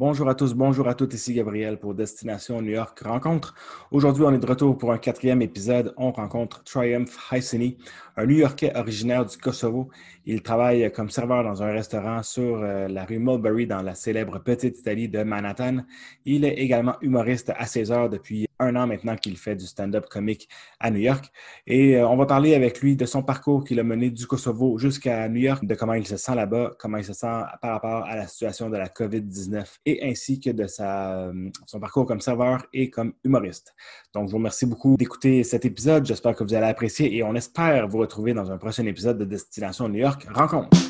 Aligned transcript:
Bonjour 0.00 0.30
à 0.30 0.34
tous, 0.34 0.54
bonjour 0.54 0.88
à 0.88 0.94
toutes, 0.94 1.12
ici 1.12 1.34
Gabriel 1.34 1.78
pour 1.78 1.92
Destination 1.92 2.62
New 2.62 2.70
York 2.70 2.98
Rencontre. 3.00 3.54
Aujourd'hui, 3.90 4.24
on 4.24 4.32
est 4.32 4.38
de 4.38 4.46
retour 4.46 4.78
pour 4.78 4.92
un 4.92 4.96
quatrième 4.96 5.42
épisode. 5.42 5.92
On 5.98 6.10
rencontre 6.10 6.64
Triumph 6.64 7.14
Hyseny, 7.30 7.76
un 8.16 8.24
New-Yorkais 8.24 8.72
originaire 8.74 9.26
du 9.26 9.36
Kosovo. 9.36 9.90
Il 10.24 10.40
travaille 10.40 10.90
comme 10.90 11.10
serveur 11.10 11.44
dans 11.44 11.62
un 11.62 11.70
restaurant 11.72 12.22
sur 12.22 12.62
euh, 12.62 12.88
la 12.88 13.04
rue 13.04 13.18
Mulberry 13.18 13.66
dans 13.66 13.82
la 13.82 13.94
célèbre 13.94 14.38
Petite 14.38 14.78
Italie 14.78 15.10
de 15.10 15.22
Manhattan. 15.22 15.80
Il 16.24 16.46
est 16.46 16.54
également 16.54 16.94
humoriste 17.02 17.52
à 17.54 17.66
16 17.66 17.92
heures 17.92 18.08
depuis 18.08 18.46
un 18.60 18.76
an 18.76 18.86
maintenant 18.86 19.16
qu'il 19.16 19.36
fait 19.36 19.56
du 19.56 19.66
stand-up 19.66 20.06
comique 20.08 20.48
à 20.78 20.90
New 20.90 21.00
York. 21.00 21.30
Et 21.66 21.96
euh, 21.96 22.08
on 22.08 22.16
va 22.16 22.26
parler 22.26 22.54
avec 22.54 22.80
lui 22.80 22.96
de 22.96 23.04
son 23.06 23.22
parcours 23.22 23.64
qu'il 23.64 23.80
a 23.80 23.82
mené 23.82 24.10
du 24.10 24.26
Kosovo 24.26 24.78
jusqu'à 24.78 25.28
New 25.28 25.40
York, 25.40 25.64
de 25.64 25.74
comment 25.74 25.94
il 25.94 26.06
se 26.06 26.16
sent 26.16 26.34
là-bas, 26.34 26.72
comment 26.78 26.98
il 26.98 27.04
se 27.04 27.12
sent 27.12 27.42
par 27.60 27.72
rapport 27.72 28.04
à 28.04 28.16
la 28.16 28.26
situation 28.26 28.70
de 28.70 28.76
la 28.76 28.88
COVID-19 28.88 29.64
et 29.86 30.08
ainsi 30.08 30.40
que 30.40 30.50
de 30.50 30.66
sa, 30.66 31.12
euh, 31.12 31.50
son 31.66 31.80
parcours 31.80 32.06
comme 32.06 32.20
serveur 32.20 32.66
et 32.72 32.90
comme 32.90 33.14
humoriste. 33.24 33.74
Donc, 34.14 34.26
je 34.26 34.32
vous 34.32 34.38
remercie 34.38 34.66
beaucoup 34.66 34.96
d'écouter 34.96 35.44
cet 35.44 35.64
épisode. 35.64 36.06
J'espère 36.06 36.34
que 36.34 36.44
vous 36.44 36.54
allez 36.54 36.66
apprécier 36.66 37.14
et 37.16 37.22
on 37.22 37.34
espère 37.34 37.88
vous 37.88 37.98
retrouver 37.98 38.34
dans 38.34 38.50
un 38.50 38.58
prochain 38.58 38.86
épisode 38.86 39.18
de 39.18 39.24
Destination 39.24 39.88
New 39.88 39.98
York 39.98 40.26
Rencontre. 40.34 40.89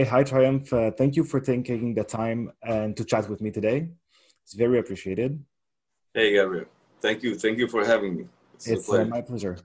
Hey, 0.00 0.06
hi 0.06 0.24
Triumf. 0.24 0.72
Uh, 0.72 0.90
thank 0.92 1.14
you 1.14 1.24
for 1.24 1.40
taking 1.40 1.92
the 1.92 2.02
time 2.02 2.50
and 2.62 2.96
to 2.96 3.04
chat 3.04 3.28
with 3.28 3.42
me 3.42 3.50
today. 3.50 3.90
It's 4.42 4.54
very 4.54 4.78
appreciated. 4.78 5.44
Hey, 6.14 6.32
Gabriel. 6.32 6.64
Thank 7.02 7.22
you. 7.22 7.34
Thank 7.34 7.58
you 7.58 7.68
for 7.68 7.84
having 7.84 8.16
me. 8.16 8.24
It's, 8.54 8.66
it's 8.66 8.90
uh, 8.90 9.04
my 9.04 9.20
pleasure. 9.20 9.58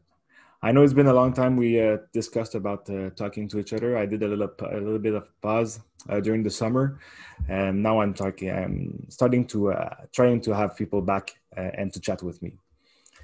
I 0.61 0.73
know 0.73 0.83
it's 0.83 0.91
been 0.91 1.07
a 1.07 1.13
long 1.13 1.31
time. 1.31 1.55
We 1.55 1.79
uh, 1.79 1.99
discussed 2.11 2.53
about 2.53 2.89
uh, 2.89 3.11
talking 3.11 3.47
to 3.47 3.59
each 3.59 3.71
other. 3.71 3.97
I 3.97 4.05
did 4.05 4.23
a 4.23 4.27
little 4.27 4.51
a 4.59 4.75
little 4.75 4.99
bit 4.99 5.13
of 5.13 5.23
pause 5.41 5.79
uh, 6.09 6.19
during 6.19 6.43
the 6.43 6.49
summer, 6.49 6.99
and 7.47 7.81
now 7.81 8.01
I'm 8.01 8.13
talking. 8.13 8.51
I'm 8.51 9.05
starting 9.07 9.47
to 9.53 9.71
uh, 9.71 9.95
trying 10.11 10.41
to 10.41 10.51
have 10.53 10.75
people 10.75 11.01
back 11.01 11.31
uh, 11.55 11.71
and 11.79 11.93
to 11.93 12.01
chat 12.01 12.21
with 12.21 12.41
me. 12.41 12.57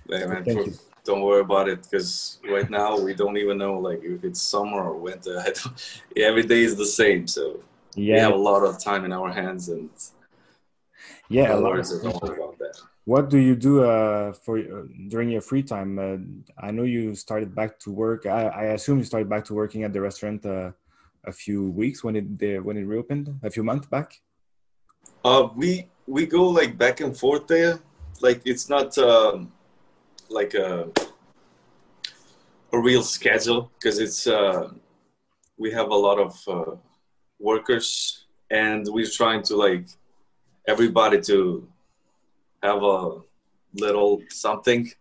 Hey, 0.10 0.26
man, 0.26 0.46
thank 0.46 0.66
you. 0.66 0.74
Don't 1.04 1.22
worry 1.22 1.42
about 1.42 1.68
it 1.68 1.88
because 1.90 2.40
right 2.48 2.70
now 2.70 3.00
we 3.00 3.14
don't 3.14 3.38
even 3.38 3.58
know 3.58 3.80
like 3.80 4.02
if 4.04 4.24
it's 4.24 4.42
summer 4.42 4.84
or 4.84 4.98
winter. 4.98 5.44
every 6.18 6.44
day 6.44 6.62
is 6.62 6.76
the 6.76 6.86
same, 6.86 7.28
so 7.28 7.60
yeah. 7.96 8.16
we 8.16 8.20
have 8.20 8.34
a 8.34 8.44
lot 8.52 8.64
of 8.64 8.82
time 8.84 9.06
in 9.06 9.12
our 9.12 9.32
hands 9.32 9.70
and 9.70 9.90
yeah, 11.30 11.56
a 11.56 11.58
lot 11.58 11.80
of, 11.80 11.88
don't 12.04 12.22
worry 12.22 12.38
about 12.38 12.58
that 12.60 12.78
what 13.06 13.30
do 13.30 13.38
you 13.38 13.56
do 13.56 13.84
uh, 13.84 14.32
for 14.32 14.60
uh, 14.60 14.84
during 15.08 15.30
your 15.30 15.42
free 15.42 15.64
time? 15.64 15.98
Uh, 15.98 16.18
I 16.66 16.72
know 16.72 16.84
you 16.84 17.16
started 17.16 17.56
back 17.56 17.80
to 17.80 17.92
work. 17.92 18.26
I, 18.26 18.44
I, 18.48 18.64
assume 18.78 19.00
you 19.00 19.04
started 19.04 19.30
back 19.30 19.44
to 19.46 19.54
working 19.54 19.84
at 19.84 19.92
the 19.92 20.02
restaurant 20.02 20.46
uh, 20.46 20.72
a 21.26 21.32
few 21.32 21.70
weeks 21.72 22.04
when 22.04 22.16
it 22.16 22.64
when 22.64 22.78
it 22.78 22.84
reopened, 22.84 23.40
a 23.44 23.50
few 23.50 23.64
months 23.64 23.88
back. 23.88 24.22
Uh, 25.26 25.50
we 25.56 25.88
we 26.08 26.26
go 26.26 26.48
like 26.48 26.78
back 26.78 27.02
and 27.02 27.18
forth 27.18 27.48
there. 27.48 27.80
Like 28.22 28.42
it's 28.46 28.70
not 28.70 28.96
um, 28.98 29.52
like 30.32 30.54
a 30.54 30.90
a 32.74 32.80
real 32.80 33.04
schedule 33.04 33.70
because 33.76 34.00
it's 34.00 34.28
uh, 34.28 34.70
we 35.58 35.72
have 35.72 35.90
a 35.90 35.96
lot 35.96 36.18
of 36.20 36.80
workers 37.40 38.26
and 38.50 38.88
we're 38.90 39.10
trying 39.10 39.42
to 39.44 39.56
like 39.56 39.88
everybody 40.68 41.20
to 41.22 41.68
have 42.64 42.82
a 42.84 43.20
little 43.74 44.22
something. 44.30 44.92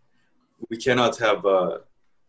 We 0.68 0.76
cannot 0.76 1.16
have 1.18 1.44
uh, 1.46 1.78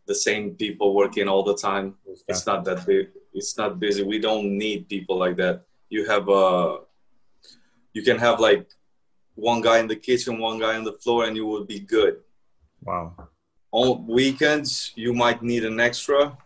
the 0.06 0.16
same 0.16 0.52
people 0.56 0.94
working 0.94 1.28
all 1.28 1.44
the 1.44 1.56
time. 1.56 1.96
It's 2.28 2.46
not 2.46 2.64
that 2.66 2.86
big. 2.86 3.10
It's 3.34 3.58
not 3.58 3.80
busy. 3.80 4.04
We 4.04 4.20
don't 4.20 4.58
need 4.58 4.90
people 4.90 5.18
like 5.18 5.38
that. 5.38 5.64
You 5.90 6.06
have 6.06 6.30
uh, 6.30 6.78
you 7.94 8.04
can 8.04 8.18
have 8.20 8.40
like 8.40 8.68
one 9.36 9.62
guy 9.62 9.80
in 9.80 9.88
the 9.88 9.96
kitchen, 9.96 10.40
one 10.40 10.60
guy 10.60 10.76
on 10.76 10.84
the 10.84 10.94
floor, 10.94 11.26
and 11.26 11.36
you 11.36 11.46
will 11.46 11.66
be 11.66 11.80
good. 11.80 12.18
Wow. 12.84 13.16
On 13.72 14.06
weekends, 14.08 14.92
you 14.96 15.14
might 15.14 15.42
need 15.42 15.64
an 15.64 15.80
extra, 15.80 16.38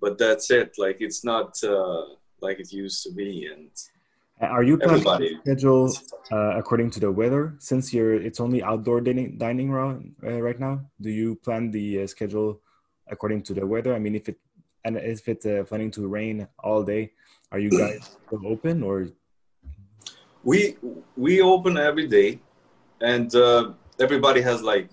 but 0.00 0.18
that's 0.18 0.50
it. 0.50 0.74
Like 0.78 0.98
it's 1.00 1.24
not 1.24 1.56
uh, 1.64 2.04
like 2.40 2.60
it 2.60 2.72
used 2.72 3.02
to 3.04 3.12
be, 3.12 3.48
and 3.52 3.70
are 4.40 4.62
you 4.62 4.78
planning 4.78 5.04
to 5.04 5.40
schedule 5.42 5.92
uh, 6.32 6.56
according 6.56 6.90
to 6.92 7.00
the 7.00 7.10
weather? 7.12 7.56
Since 7.58 7.92
you're, 7.92 8.14
it's 8.14 8.40
only 8.40 8.62
outdoor 8.62 9.00
dining, 9.00 9.36
dining 9.36 9.74
uh, 9.74 10.40
right 10.40 10.58
now. 10.58 10.80
Do 11.00 11.10
you 11.10 11.36
plan 11.36 11.70
the 11.70 12.02
uh, 12.02 12.06
schedule 12.06 12.60
according 13.08 13.42
to 13.44 13.54
the 13.54 13.66
weather? 13.66 13.94
I 13.94 13.98
mean, 13.98 14.14
if 14.14 14.28
it 14.28 14.38
and 14.84 14.96
if 14.96 15.28
it's 15.28 15.44
uh, 15.44 15.64
planning 15.68 15.90
to 15.92 16.08
rain 16.08 16.48
all 16.58 16.82
day, 16.82 17.12
are 17.52 17.58
you 17.58 17.70
guys 17.70 18.16
still 18.26 18.46
open 18.46 18.82
or? 18.82 19.08
We 20.42 20.78
we 21.16 21.42
open 21.42 21.76
every 21.76 22.08
day, 22.08 22.40
and 23.02 23.34
uh, 23.34 23.72
everybody 23.98 24.40
has 24.40 24.62
like 24.62 24.88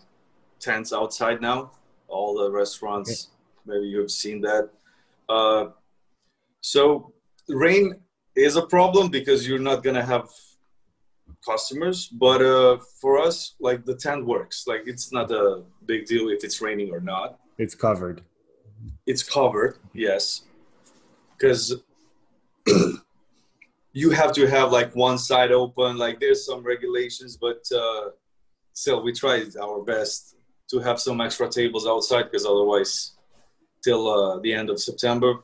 tents 0.60 0.94
outside 0.94 1.42
now. 1.42 1.72
All 2.08 2.38
the 2.38 2.50
restaurants, 2.50 3.30
okay. 3.68 3.78
maybe 3.78 3.88
you've 3.88 4.12
seen 4.12 4.42
that. 4.42 4.70
Uh, 5.28 5.68
so 6.62 7.14
rain 7.50 7.96
is 8.36 8.56
a 8.56 8.66
problem 8.66 9.10
because 9.10 9.48
you're 9.48 9.60
not 9.60 9.84
gonna 9.84 10.06
have 10.06 10.30
customers. 11.46 12.08
But 12.08 12.42
uh, 12.42 12.78
for 13.02 13.20
us, 13.20 13.56
like 13.60 13.86
the 13.86 13.96
tent 13.96 14.26
works. 14.26 14.66
Like 14.68 14.84
it's 14.86 15.12
not 15.12 15.32
a 15.32 15.64
big 15.86 16.06
deal 16.06 16.30
if 16.30 16.44
it's 16.44 16.62
raining 16.62 16.92
or 16.94 17.00
not. 17.00 17.40
It's 17.58 17.76
covered. 17.76 18.22
It's 19.06 19.24
covered, 19.24 19.78
yes, 19.94 20.44
because 21.34 21.82
you 23.94 24.12
have 24.12 24.32
to 24.34 24.46
have 24.46 24.72
like 24.72 24.96
one 24.96 25.18
side 25.18 25.52
open. 25.52 25.98
Like 25.98 26.20
there's 26.20 26.46
some 26.46 26.64
regulations, 26.64 27.38
but 27.38 27.64
uh, 27.76 28.10
still 28.74 29.02
we 29.02 29.14
tried 29.14 29.56
our 29.58 29.82
best 29.82 30.37
to 30.70 30.80
have 30.80 31.00
some 31.00 31.22
extra 31.22 31.50
tables 31.50 31.88
outside 31.88 32.24
because 32.24 32.46
otherwise, 32.46 33.14
till 33.84 34.08
uh, 34.10 34.40
the 34.40 34.54
end 34.54 34.70
of 34.70 34.80
September, 34.80 35.36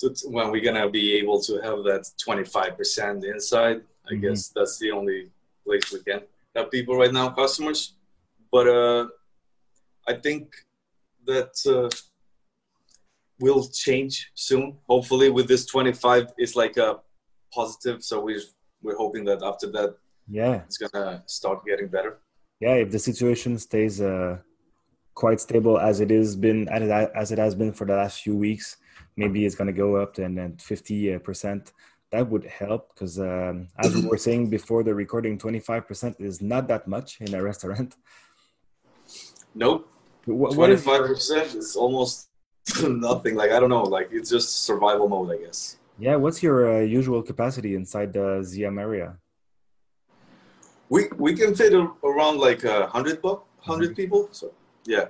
to, 0.00 0.14
when 0.26 0.50
we're 0.50 0.64
gonna 0.64 0.88
be 0.88 1.14
able 1.14 1.40
to 1.42 1.60
have 1.60 1.84
that 1.84 2.10
25% 2.26 3.24
inside. 3.24 3.82
I 4.06 4.12
mm-hmm. 4.12 4.20
guess 4.20 4.48
that's 4.48 4.78
the 4.78 4.90
only 4.90 5.30
place 5.64 5.92
we 5.92 6.00
can 6.00 6.22
have 6.54 6.70
people 6.70 6.96
right 6.96 7.12
now, 7.12 7.30
customers. 7.30 7.94
But 8.50 8.68
uh, 8.68 9.08
I 10.06 10.14
think 10.14 10.54
that 11.26 11.54
uh, 11.66 11.90
will 13.40 13.66
change 13.68 14.30
soon. 14.34 14.76
Hopefully, 14.88 15.30
with 15.30 15.48
this 15.48 15.66
25, 15.66 16.32
it's 16.36 16.54
like 16.54 16.76
a 16.76 17.00
positive. 17.52 18.02
So 18.02 18.20
we're 18.20 18.42
we're 18.82 18.96
hoping 18.96 19.24
that 19.24 19.42
after 19.42 19.70
that, 19.72 19.96
yeah, 20.28 20.62
it's 20.66 20.78
gonna 20.78 21.22
start 21.26 21.64
getting 21.66 21.88
better. 21.88 22.18
Yeah, 22.60 22.74
if 22.74 22.90
the 22.90 22.98
situation 22.98 23.58
stays 23.58 24.00
uh, 24.00 24.38
quite 25.14 25.40
stable 25.40 25.78
as 25.78 26.00
it 26.00 26.10
is 26.10 26.36
been 26.36 26.68
as 26.68 27.32
it 27.32 27.38
has 27.38 27.54
been 27.54 27.72
for 27.72 27.86
the 27.86 27.94
last 27.94 28.22
few 28.22 28.36
weeks, 28.36 28.76
maybe 29.16 29.44
it's 29.44 29.54
going 29.54 29.66
to 29.66 29.72
go 29.72 29.96
up 29.96 30.14
to 30.14 30.24
and 30.24 30.60
50 30.60 31.18
percent. 31.18 31.72
That 32.10 32.28
would 32.30 32.44
help 32.44 32.94
because 32.94 33.18
um, 33.18 33.68
as 33.78 33.94
we 33.94 34.06
were 34.06 34.18
saying 34.18 34.48
before 34.48 34.84
the 34.84 34.94
recording 34.94 35.36
25% 35.36 36.20
is 36.20 36.40
not 36.40 36.68
that 36.68 36.86
much 36.86 37.20
in 37.20 37.34
a 37.34 37.42
restaurant. 37.50 37.96
Nope. 39.54 39.90
25% 40.26 41.56
is 41.56 41.76
almost 41.76 42.28
nothing 42.88 43.34
like 43.34 43.50
i 43.50 43.60
don't 43.60 43.68
know 43.68 43.82
like 43.82 44.08
it's 44.10 44.30
just 44.30 44.62
survival 44.62 45.08
mode 45.08 45.30
i 45.30 45.36
guess. 45.44 45.76
Yeah 45.98 46.16
what's 46.16 46.42
your 46.42 46.78
uh, 46.78 46.80
usual 46.80 47.22
capacity 47.22 47.74
inside 47.74 48.12
the 48.12 48.40
ZM 48.40 48.80
area 48.80 49.18
we 50.94 51.00
we 51.24 51.30
can 51.40 51.54
fit 51.60 51.72
around 52.10 52.36
like 52.38 52.62
a 52.64 52.86
hundred 52.94 53.18
100 53.22 53.96
people 54.00 54.28
so 54.32 54.46
yeah 54.94 55.06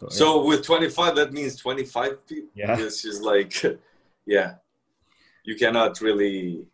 so, 0.00 0.08
so 0.08 0.44
with 0.44 0.64
25, 0.64 1.16
that 1.16 1.32
means 1.32 1.56
25 1.56 2.26
people. 2.26 2.48
Yeah. 2.54 2.76
It's 2.80 3.02
just 3.02 3.22
like, 3.22 3.62
yeah, 4.26 4.54
you 5.44 5.56
cannot 5.56 6.00
really. 6.00 6.66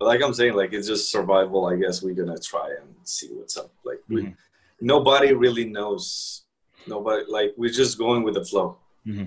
Like 0.00 0.22
I'm 0.22 0.32
saying, 0.32 0.54
like 0.54 0.72
it's 0.72 0.88
just 0.88 1.10
survival. 1.10 1.66
I 1.66 1.76
guess 1.76 2.02
we're 2.02 2.14
gonna 2.14 2.38
try 2.38 2.74
and 2.80 2.88
see 3.04 3.28
what's 3.28 3.56
up. 3.58 3.70
Like 3.84 3.98
mm-hmm. 3.98 4.14
we, 4.14 4.34
nobody 4.80 5.34
really 5.34 5.66
knows. 5.66 6.44
Nobody 6.86 7.24
like 7.28 7.52
we're 7.58 7.70
just 7.70 7.98
going 7.98 8.22
with 8.22 8.34
the 8.34 8.44
flow, 8.44 8.78
mm-hmm. 9.06 9.26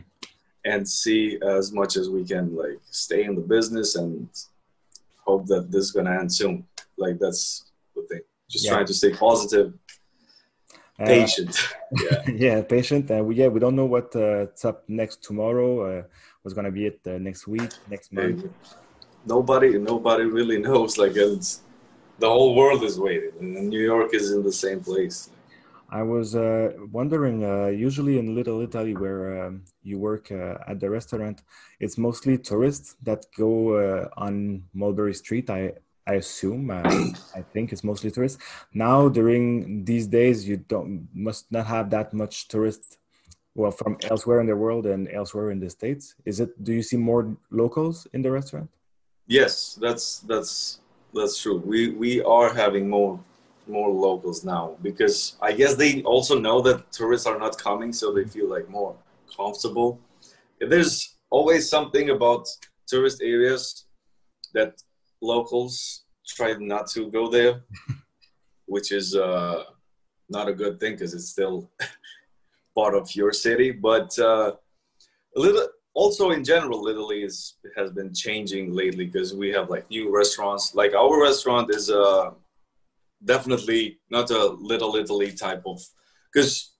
and 0.66 0.90
see 0.90 1.40
as 1.46 1.72
much 1.72 1.96
as 1.96 2.10
we 2.10 2.24
can. 2.24 2.56
Like 2.56 2.80
stay 2.90 3.24
in 3.24 3.36
the 3.36 3.42
business 3.42 3.96
and 3.96 4.28
hope 5.25 5.48
that 5.48 5.72
this 5.72 5.84
is 5.86 5.92
gonna 5.92 6.20
end 6.20 6.34
soon. 6.34 6.66
Like 6.98 7.20
that's 7.20 7.72
the 7.96 8.04
thing. 8.04 8.22
Just 8.50 8.66
yeah. 8.66 8.72
trying 8.74 8.86
to 8.86 8.94
stay 8.94 9.12
positive 9.12 9.74
uh, 11.00 11.06
patient. 11.06 11.70
yeah. 12.04 12.30
yeah, 12.30 12.62
patient. 12.62 13.10
And 13.10 13.25
we, 13.28 13.36
yeah, 13.36 13.48
we 13.48 13.60
don't 13.60 13.75
know 13.75 13.86
what's 13.86 14.16
uh, 14.16 14.48
up 14.64 14.84
next 14.88 15.24
tomorrow. 15.24 16.00
Uh, 16.00 16.04
what's 16.42 16.54
gonna 16.54 16.72
be 16.72 16.86
it 16.88 17.00
uh, 17.08 17.18
next 17.18 17.48
week, 17.48 17.72
next 17.90 18.14
month. 18.14 18.46
Nobody, 19.25 19.78
nobody 19.78 20.25
really 20.25 20.58
knows. 20.68 20.98
Like, 20.98 21.14
it's, 21.16 21.62
the 22.20 22.30
whole 22.30 22.56
world 22.56 22.84
is 22.84 23.00
waiting, 23.00 23.31
and 23.40 23.70
New 23.70 23.81
York 23.81 24.14
is 24.14 24.31
in 24.31 24.44
the 24.44 24.52
same 24.52 24.81
place. 24.81 25.30
I 25.94 26.01
was 26.01 26.36
uh, 26.36 26.74
wondering, 26.92 27.45
uh, 27.45 27.68
usually 27.68 28.18
in 28.18 28.34
Little 28.34 28.62
Italy, 28.62 28.95
where 28.95 29.45
um, 29.45 29.63
you 29.84 30.00
work 30.00 30.31
uh, 30.31 30.57
at 30.68 30.80
the 30.80 30.90
restaurant, 30.90 31.44
it's 31.80 32.00
mostly 32.00 32.40
tourists 32.40 32.95
that 33.04 33.28
go 33.38 33.75
uh, 33.75 34.10
on 34.18 34.63
Mulberry 34.74 35.13
Street. 35.13 35.51
I 35.51 35.74
I 36.07 36.16
assume. 36.16 36.72
Uh, 36.72 36.81
I 37.40 37.42
think 37.54 37.72
it's 37.72 37.84
mostly 37.84 38.10
tourists. 38.12 38.40
Now, 38.74 39.07
during 39.07 39.86
these 39.86 40.07
days, 40.07 40.48
you 40.50 40.57
don't 40.57 41.07
must 41.13 41.51
not 41.51 41.68
have 41.68 41.92
that 41.92 42.12
much 42.12 42.48
tourists. 42.48 42.98
Well, 43.56 43.72
from 43.72 43.98
elsewhere 44.10 44.42
in 44.42 44.48
the 44.48 44.56
world 44.56 44.88
and 44.88 45.07
elsewhere 45.07 45.51
in 45.51 45.60
the 45.60 45.69
states. 45.69 46.16
Is 46.25 46.39
it? 46.39 46.51
Do 46.63 46.74
you 46.74 46.81
see 46.81 46.98
more 46.98 47.38
locals 47.51 48.07
in 48.13 48.24
the 48.24 48.31
restaurant? 48.31 48.69
Yes, 49.28 49.78
that's 49.80 50.19
that's 50.31 50.80
that's 51.13 51.39
true. 51.39 51.62
We 51.63 51.92
we 52.04 52.22
are 52.24 52.51
having 52.51 52.89
more 52.89 53.19
more 53.68 53.89
locals 53.89 54.44
now 54.44 54.75
because 54.81 55.36
I 55.42 55.54
guess 55.54 55.75
they 55.75 56.01
also 56.04 56.39
know 56.39 56.62
that 56.62 56.92
tourists 56.92 57.27
are 57.27 57.39
not 57.39 57.57
coming, 57.57 57.94
so 57.94 58.12
they 58.12 58.25
feel 58.25 58.50
like 58.50 58.69
more 58.69 58.95
comfortable. 59.36 60.00
There's 60.60 61.15
always 61.30 61.69
something 61.69 62.10
about 62.10 62.48
tourist 62.88 63.21
areas 63.21 63.86
that 64.54 64.81
locals 65.21 66.04
try 66.27 66.54
not 66.54 66.88
to 66.92 67.10
go 67.10 67.30
there, 67.30 67.62
which 68.65 68.92
is 68.92 69.15
uh, 69.15 69.63
not 70.30 70.48
a 70.48 70.54
good 70.54 70.80
thing 70.80 70.94
because 70.94 71.13
it's 71.13 71.30
still 71.30 71.69
part 72.75 72.95
of 72.95 73.15
your 73.15 73.31
city. 73.31 73.71
But 73.71 74.18
uh, 74.19 74.54
a 75.36 75.39
little 75.39 75.68
also 75.94 76.31
in 76.31 76.44
general, 76.44 76.88
Italy 76.88 77.24
is 77.24 77.56
has 77.77 77.92
been 77.92 78.13
changing 78.13 78.74
lately 78.74 79.06
because 79.06 79.33
we 79.33 79.50
have 79.51 79.69
like 79.69 79.89
new 79.89 80.15
restaurants. 80.15 80.75
Like 80.75 80.94
our 80.94 81.21
restaurant 81.21 81.74
is 81.74 81.89
uh, 81.89 82.31
definitely 83.24 84.00
not 84.10 84.30
a 84.31 84.48
Little 84.48 84.96
Italy 84.96 85.31
type 85.34 85.64
of 85.66 85.81
because 86.31 86.74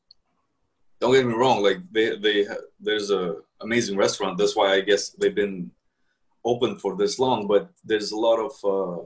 don't 1.00 1.13
get 1.13 1.25
me 1.25 1.34
wrong, 1.34 1.62
like 1.62 1.80
they 1.92 2.16
they 2.18 2.48
there's 2.80 3.12
a 3.12 3.36
amazing 3.62 3.98
restaurant. 3.98 4.38
That's 4.38 4.56
why 4.56 4.74
I 4.74 4.81
guess 4.81 5.10
they've 5.10 5.36
been 5.36 5.72
open 6.45 6.78
for 6.78 6.95
this 6.95 7.19
long. 7.19 7.48
But 7.48 7.69
there's 7.84 8.12
a 8.12 8.18
lot 8.18 8.40
of 8.40 8.54
uh, 8.63 9.01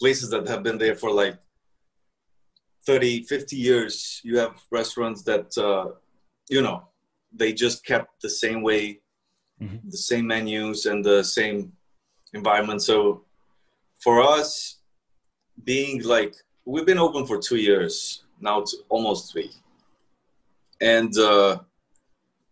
places 0.00 0.30
that 0.30 0.48
have 0.48 0.62
been 0.62 0.78
there 0.78 0.94
for 0.94 1.10
like 1.10 1.38
30, 2.86 3.24
50 3.24 3.56
years. 3.56 4.20
You 4.24 4.38
have 4.38 4.60
restaurants 4.70 5.22
that 5.22 5.56
uh, 5.56 5.92
you 6.48 6.62
know 6.62 6.88
they 7.32 7.52
just 7.52 7.84
kept 7.84 8.20
the 8.22 8.30
same 8.30 8.62
way, 8.62 9.00
mm-hmm. 9.60 9.88
the 9.88 9.96
same 9.96 10.26
menus 10.26 10.86
and 10.86 11.04
the 11.04 11.22
same 11.22 11.72
environment. 12.32 12.82
So 12.82 13.24
for 14.02 14.22
us, 14.22 14.80
being 15.62 16.02
like 16.02 16.34
we've 16.64 16.86
been 16.86 16.98
open 16.98 17.26
for 17.26 17.38
two 17.38 17.56
years 17.56 18.24
now, 18.40 18.60
it's 18.60 18.76
almost 18.88 19.32
three. 19.32 19.50
And 20.80 21.16
uh, 21.18 21.60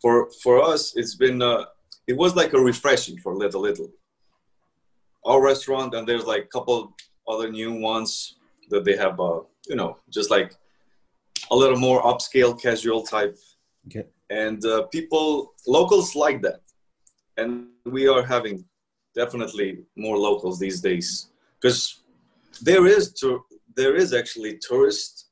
for 0.00 0.31
for 0.43 0.62
us 0.62 0.96
it's 0.96 1.14
been 1.14 1.43
uh, 1.43 1.64
it 2.06 2.16
was 2.16 2.34
like 2.34 2.52
a 2.52 2.60
refreshing 2.60 3.19
for 3.19 3.34
little 3.34 3.60
little. 3.60 3.90
Our 5.25 5.43
restaurant 5.43 5.94
and 5.94 6.06
there's 6.06 6.25
like 6.25 6.44
a 6.44 6.49
couple 6.49 6.94
other 7.28 7.50
new 7.50 7.72
ones 7.75 8.37
that 8.70 8.84
they 8.84 8.96
have 8.96 9.20
uh, 9.20 9.40
you 9.69 9.76
know 9.76 9.99
just 10.10 10.31
like 10.31 10.54
a 11.50 11.56
little 11.56 11.78
more 11.78 12.02
upscale 12.02 12.60
casual 12.60 13.02
type. 13.02 13.37
Okay. 13.88 14.06
and 14.31 14.64
uh, 14.64 14.82
people 14.96 15.52
locals 15.66 16.14
like 16.14 16.40
that. 16.43 16.60
And 17.37 17.66
we 17.84 18.06
are 18.06 18.22
having 18.22 18.64
definitely 19.14 19.84
more 19.96 20.16
locals 20.16 20.58
these 20.58 20.81
days. 20.81 21.28
Because 21.60 22.01
there 22.60 22.87
is 22.87 23.12
to, 23.14 23.44
there 23.75 23.96
is 23.96 24.12
actually 24.12 24.58
tourist 24.58 25.22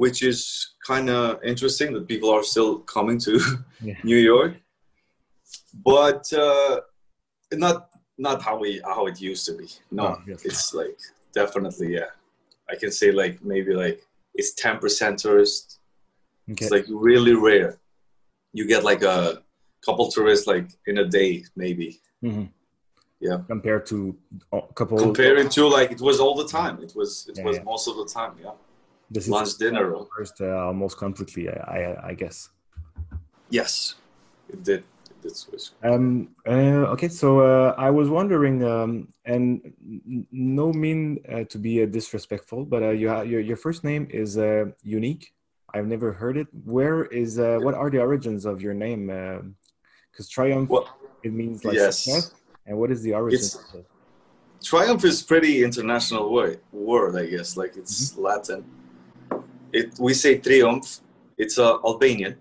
which 0.00 0.22
is 0.22 0.76
kind 0.86 1.10
of 1.10 1.42
interesting 1.44 1.92
that 1.92 2.08
people 2.08 2.30
are 2.30 2.42
still 2.42 2.78
coming 2.96 3.18
to 3.18 3.38
yeah. 3.82 3.92
New 4.02 4.16
York, 4.16 4.54
but 5.84 6.24
uh, 6.32 6.80
not 7.52 7.90
not 8.16 8.40
how 8.40 8.58
we 8.58 8.80
how 8.82 9.04
it 9.06 9.20
used 9.20 9.44
to 9.44 9.54
be. 9.60 9.68
No, 9.90 10.04
oh, 10.06 10.18
yes. 10.26 10.46
it's 10.46 10.72
like 10.72 10.98
definitely 11.34 11.88
yeah. 11.98 12.10
I 12.70 12.76
can 12.76 12.90
say 12.90 13.12
like 13.12 13.44
maybe 13.44 13.74
like 13.74 14.00
it's 14.34 14.54
ten 14.54 14.78
percent 14.78 15.18
tourist. 15.18 15.80
Okay. 16.50 16.64
It's 16.64 16.70
like 16.70 16.86
really 16.88 17.34
rare. 17.34 17.78
You 18.54 18.66
get 18.66 18.84
like 18.84 19.02
a 19.02 19.42
couple 19.84 20.10
tourists 20.10 20.46
like 20.46 20.68
in 20.86 20.96
a 20.96 21.06
day 21.06 21.44
maybe. 21.56 22.00
Mm-hmm. 22.24 22.46
Yeah. 23.20 23.38
Compared 23.46 23.84
to 23.86 24.16
a 24.52 24.62
couple. 24.74 24.98
Comparing 24.98 25.48
to 25.50 25.66
like 25.66 25.92
it 25.92 26.00
was 26.00 26.20
all 26.20 26.34
the 26.34 26.48
time. 26.48 26.82
It 26.82 26.94
was 26.96 27.26
it 27.28 27.36
yeah, 27.36 27.44
was 27.44 27.56
yeah. 27.56 27.62
most 27.64 27.86
of 27.86 27.96
the 27.96 28.06
time. 28.06 28.32
Yeah. 28.42 28.52
This 29.10 29.28
lunch 29.28 29.48
is 29.48 29.54
dinner 29.56 29.94
first 30.16 30.40
uh, 30.40 30.66
almost 30.66 30.96
completely, 30.96 31.48
I, 31.48 31.52
I, 31.52 32.08
I 32.10 32.14
guess. 32.14 32.48
Yes, 33.50 33.96
it 34.48 34.62
did. 34.62 34.84
It 35.10 35.22
did 35.22 35.36
switch. 35.36 35.70
Um. 35.82 36.28
Uh, 36.46 36.94
okay. 36.94 37.08
So 37.08 37.40
uh, 37.40 37.74
I 37.76 37.90
was 37.90 38.08
wondering, 38.08 38.64
um, 38.64 39.08
and 39.24 39.72
no 40.30 40.72
mean 40.72 41.18
uh, 41.28 41.44
to 41.44 41.58
be 41.58 41.82
uh, 41.82 41.86
disrespectful, 41.86 42.64
but 42.64 42.82
uh, 42.82 42.90
you 42.90 43.08
your 43.24 43.40
your 43.40 43.56
first 43.56 43.82
name 43.84 44.06
is 44.10 44.38
uh, 44.38 44.66
unique. 44.82 45.32
I've 45.74 45.86
never 45.86 46.12
heard 46.12 46.36
it. 46.36 46.46
Where 46.64 47.04
is 47.06 47.38
uh, 47.38 47.58
what 47.60 47.74
are 47.74 47.90
the 47.90 48.00
origins 48.00 48.44
of 48.44 48.62
your 48.62 48.74
name? 48.74 49.08
Because 50.10 50.28
triumph 50.28 50.70
well, 50.70 50.88
it 51.24 51.32
means 51.32 51.64
like 51.64 51.74
yes. 51.74 51.98
success. 51.98 52.32
And 52.70 52.78
what 52.78 52.90
is 52.90 53.02
the 53.02 53.12
origin? 53.14 53.40
triumph 54.62 55.04
is 55.04 55.22
pretty 55.22 55.64
international 55.64 56.32
word, 56.32 56.60
word 56.70 57.16
I 57.16 57.26
guess. 57.26 57.56
Like 57.56 57.76
it's 57.76 58.12
mm-hmm. 58.12 58.22
Latin 58.22 58.64
it, 59.72 59.98
we 59.98 60.14
say 60.14 60.38
triumph. 60.38 61.00
It's 61.36 61.58
uh, 61.58 61.78
Albanian. 61.84 62.36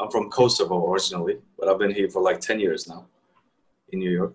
I'm 0.00 0.10
from 0.10 0.28
Kosovo 0.30 0.90
originally, 0.90 1.38
but 1.58 1.68
I've 1.68 1.78
been 1.78 1.94
here 1.94 2.10
for 2.10 2.20
like 2.20 2.40
10 2.40 2.58
years 2.60 2.88
now 2.88 3.06
in 3.90 4.00
New 4.00 4.10
York. 4.10 4.34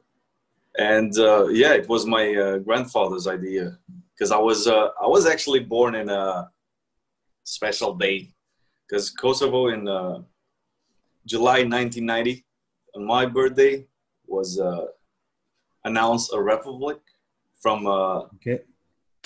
And 0.77 1.17
uh, 1.17 1.47
yeah, 1.47 1.73
it 1.73 1.89
was 1.89 2.05
my 2.05 2.33
uh, 2.35 2.57
grandfather's 2.59 3.27
idea 3.27 3.77
because 4.13 4.31
I 4.31 4.37
was 4.37 4.67
uh, 4.67 4.89
I 5.01 5.07
was 5.07 5.25
actually 5.25 5.59
born 5.59 5.95
in 5.95 6.09
a 6.09 6.49
special 7.43 7.93
day 7.95 8.29
because 8.87 9.09
Kosovo 9.09 9.67
in 9.67 9.87
uh, 9.87 10.21
July 11.25 11.63
1990 11.63 12.45
on 12.95 13.05
my 13.05 13.25
birthday 13.25 13.85
was 14.27 14.59
uh, 14.59 14.85
announced 15.83 16.31
a 16.33 16.41
republic 16.41 16.99
from 17.59 17.87
uh, 17.87 18.19
okay. 18.35 18.59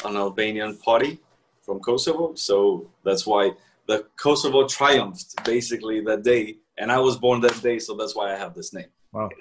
an 0.05 0.15
Albanian 0.15 0.77
party 0.77 1.19
from 1.61 1.79
Kosovo. 1.79 2.35
So 2.35 2.89
that's 3.03 3.25
why 3.25 3.51
the 3.88 4.05
Kosovo 4.17 4.68
triumphed 4.68 5.44
basically 5.44 6.01
that 6.01 6.23
day, 6.23 6.57
and 6.78 6.92
I 6.92 6.99
was 6.99 7.18
born 7.18 7.42
that 7.42 7.61
day, 7.61 7.80
so 7.80 7.95
that's 7.95 8.16
why 8.16 8.33
I 8.33 8.37
have 8.37 8.54
this 8.54 8.73
name. 8.73 8.92
Wow, 9.11 9.25
okay. 9.25 9.35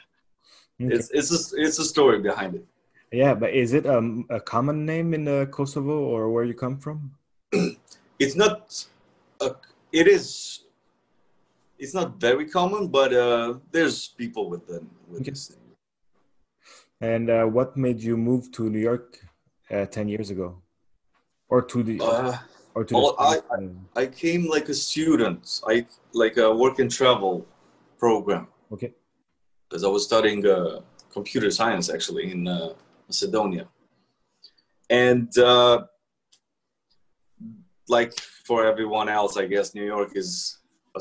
it's 0.79 1.11
it's 1.11 1.31
a, 1.31 1.61
it's 1.61 1.79
a 1.79 1.85
story 1.85 2.21
behind 2.21 2.55
it. 2.55 2.65
Yeah, 3.13 3.35
but 3.35 3.53
is 3.53 3.75
it 3.75 3.87
um, 3.87 4.25
a 4.31 4.41
common 4.41 4.87
name 4.87 5.13
in 5.13 5.29
uh, 5.29 5.45
Kosovo 5.47 6.01
or 6.01 6.31
where 6.31 6.45
you 6.45 6.55
come 6.55 6.79
from? 6.79 7.13
it's 8.19 8.35
not. 8.35 8.87
A, 9.41 9.55
it 9.93 10.09
is. 10.09 10.65
It's 11.79 11.95
not 11.95 12.21
very 12.21 12.49
common, 12.49 12.89
but 12.89 13.13
uh, 13.13 13.55
there's 13.71 14.09
people 14.09 14.49
with 14.49 14.67
the 14.67 14.83
with 15.09 15.23
okay. 15.23 15.31
this 15.31 15.51
name. 15.51 15.62
And 17.03 17.29
uh, 17.29 17.45
what 17.45 17.77
made 17.77 18.01
you 18.01 18.17
move 18.17 18.51
to 18.53 18.71
New 18.71 18.79
York 18.79 19.19
uh, 19.71 19.87
ten 19.87 20.09
years 20.09 20.31
ago? 20.31 20.63
or 21.53 21.61
to 21.61 21.83
the 21.83 22.01
uh, 22.01 22.39
or 22.75 22.83
to 22.83 22.95
the 22.95 23.15
I, 23.31 24.03
I 24.03 24.07
came 24.07 24.49
like 24.49 24.71
a 24.71 24.75
student. 24.89 25.61
I 25.69 25.87
like 26.15 26.39
a 26.39 26.49
work 26.63 26.79
and 26.79 26.91
travel 26.91 27.47
program. 27.99 28.45
Okay. 28.75 28.91
Because 29.65 29.85
i 29.89 29.91
was 29.97 30.05
studying 30.11 30.41
uh, 30.47 30.81
computer 31.17 31.51
science 31.59 31.87
actually 31.95 32.27
in 32.35 32.41
uh, 32.49 32.71
macedonia. 33.07 33.67
And 34.89 35.31
uh, 35.39 35.77
like 37.97 38.13
for 38.49 38.59
everyone 38.73 39.09
else 39.19 39.33
i 39.43 39.45
guess 39.53 39.75
new 39.79 39.89
york 39.97 40.11
is 40.23 40.31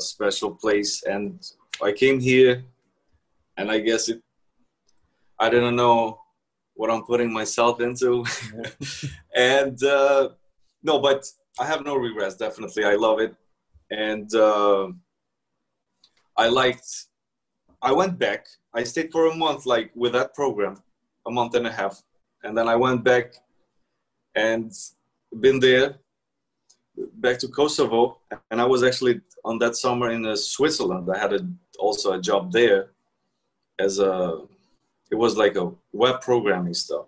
special 0.12 0.50
place. 0.62 0.92
And 1.14 1.24
i 1.88 1.90
came 2.02 2.18
here 2.30 2.54
and 3.56 3.66
i 3.74 3.78
guess 3.88 4.02
it 4.12 4.20
i 5.44 5.46
didn't 5.50 5.76
know 5.76 6.18
what 6.74 6.90
i'm 6.90 7.04
putting 7.10 7.30
myself 7.32 7.80
into 7.80 8.24
and 9.36 9.82
uh, 9.84 10.28
no, 10.82 10.98
but 10.98 11.24
I 11.58 11.66
have 11.66 11.84
no 11.84 11.96
regrets. 11.96 12.36
Definitely, 12.36 12.84
I 12.84 12.94
love 12.94 13.20
it, 13.20 13.34
and 13.90 14.32
uh, 14.34 14.88
I 16.36 16.48
liked. 16.48 17.06
I 17.80 17.92
went 17.92 18.18
back. 18.18 18.46
I 18.74 18.84
stayed 18.84 19.12
for 19.12 19.26
a 19.26 19.34
month, 19.34 19.66
like 19.66 19.90
with 19.94 20.12
that 20.12 20.34
program, 20.34 20.82
a 21.26 21.30
month 21.30 21.54
and 21.54 21.66
a 21.66 21.72
half, 21.72 22.02
and 22.42 22.56
then 22.56 22.68
I 22.68 22.76
went 22.76 23.04
back, 23.04 23.34
and 24.34 24.72
been 25.40 25.60
there, 25.60 25.96
back 27.14 27.38
to 27.40 27.48
Kosovo, 27.48 28.18
and 28.50 28.60
I 28.60 28.64
was 28.64 28.82
actually 28.82 29.20
on 29.44 29.58
that 29.58 29.76
summer 29.76 30.10
in 30.10 30.26
uh, 30.26 30.36
Switzerland. 30.36 31.08
I 31.14 31.18
had 31.18 31.32
a, 31.32 31.46
also 31.78 32.12
a 32.12 32.20
job 32.20 32.52
there, 32.52 32.90
as 33.78 33.98
a. 33.98 34.42
It 35.12 35.18
was 35.18 35.36
like 35.36 35.56
a 35.56 35.70
web 35.92 36.22
programming 36.22 36.72
stuff, 36.72 37.04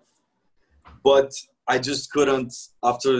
but 1.03 1.33
I 1.67 1.79
just 1.79 2.11
couldn't 2.11 2.53
after 2.83 3.19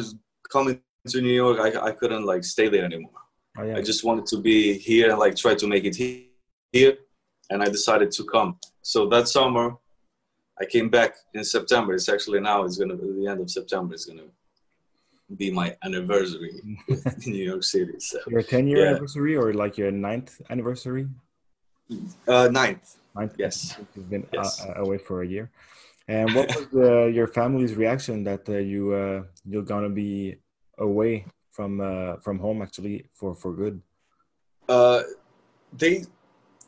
coming 0.51 0.80
to 1.08 1.22
New 1.22 1.34
York. 1.44 1.58
I 1.60 1.70
I 1.89 1.92
couldn't 2.00 2.24
like 2.32 2.44
stay 2.44 2.68
there 2.70 2.86
anymore. 2.86 3.20
Oh, 3.58 3.63
yeah. 3.63 3.77
I 3.77 3.82
just 3.82 4.04
wanted 4.08 4.27
to 4.27 4.38
be 4.50 4.58
here 4.89 5.10
and 5.10 5.18
like 5.25 5.36
try 5.36 5.56
to 5.56 5.68
make 5.74 5.86
it 5.86 5.96
here, 6.72 6.94
and 7.50 7.63
I 7.63 7.68
decided 7.77 8.12
to 8.18 8.24
come. 8.25 8.50
So 8.84 9.10
that 9.13 9.27
summer, 9.27 9.65
I 10.62 10.65
came 10.65 10.89
back 10.98 11.12
in 11.34 11.44
September. 11.44 11.96
It's 11.96 12.08
actually 12.15 12.39
now. 12.42 12.58
It's 12.65 12.77
gonna 12.77 12.96
be 13.04 13.10
the 13.20 13.27
end 13.32 13.39
of 13.42 13.50
September. 13.50 13.96
It's 13.96 14.06
gonna 14.06 14.30
be 15.42 15.50
my 15.62 15.75
anniversary 15.84 16.54
in 17.24 17.32
New 17.36 17.46
York 17.51 17.63
City. 17.63 17.98
So 18.00 18.20
your 18.30 18.44
10 18.44 18.68
year 18.68 18.82
Yeah. 18.84 18.89
anniversary 18.92 19.36
or 19.36 19.51
like 19.63 19.80
your 19.82 19.92
ninth 20.10 20.32
anniversary? 20.51 21.08
uh, 22.27 22.48
ninth. 22.51 22.98
Ninth. 23.15 23.36
Yes. 23.38 23.77
You've 23.95 24.10
been 24.10 24.27
Yes. 24.34 24.65
uh, 24.65 24.74
away 24.84 24.98
for 24.98 25.22
a 25.22 25.27
year. 25.27 25.50
And 26.07 26.36
what 26.36 26.48
was 26.55 26.67
uh, 26.75 27.05
your 27.17 27.27
family's 27.27 27.74
reaction 27.75 28.24
that 28.25 28.48
uh, 28.48 28.57
you 28.57 28.93
uh, 28.93 29.24
you're 29.50 29.63
gonna 29.74 29.89
be 29.89 30.36
away 30.77 31.25
from 31.51 31.81
uh, 31.81 32.17
from 32.17 32.38
home 32.39 32.62
actually 32.62 32.98
for 33.13 33.34
for 33.34 33.51
good? 33.53 33.81
Uh, 34.69 35.01
they 35.81 36.03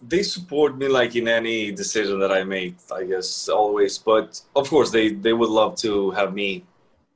they 0.01 0.23
support 0.23 0.77
me 0.77 0.87
like 0.87 1.15
in 1.15 1.27
any 1.27 1.71
decision 1.71 2.19
that 2.19 2.31
I 2.31 2.43
make. 2.43 2.75
I 2.91 3.03
guess 3.03 3.49
always, 3.49 3.97
but 3.97 4.41
of 4.55 4.69
course 4.69 4.89
they 4.89 5.09
they 5.25 5.33
would 5.33 5.49
love 5.49 5.75
to 5.85 6.11
have 6.11 6.33
me 6.33 6.65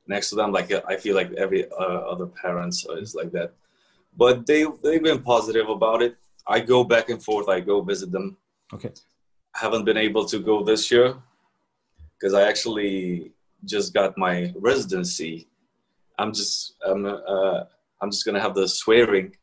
next 0.06 0.30
to 0.30 0.36
them. 0.36 0.52
Like 0.52 0.70
I 0.92 0.96
feel 0.96 1.16
like 1.16 1.32
every 1.32 1.62
uh, 1.70 2.00
other 2.12 2.26
parents 2.26 2.86
is 3.02 3.14
like 3.14 3.32
that. 3.32 3.50
But 4.16 4.46
they 4.46 4.64
they've 4.82 5.02
been 5.02 5.22
positive 5.22 5.68
about 5.68 6.02
it. 6.02 6.16
I 6.46 6.60
go 6.60 6.84
back 6.84 7.08
and 7.08 7.20
forth. 7.22 7.48
I 7.48 7.60
go 7.60 7.80
visit 7.82 8.12
them. 8.12 8.36
Okay. 8.74 8.92
Haven't 9.54 9.84
been 9.84 9.96
able 9.96 10.24
to 10.26 10.38
go 10.38 10.62
this 10.62 10.90
year 10.90 11.14
because 12.14 12.34
I 12.34 12.48
actually 12.48 13.32
just 13.64 13.92
got 13.94 14.16
my 14.16 14.52
residency. 14.56 15.48
I'm 16.18 16.32
just 16.32 16.76
I'm 16.86 17.04
uh, 17.06 17.64
I'm 18.00 18.10
just 18.10 18.24
gonna 18.24 18.40
have 18.40 18.54
the 18.54 18.68
swearing 18.68 19.36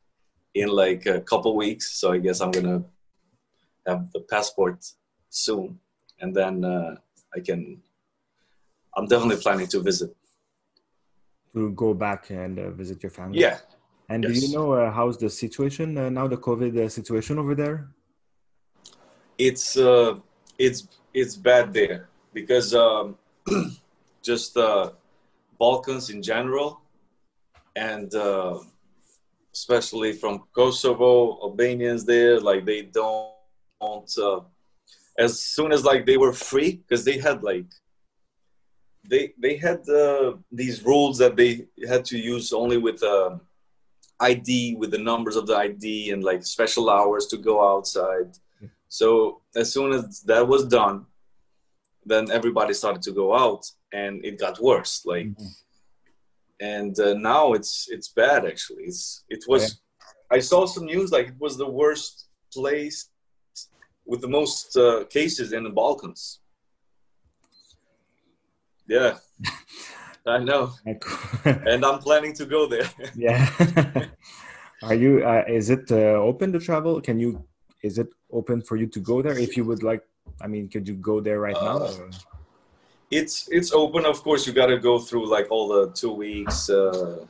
in 0.55 0.69
like 0.69 1.05
a 1.05 1.21
couple 1.21 1.55
weeks, 1.55 1.99
so 1.99 2.11
I 2.11 2.17
guess 2.17 2.41
I'm 2.41 2.51
gonna 2.51 2.83
have 3.87 4.11
the 4.11 4.21
passport 4.21 4.85
soon, 5.29 5.79
and 6.19 6.35
then 6.35 6.63
uh, 6.63 6.95
I 7.35 7.39
can. 7.39 7.81
I'm 8.95 9.05
definitely 9.05 9.37
planning 9.37 9.67
to 9.67 9.79
visit. 9.81 10.15
To 11.53 11.71
go 11.71 11.93
back 11.93 12.29
and 12.31 12.59
uh, 12.59 12.71
visit 12.71 13.01
your 13.03 13.11
family. 13.11 13.39
Yeah, 13.39 13.57
And 14.09 14.23
do 14.23 14.31
you 14.31 14.51
know 14.53 14.73
uh, 14.73 14.91
how's 14.91 15.17
the 15.17 15.29
situation 15.29 15.97
uh, 15.97 16.09
now? 16.09 16.27
The 16.27 16.37
COVID 16.37 16.85
uh, 16.85 16.89
situation 16.89 17.37
over 17.37 17.53
there? 17.55 17.89
It's 19.39 19.77
uh, 19.77 20.15
it's 20.59 20.87
it's 21.13 21.35
bad 21.35 21.73
there 21.73 22.09
because 22.33 22.75
um, 22.75 23.17
just 24.21 24.55
uh, 24.57 24.91
Balkans 25.57 26.09
in 26.09 26.21
general, 26.21 26.81
and 27.75 28.13
uh, 28.13 28.59
especially 29.53 30.13
from 30.13 30.43
Kosovo, 30.53 31.39
Albanians 31.41 32.05
there, 32.05 32.39
like 32.39 32.65
they 32.65 32.83
don't. 32.83 33.33
Uh, 33.81 34.41
as 35.17 35.39
soon 35.41 35.71
as 35.71 35.83
like 35.83 36.05
they 36.05 36.17
were 36.17 36.33
free, 36.33 36.83
because 36.87 37.03
they 37.05 37.17
had 37.17 37.41
like 37.43 37.65
they 39.09 39.33
they 39.37 39.55
had 39.55 39.87
uh, 39.89 40.33
these 40.51 40.83
rules 40.83 41.17
that 41.17 41.37
they 41.37 41.65
had 41.87 42.03
to 42.05 42.17
use 42.17 42.51
only 42.51 42.77
with 42.77 43.01
uh, 43.01 43.37
ID, 44.19 44.75
with 44.75 44.91
the 44.91 44.97
numbers 44.97 45.37
of 45.37 45.47
the 45.47 45.55
ID, 45.55 46.11
and 46.11 46.23
like 46.23 46.45
special 46.45 46.89
hours 46.89 47.25
to 47.27 47.37
go 47.37 47.55
outside. 47.65 48.37
So 48.89 49.41
as 49.55 49.71
soon 49.71 49.93
as 49.93 50.21
that 50.23 50.47
was 50.47 50.65
done, 50.65 51.05
then 52.05 52.31
everybody 52.31 52.73
started 52.73 53.01
to 53.03 53.11
go 53.11 53.35
out, 53.35 53.63
and 53.93 54.23
it 54.25 54.39
got 54.39 54.59
worse. 54.59 55.05
Like, 55.05 55.27
Mhm. 55.27 55.51
and 56.59 56.99
uh, 56.99 57.13
now 57.13 57.53
it's 57.53 57.87
it's 57.89 58.09
bad. 58.09 58.45
Actually, 58.45 58.83
it's 58.85 59.23
it 59.29 59.43
was. 59.47 59.81
I 60.31 60.39
saw 60.41 60.65
some 60.65 60.85
news 60.85 61.11
like 61.11 61.27
it 61.27 61.39
was 61.39 61.55
the 61.57 61.69
worst 61.69 62.27
place 62.53 63.09
with 64.05 64.21
the 64.21 64.27
most 64.39 64.75
uh, 64.77 65.05
cases 65.05 65.53
in 65.53 65.63
the 65.63 65.69
Balkans. 65.81 66.39
Yeah, 68.87 69.17
I 70.25 70.39
know, 70.39 70.71
and 71.45 71.85
I'm 71.85 71.99
planning 71.99 72.33
to 72.33 72.45
go 72.45 72.65
there. 72.67 72.89
yeah. 73.15 73.47
Are 74.81 74.95
you? 74.95 75.23
Uh, 75.23 75.43
is 75.47 75.69
it 75.69 75.91
uh, 75.91 76.17
open 76.29 76.51
to 76.53 76.59
travel? 76.59 77.01
Can 77.01 77.19
you? 77.19 77.45
Is 77.81 77.97
it 77.97 78.09
open 78.31 78.61
for 78.61 78.75
you 78.75 78.87
to 78.87 78.99
go 78.99 79.21
there 79.21 79.37
if 79.37 79.55
you 79.57 79.63
would 79.65 79.83
like? 79.83 80.03
I 80.41 80.47
mean, 80.47 80.67
could 80.69 80.87
you 80.87 80.95
go 80.95 81.19
there 81.21 81.39
right 81.39 81.55
now? 81.55 81.77
Uh, 81.77 81.93
or- 81.99 82.09
it's 83.11 83.49
it's 83.51 83.71
open 83.73 84.05
of 84.05 84.21
course 84.21 84.45
you 84.45 84.53
got 84.53 84.67
to 84.67 84.77
go 84.77 84.99
through 84.99 85.27
like 85.27 85.47
all 85.49 85.67
the 85.67 85.89
two 85.93 86.11
weeks 86.11 86.69
uh 86.69 87.25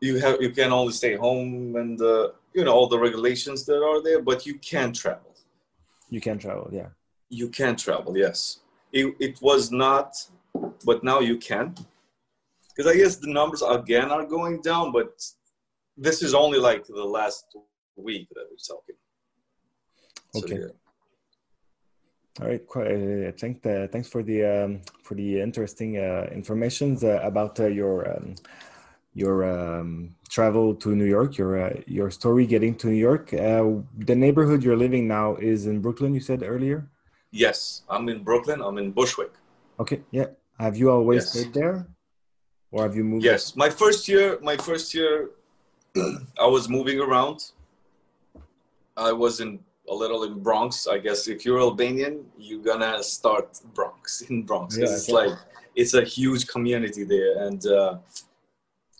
you 0.00 0.18
have 0.18 0.36
you 0.42 0.50
can 0.50 0.70
only 0.70 0.92
stay 0.92 1.14
home 1.16 1.74
and 1.76 1.98
uh, 2.02 2.28
you 2.52 2.62
know 2.62 2.74
all 2.74 2.86
the 2.88 2.98
regulations 2.98 3.64
that 3.64 3.82
are 3.82 4.02
there 4.02 4.20
but 4.20 4.44
you 4.44 4.54
can 4.58 4.92
travel 4.92 5.32
You 6.10 6.20
can 6.20 6.38
travel. 6.38 6.68
Yeah. 6.70 6.88
you 7.30 7.48
can 7.48 7.74
travel 7.76 8.16
yes 8.18 8.60
it, 8.92 9.14
it 9.18 9.40
was 9.40 9.70
not 9.72 10.14
but 10.84 11.02
now 11.02 11.20
you 11.20 11.36
can 11.38 11.74
because 12.68 12.86
i 12.92 12.94
guess 13.00 13.16
the 13.16 13.32
numbers 13.32 13.62
again 13.62 14.10
are 14.10 14.26
going 14.26 14.60
down 14.60 14.92
but 14.92 15.10
this 15.96 16.22
is 16.22 16.34
only 16.34 16.58
like 16.58 16.86
the 16.86 17.08
last 17.18 17.46
week 17.98 18.28
that 18.34 18.44
we're 18.50 18.56
talking 18.56 18.96
So, 20.32 20.38
Okay. 20.44 20.56
yeah. 20.60 20.72
All 22.40 22.46
right. 22.48 22.64
Quite, 22.66 22.86
uh, 22.86 23.32
thank 23.40 23.62
the, 23.62 23.88
thanks 23.92 24.08
for 24.08 24.22
the 24.22 24.44
um, 24.44 24.80
for 25.02 25.14
the 25.14 25.40
interesting 25.40 25.98
uh, 25.98 26.28
information 26.32 26.96
uh, 27.02 27.18
about 27.22 27.58
uh, 27.58 27.66
your 27.66 28.08
um, 28.16 28.34
your 29.14 29.36
um, 29.44 30.14
travel 30.30 30.74
to 30.76 30.94
New 30.94 31.04
York. 31.16 31.36
Your 31.36 31.52
uh, 31.66 31.74
your 31.86 32.10
story 32.10 32.46
getting 32.46 32.74
to 32.76 32.86
New 32.88 33.00
York. 33.10 33.34
Uh, 33.34 33.82
the 34.10 34.14
neighborhood 34.14 34.62
you're 34.62 34.76
living 34.76 35.08
now 35.08 35.34
is 35.36 35.66
in 35.66 35.80
Brooklyn. 35.80 36.14
You 36.14 36.20
said 36.20 36.42
earlier. 36.42 36.80
yes 37.44 37.82
i'm 37.92 38.08
in 38.08 38.18
brooklyn 38.28 38.58
i'm 38.66 38.78
in 38.82 38.88
bushwick 38.98 39.32
Okay. 39.82 40.00
Yeah. 40.18 40.28
Have 40.64 40.74
you 40.80 40.86
always 40.96 41.22
Yes. 41.22 41.30
stayed 41.32 41.52
there, 41.60 41.76
or 42.72 42.78
have 42.86 42.94
you 42.98 43.04
moved? 43.04 43.22
Yes, 43.30 43.42
my 43.64 43.70
first 43.82 44.08
year, 44.12 44.26
my 44.50 44.56
first 44.68 44.86
year, 44.98 45.14
I 46.44 46.48
was 46.56 46.64
moving 46.76 46.98
around. 47.06 47.38
I 48.98 49.12
was 49.12 49.40
in 49.40 49.60
a 49.88 49.94
little 49.94 50.24
in 50.24 50.40
Bronx. 50.40 50.86
I 50.86 50.98
guess 50.98 51.28
if 51.28 51.44
you're 51.44 51.60
Albanian, 51.60 52.26
you're 52.36 52.62
gonna 52.62 53.02
start 53.02 53.60
Bronx 53.74 54.20
in 54.28 54.42
Bronx 54.42 54.76
Yeah, 54.76 54.84
it's 54.84 55.08
like 55.08 55.32
it's 55.74 55.94
a 55.94 56.04
huge 56.04 56.46
community 56.48 57.04
there, 57.04 57.44
and 57.46 57.64
uh, 57.66 57.98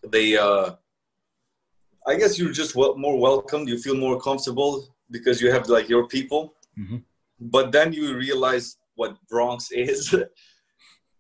they. 0.07 0.37
Uh, 0.37 0.71
I 2.07 2.15
guess 2.17 2.39
you're 2.39 2.53
just 2.53 2.75
wel- 2.75 2.97
more 2.97 3.19
welcomed. 3.19 3.69
You 3.69 3.79
feel 3.79 3.97
more 3.97 4.19
comfortable 4.19 4.87
because 5.11 5.43
you 5.43 5.51
have 5.53 5.69
like 5.69 5.89
your 5.91 6.07
people. 6.07 6.55
Mhm. 6.79 7.03
But 7.41 7.71
then 7.73 7.93
you 7.93 8.17
realize 8.17 8.77
what 8.95 9.17
Bronx 9.29 9.71
is, 9.89 10.15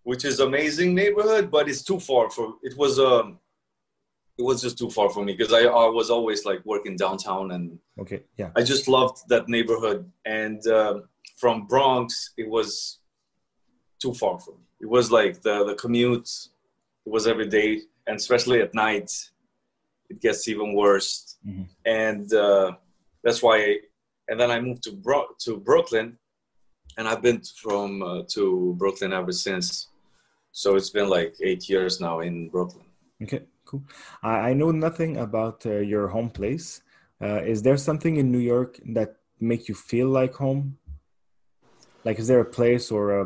which 0.03 0.25
is 0.25 0.41
amazing 0.41 0.95
neighborhood, 0.95 1.51
but 1.51 1.69
it's 1.69 1.83
too 1.83 2.01
far 2.01 2.31
for. 2.31 2.55
It 2.63 2.75
was 2.77 2.99
um, 2.99 3.39
it 4.39 4.43
was 4.43 4.63
just 4.63 4.79
too 4.79 4.91
far 4.91 5.11
for 5.11 5.25
me 5.25 5.33
because 5.35 5.53
I, 5.53 5.63
I 5.65 5.89
was 5.89 6.11
always 6.11 6.45
like 6.45 6.61
working 6.65 6.97
downtown 6.97 7.51
and 7.53 7.79
Okay. 7.99 8.23
Yeah. 8.37 8.51
I 8.55 8.63
just 8.63 8.87
loved 8.87 9.17
that 9.29 9.49
neighborhood. 9.49 10.11
And 10.25 10.65
um, 10.69 11.09
from 11.37 11.67
Bronx, 11.67 12.33
it 12.37 12.49
was 12.49 13.01
too 14.01 14.15
far 14.15 14.39
for 14.39 14.53
me. 14.53 14.63
It 14.81 14.89
was 14.89 15.11
like 15.11 15.43
the 15.43 15.65
the 15.65 15.75
commute. 15.75 16.29
It 17.07 17.11
was 17.17 17.27
every 17.27 17.49
day, 17.49 17.81
and 18.07 18.17
especially 18.17 18.61
at 18.61 18.75
night, 18.75 19.11
it 20.11 20.21
gets 20.21 20.47
even 20.47 20.75
worse. 20.75 21.37
Mhm. 21.47 21.67
And 21.85 22.33
uh, 22.33 22.73
that's 23.25 23.43
why. 23.43 23.59
and 24.31 24.39
then 24.41 24.51
I 24.51 24.61
moved 24.61 24.83
to 24.85 24.93
Bro- 24.93 25.35
to 25.45 25.57
Brooklyn, 25.69 26.19
and 26.97 27.09
I've 27.09 27.23
been 27.23 27.41
from 27.63 28.03
uh, 28.03 28.23
to 28.35 28.75
Brooklyn 28.79 29.13
ever 29.13 29.33
since. 29.33 29.89
So 30.53 30.77
it's 30.77 30.91
been 30.99 31.09
like 31.19 31.33
eight 31.49 31.69
years 31.69 32.01
now 32.01 32.21
in 32.21 32.51
Brooklyn. 32.51 32.87
Okay. 33.25 33.43
Cool. 33.69 33.83
I, 34.23 34.51
I 34.51 34.53
know 34.55 34.71
nothing 34.71 35.19
about 35.19 35.67
uh, 35.67 35.77
your 35.93 36.09
home 36.09 36.31
place. 36.31 36.81
Uh, 37.21 37.43
is 37.43 37.61
there 37.63 37.77
something 37.77 38.17
in 38.17 38.33
New 38.33 38.39
York 38.39 38.81
that 38.95 39.17
make 39.41 39.69
you 39.69 39.75
feel 39.75 40.09
like 40.09 40.35
home? 40.35 40.79
Like, 42.03 42.19
is 42.19 42.29
there 42.29 42.41
a 42.41 42.51
place 42.59 42.91
or 42.91 43.21
a 43.21 43.25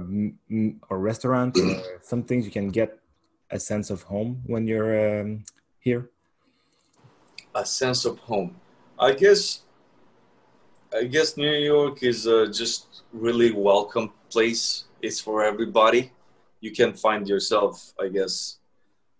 or 0.90 0.98
restaurant 0.98 1.56
or 1.56 2.00
some 2.02 2.24
things 2.24 2.44
you 2.44 2.50
can 2.50 2.70
get 2.70 2.98
a 3.50 3.60
sense 3.60 3.88
of 3.88 4.02
home 4.02 4.42
when 4.46 4.66
you're 4.66 5.20
um, 5.20 5.44
here? 5.78 6.10
a 7.54 7.64
sense 7.64 8.04
of 8.04 8.18
home. 8.20 8.56
I 8.98 9.12
guess 9.12 9.62
I 10.92 11.04
guess 11.04 11.36
New 11.36 11.52
York 11.52 12.02
is 12.02 12.26
uh, 12.26 12.46
just 12.52 13.02
really 13.12 13.52
welcome 13.52 14.12
place. 14.28 14.84
It's 15.00 15.20
for 15.20 15.44
everybody. 15.44 16.10
You 16.60 16.72
can 16.72 16.94
find 16.94 17.28
yourself. 17.28 17.92
I 18.00 18.08
guess 18.08 18.58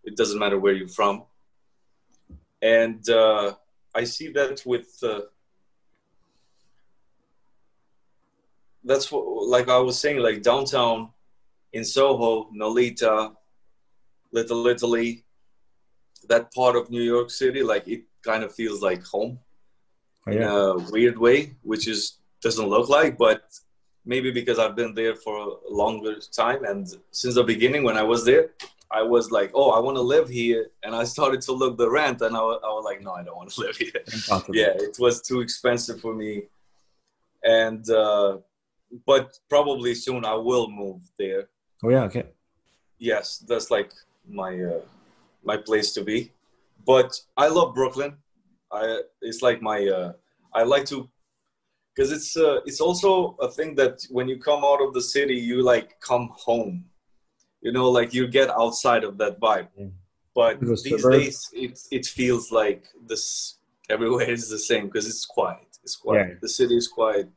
it 0.04 0.16
doesn't 0.16 0.38
matter 0.38 0.58
where 0.58 0.72
you're 0.74 0.88
from. 0.88 1.24
And 2.60 3.08
uh, 3.08 3.54
I 3.94 4.04
see 4.04 4.28
that 4.32 4.62
with. 4.66 4.88
Uh, 5.02 5.22
that's 8.84 9.10
what, 9.12 9.24
like 9.48 9.68
I 9.68 9.78
was 9.78 9.98
saying, 9.98 10.18
like 10.18 10.42
downtown. 10.42 11.10
in 11.72 11.84
Soho, 11.84 12.50
Nolita, 12.52 13.34
Little 14.32 14.66
Italy, 14.66 15.24
that 16.28 16.52
part 16.52 16.76
of 16.76 16.90
New 16.90 17.02
York 17.02 17.30
City, 17.30 17.62
like 17.62 17.88
it 17.88 18.02
kind 18.22 18.42
of 18.44 18.54
feels 18.54 18.82
like 18.82 19.02
home 19.04 19.38
Oh, 20.26 20.30
in 20.32 20.42
a 20.42 20.78
weird 20.92 21.18
way, 21.18 21.56
which 21.62 21.88
is 21.88 22.18
doesn't 22.40 22.68
look 22.68 22.88
like, 22.88 23.18
but 23.18 23.42
maybe 24.04 24.30
because 24.30 24.58
I've 24.58 24.76
been 24.76 24.94
there 24.94 25.16
for 25.16 25.34
a 25.38 25.72
longer 25.72 26.14
time 26.32 26.64
and 26.64 26.86
since 27.10 27.34
the 27.34 27.42
beginning 27.44 27.82
when 27.84 27.96
I 27.96 28.02
was 28.02 28.24
there, 28.24 28.50
I 28.92 29.02
was 29.02 29.30
like, 29.30 29.50
oh, 29.54 29.70
I 29.70 29.80
want 29.80 29.96
to 29.96 30.02
live 30.02 30.28
here, 30.28 30.66
and 30.82 30.94
I 30.94 31.04
started 31.04 31.40
to 31.42 31.52
look 31.52 31.78
the 31.78 31.90
rent, 31.90 32.20
and 32.20 32.36
I 32.36 32.40
wa- 32.40 32.60
I 32.62 32.68
was 32.68 32.84
like, 32.84 33.00
no, 33.02 33.12
I 33.12 33.22
don't 33.24 33.36
want 33.36 33.50
to 33.50 33.60
live 33.64 33.76
here. 33.76 33.92
Impossible. 34.12 34.54
yeah, 34.54 34.72
it 34.88 34.96
was 34.98 35.22
too 35.22 35.40
expensive 35.40 36.00
for 36.00 36.14
me, 36.14 36.42
and 37.42 37.88
uh, 37.90 38.38
but 39.06 39.38
probably 39.48 39.94
soon 39.94 40.24
I 40.24 40.34
will 40.34 40.68
move 40.70 41.00
there. 41.18 41.48
Oh 41.82 41.88
yeah. 41.90 42.04
Okay. 42.04 42.24
Yes, 42.98 43.44
that's 43.48 43.70
like 43.70 43.90
my 44.28 44.60
uh, 44.62 44.80
my 45.42 45.56
place 45.56 45.92
to 45.94 46.04
be. 46.04 46.30
But 46.86 47.18
I 47.36 47.48
love 47.48 47.74
Brooklyn. 47.74 48.16
I 48.70 49.00
it's 49.20 49.42
like 49.42 49.62
my 49.62 49.86
uh, 49.86 50.12
I 50.54 50.62
like 50.64 50.84
to 50.86 51.08
because 51.94 52.12
it's 52.12 52.36
uh, 52.36 52.60
it's 52.64 52.80
also 52.80 53.36
a 53.40 53.48
thing 53.48 53.74
that 53.76 54.06
when 54.10 54.28
you 54.28 54.38
come 54.38 54.64
out 54.64 54.80
of 54.82 54.92
the 54.94 55.02
city, 55.02 55.34
you 55.34 55.62
like 55.62 55.98
come 56.00 56.30
home. 56.34 56.84
You 57.62 57.72
know, 57.72 57.88
like 57.90 58.12
you 58.12 58.26
get 58.26 58.50
outside 58.50 59.04
of 59.04 59.16
that 59.18 59.40
vibe. 59.40 59.68
Yeah. 59.76 59.86
But 60.34 60.60
The 60.60 60.66
these 60.66 61.02
suburbs. 61.02 61.16
days, 61.18 61.38
it 61.52 61.78
it 61.98 62.06
feels 62.06 62.50
like 62.50 62.82
this 63.06 63.58
everywhere 63.88 64.30
is 64.30 64.48
the 64.48 64.58
same 64.58 64.86
because 64.86 65.06
it's 65.06 65.26
quiet. 65.26 65.68
It's 65.84 65.96
quiet. 65.96 66.28
Yeah. 66.28 66.34
The 66.40 66.48
city 66.48 66.76
is 66.76 66.88
quiet. 66.88 67.28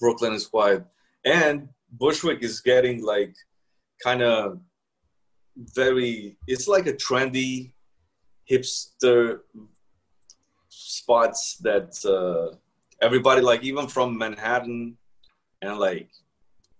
Brooklyn 0.00 0.32
is 0.32 0.46
quiet, 0.46 0.84
and 1.24 1.68
Bushwick 2.00 2.42
is 2.42 2.60
getting 2.60 3.02
like 3.04 3.34
kind 4.02 4.22
of 4.22 4.58
very. 5.56 6.36
It's 6.46 6.66
like 6.68 6.86
a 6.86 6.94
trendy 6.94 7.72
hipster 8.50 9.40
spots 10.68 11.58
that 11.62 11.92
uh, 12.04 12.56
everybody 13.00 13.40
like 13.40 13.62
even 13.62 13.86
from 13.86 14.16
Manhattan 14.18 14.96
and 15.60 15.78
like 15.78 16.08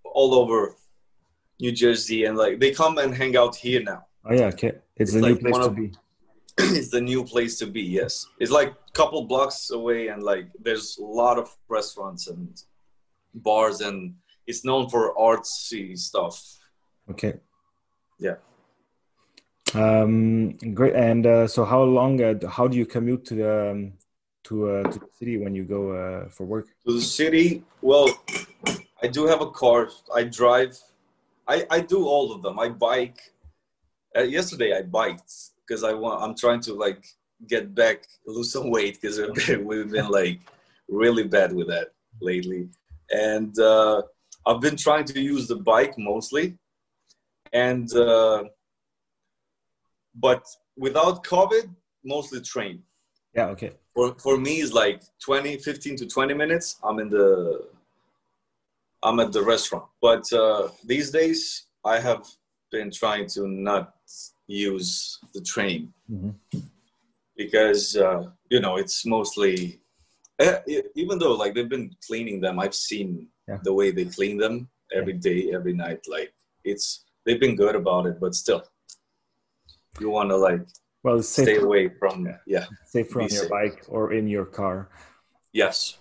all 0.04 0.34
over 0.34 0.74
New 1.62 1.72
Jersey 1.72 2.24
and 2.24 2.36
like 2.36 2.58
they 2.58 2.72
come 2.72 2.98
and 2.98 3.14
hang 3.14 3.36
out 3.36 3.54
here 3.54 3.80
now. 3.82 4.00
Oh 4.28 4.34
yeah. 4.34 4.48
Okay. 4.54 4.72
It's, 4.96 5.14
It's 5.14 5.24
a 5.24 5.28
new 5.28 5.36
place 5.36 5.56
to 5.56 5.70
of- 5.70 5.76
be. 5.76 5.92
it's 6.58 6.90
the 6.90 7.00
new 7.00 7.24
place 7.24 7.58
to 7.60 7.66
be. 7.66 7.82
Yes, 7.82 8.26
it's 8.38 8.50
like 8.50 8.70
a 8.72 8.92
couple 8.92 9.24
blocks 9.24 9.70
away, 9.70 10.08
and 10.08 10.22
like 10.22 10.46
there's 10.66 10.98
a 10.98 11.04
lot 11.22 11.38
of 11.38 11.46
restaurants 11.68 12.26
and 12.26 12.48
bars, 13.32 13.80
and 13.80 14.16
it's 14.46 14.62
known 14.62 14.90
for 14.90 15.14
artsy 15.14 15.96
stuff. 15.96 16.36
Okay. 17.12 17.34
Yeah. 18.18 18.36
Um, 19.74 20.58
great. 20.74 20.94
And 20.94 21.26
uh, 21.26 21.46
so, 21.46 21.64
how 21.64 21.82
long? 21.84 22.20
Uh, 22.22 22.34
how 22.48 22.68
do 22.68 22.76
you 22.76 22.84
commute 22.84 23.24
to 23.26 23.34
the 23.34 23.70
um, 23.70 23.92
to 24.44 24.54
uh, 24.70 24.82
to 24.92 24.98
the 24.98 25.08
city 25.18 25.38
when 25.38 25.54
you 25.54 25.64
go 25.64 25.92
uh, 25.92 26.28
for 26.28 26.44
work? 26.44 26.66
To 26.86 26.92
the 26.92 27.00
city, 27.00 27.62
well, 27.80 28.08
I 29.02 29.06
do 29.06 29.26
have 29.26 29.40
a 29.40 29.50
car. 29.50 29.88
I 30.14 30.24
drive. 30.24 30.76
I 31.52 31.56
I 31.76 31.80
do 31.94 32.00
all 32.12 32.26
of 32.34 32.42
them. 32.44 32.58
I 32.58 32.68
bike. 32.68 33.20
Uh, 34.16 34.22
yesterday 34.38 34.70
I 34.78 34.82
biked 34.82 35.32
because 35.62 35.82
I 35.90 35.92
want. 36.02 36.22
I'm 36.22 36.36
trying 36.44 36.62
to 36.68 36.72
like 36.74 37.02
get 37.52 37.74
back, 37.74 37.98
lose 38.26 38.50
some 38.52 38.70
weight 38.70 38.94
because 39.00 39.16
we've 39.68 39.90
been 39.90 40.10
like 40.20 40.40
really 40.88 41.24
bad 41.36 41.50
with 41.58 41.68
that 41.74 41.88
lately, 42.20 42.68
and 43.10 43.58
uh, 43.58 44.02
I've 44.46 44.60
been 44.60 44.76
trying 44.86 45.06
to 45.12 45.20
use 45.20 45.44
the 45.52 45.60
bike 45.72 45.94
mostly, 45.98 46.46
and 47.52 47.88
uh, 47.94 48.44
but 50.14 50.42
without 50.76 51.24
COVID, 51.24 51.64
mostly 52.04 52.40
train 52.40 52.82
Yeah. 53.34 53.48
Okay. 53.54 53.70
for 53.94 54.14
for 54.24 54.36
me 54.38 54.54
is 54.64 54.72
like 54.72 55.02
20 55.24 55.58
15 55.58 55.96
to 55.96 56.06
20 56.06 56.34
minutes 56.34 56.66
i'm 56.86 56.98
in 56.98 57.08
the 57.08 57.28
i'm 59.02 59.18
at 59.20 59.32
the 59.32 59.42
restaurant. 59.42 59.84
But 60.00 60.24
uh, 60.32 60.68
these 60.92 61.10
days 61.10 61.66
i 61.84 61.98
have 61.98 62.22
been 62.70 62.90
trying 62.90 63.26
to 63.34 63.46
not 63.48 63.84
use 64.46 65.18
the 65.34 65.40
train. 65.52 65.92
Mhm. 66.10 66.34
because 67.36 67.96
uh, 67.96 68.22
you 68.50 68.60
know 68.60 68.76
it's 68.82 69.04
mostly 69.06 69.80
eh, 70.38 70.58
even 71.02 71.18
though 71.18 71.34
like 71.42 71.52
they've 71.54 71.74
been 71.76 71.90
cleaning 72.06 72.38
them 72.44 72.58
i've 72.62 72.74
seen 72.90 73.08
Yeah. 73.48 73.58
the 73.68 73.74
way 73.78 73.88
they 73.90 74.06
clean 74.18 74.36
them 74.44 74.54
every 74.98 75.16
day 75.28 75.38
every 75.56 75.74
night. 75.84 76.00
Like 76.14 76.30
it's 76.70 76.86
they've 77.24 77.40
been 77.44 77.56
good 77.64 77.76
about 77.82 78.06
it 78.10 78.16
but 78.22 78.32
still 78.42 78.62
you 80.00 80.08
want 80.16 80.30
to 80.30 80.36
like 80.48 80.62
Well, 81.04 81.22
stay 81.22 81.56
away 81.66 81.84
from 82.00 82.16
yeah. 82.54 82.66
safer 82.94 83.20
on 83.22 83.26
be 83.28 83.34
your 83.34 83.42
safe. 83.44 83.50
bike 83.56 83.80
or 83.94 84.12
in 84.18 84.24
your 84.36 84.46
car. 84.60 84.76
Yes 85.52 85.98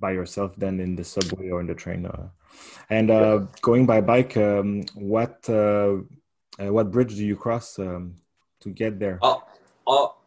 by 0.00 0.12
yourself 0.12 0.56
than 0.56 0.80
in 0.80 0.96
the 0.96 1.04
subway 1.04 1.50
or 1.50 1.60
in 1.60 1.66
the 1.66 1.74
train. 1.74 2.06
Uh, 2.06 2.28
and 2.88 3.10
uh, 3.10 3.38
going 3.60 3.86
by 3.86 4.00
bike, 4.00 4.36
um, 4.36 4.82
what 4.94 5.38
uh, 5.48 5.98
uh, 6.58 6.72
what 6.72 6.90
bridge 6.90 7.14
do 7.14 7.24
you 7.24 7.36
cross 7.36 7.78
um, 7.78 8.14
to 8.60 8.70
get 8.70 8.98
there? 8.98 9.18
I'll, 9.22 9.46
I'll, 9.86 10.18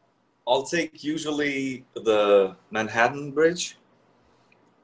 I'll 0.48 0.64
take 0.64 1.04
usually 1.04 1.86
the 1.96 2.56
Manhattan 2.72 3.32
Bridge 3.32 3.78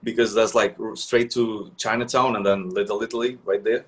because 0.04 0.34
that's 0.34 0.56
like 0.56 0.75
straight 0.95 1.30
to 1.32 1.71
Chinatown 1.78 2.36
and 2.36 2.45
then 2.45 2.69
Little 2.69 3.02
Italy 3.04 3.38
right 3.45 3.63
there, 3.63 3.86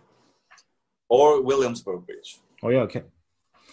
or 1.10 1.42
Williamsburg 1.42 2.06
Bridge. 2.06 2.40
Oh 2.64 2.70
yeah. 2.70 2.82
Okay. 2.82 3.04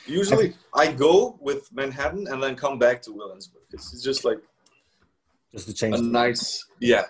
Usually 0.06 0.54
I 0.74 0.92
go 0.92 1.36
with 1.40 1.70
Manhattan 1.72 2.26
and 2.28 2.42
then 2.42 2.56
come 2.56 2.78
back 2.78 3.02
to 3.02 3.12
Williamsburg. 3.12 3.62
It's 3.72 3.92
it's 3.92 4.02
just 4.02 4.24
like 4.24 4.38
Just 5.52 5.66
to 5.68 5.74
change. 5.74 5.98
a 5.98 6.02
nice, 6.02 6.64
yeah, 6.80 7.04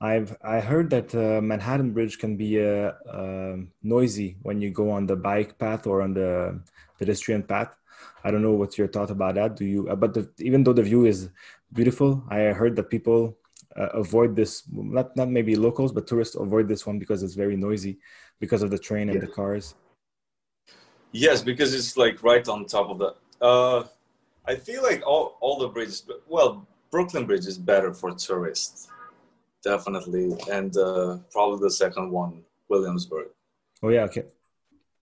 I've 0.00 0.36
I 0.42 0.60
heard 0.60 0.90
that 0.90 1.14
uh, 1.14 1.40
Manhattan 1.40 1.92
Bridge 1.92 2.18
can 2.18 2.36
be 2.36 2.60
uh, 2.60 2.92
um 3.08 3.72
noisy 3.82 4.36
when 4.42 4.60
you 4.60 4.70
go 4.70 4.90
on 4.90 5.06
the 5.06 5.16
bike 5.16 5.58
path 5.58 5.86
or 5.86 6.02
on 6.02 6.14
the 6.14 6.60
pedestrian 6.98 7.42
path. 7.42 7.76
I 8.24 8.30
don't 8.30 8.42
know 8.42 8.52
what's 8.52 8.76
your 8.76 8.88
thought 8.88 9.10
about 9.10 9.36
that. 9.36 9.56
Do 9.56 9.64
you? 9.64 9.88
Uh, 9.88 9.96
but 9.96 10.14
the, 10.14 10.28
even 10.38 10.64
though 10.64 10.72
the 10.72 10.82
view 10.82 11.06
is 11.06 11.30
beautiful, 11.72 12.24
I 12.28 12.38
heard 12.52 12.74
that 12.76 12.90
people 12.90 13.38
uh, 13.76 13.90
avoid 13.94 14.34
this. 14.34 14.62
Not 14.72 15.16
not 15.16 15.28
maybe 15.28 15.56
locals, 15.56 15.92
but 15.92 16.06
tourists 16.06 16.34
avoid 16.34 16.68
this 16.68 16.86
one 16.86 16.98
because 16.98 17.22
it's 17.22 17.34
very 17.34 17.56
noisy 17.56 17.98
because 18.40 18.62
of 18.62 18.70
the 18.70 18.78
train 18.78 19.08
and 19.08 19.16
Yeah. 19.20 19.26
the 19.26 19.32
cars. 19.32 19.74
Yes, 21.12 21.42
because 21.42 21.72
it's 21.72 21.96
like 21.96 22.22
right 22.22 22.46
on 22.48 22.66
top 22.66 22.90
of 22.90 22.98
the. 22.98 23.14
Uh, 23.40 23.84
I 24.46 24.56
feel 24.56 24.82
like 24.82 25.02
all, 25.06 25.38
all 25.40 25.58
the 25.58 25.68
bridges, 25.68 26.04
well, 26.28 26.66
Brooklyn 26.94 27.26
Bridge 27.26 27.46
is 27.46 27.58
better 27.58 27.92
for 27.92 28.14
tourists, 28.14 28.86
definitely, 29.64 30.28
and 30.48 30.76
uh, 30.76 31.18
probably 31.32 31.58
the 31.58 31.72
second 31.72 32.08
one, 32.12 32.44
Williamsburg. 32.68 33.30
Oh 33.82 33.88
yeah. 33.88 34.04
Okay. 34.04 34.26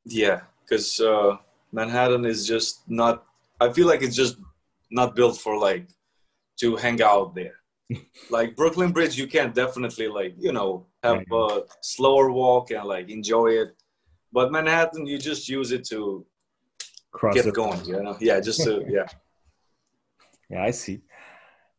Yeah, 0.07 0.41
because 0.63 1.01
uh, 1.01 1.37
Manhattan 1.71 2.25
is 2.25 2.47
just 2.47 2.89
not. 2.89 3.27
I 3.61 3.71
feel 3.75 3.87
like 3.87 4.01
it's 4.01 4.17
just 4.17 4.37
not 4.91 5.15
built 5.15 5.37
for 5.37 5.59
like 5.59 5.87
to 6.61 6.77
hang 6.77 7.03
out 7.03 7.35
there. 7.35 7.57
like 8.31 8.57
Brooklyn 8.57 8.93
Bridge, 8.93 9.19
you 9.19 9.27
can 9.27 9.53
definitely 9.53 10.09
like 10.09 10.35
you 10.39 10.53
know 10.53 10.87
have 11.03 11.23
a 11.31 11.65
slower 11.83 12.33
walk 12.33 12.71
and 12.71 12.85
like 12.89 13.11
enjoy 13.11 13.49
it. 13.63 13.77
But 14.33 14.51
Manhattan, 14.51 15.07
you 15.07 15.19
just 15.19 15.47
use 15.47 15.73
it 15.73 15.85
to 15.91 16.25
Cross 17.11 17.35
get 17.35 17.47
it. 17.49 17.55
going. 17.55 17.85
You 17.85 18.03
know, 18.03 18.17
yeah, 18.19 18.41
just 18.41 18.65
to 18.65 18.83
yeah. 18.89 19.09
Yeah, 20.49 20.65
I 20.65 20.71
see. 20.71 21.03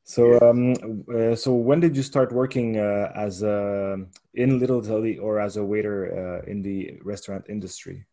So, 0.06 0.38
um, 0.42 0.74
uh, 1.13 1.36
so 1.36 1.54
when 1.54 1.80
did 1.80 1.96
you 1.96 2.04
start 2.04 2.34
working 2.34 2.78
uh, 2.78 3.12
as 3.16 3.42
a, 3.42 3.98
in 4.34 4.60
Little 4.60 4.84
Italy 4.84 5.18
or 5.18 5.39
as 5.39 5.56
a 5.56 5.63
waiter 5.63 6.44
uh, 6.46 6.52
in 6.52 6.62
the 6.62 7.00
restaurant 7.04 7.46
industry? 7.48 8.06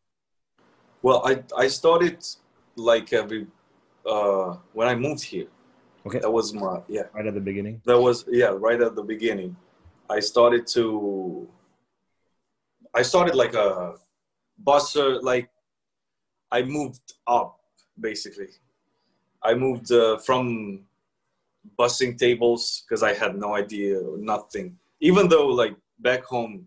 Well, 1.03 1.23
I 1.27 1.43
I 1.57 1.67
started 1.69 2.25
like 2.77 3.13
every 3.13 3.47
uh, 4.07 4.57
when 4.73 4.87
I 4.87 4.95
moved 4.95 5.25
here. 5.25 5.49
Okay. 6.07 6.21
That 6.21 6.31
was 6.31 6.53
my 6.53 6.81
yeah. 6.89 7.05
Right 7.13 7.27
at 7.27 7.35
the 7.35 7.41
beginning. 7.41 7.81
That 7.87 7.99
was 7.99 8.25
yeah. 8.29 8.53
Right 8.55 8.81
at 8.81 8.95
the 8.95 9.03
beginning, 9.03 9.57
I 10.09 10.21
started 10.21 10.67
to. 10.69 11.49
I 12.95 13.03
started 13.03 13.35
like 13.35 13.55
a 13.55 13.95
busser. 14.63 15.23
Like 15.23 15.49
I 16.53 16.63
moved 16.63 17.15
up 17.27 17.61
basically. 17.99 18.49
I 19.43 19.55
moved 19.55 19.91
uh, 19.91 20.19
from 20.19 20.85
bussing 21.79 22.17
tables 22.19 22.85
because 22.89 23.03
I 23.03 23.15
had 23.15 23.37
no 23.37 23.55
idea 23.55 24.01
nothing. 24.19 24.77
Even 25.01 25.29
though 25.29 25.49
like 25.49 25.77
back 25.99 26.25
home, 26.25 26.67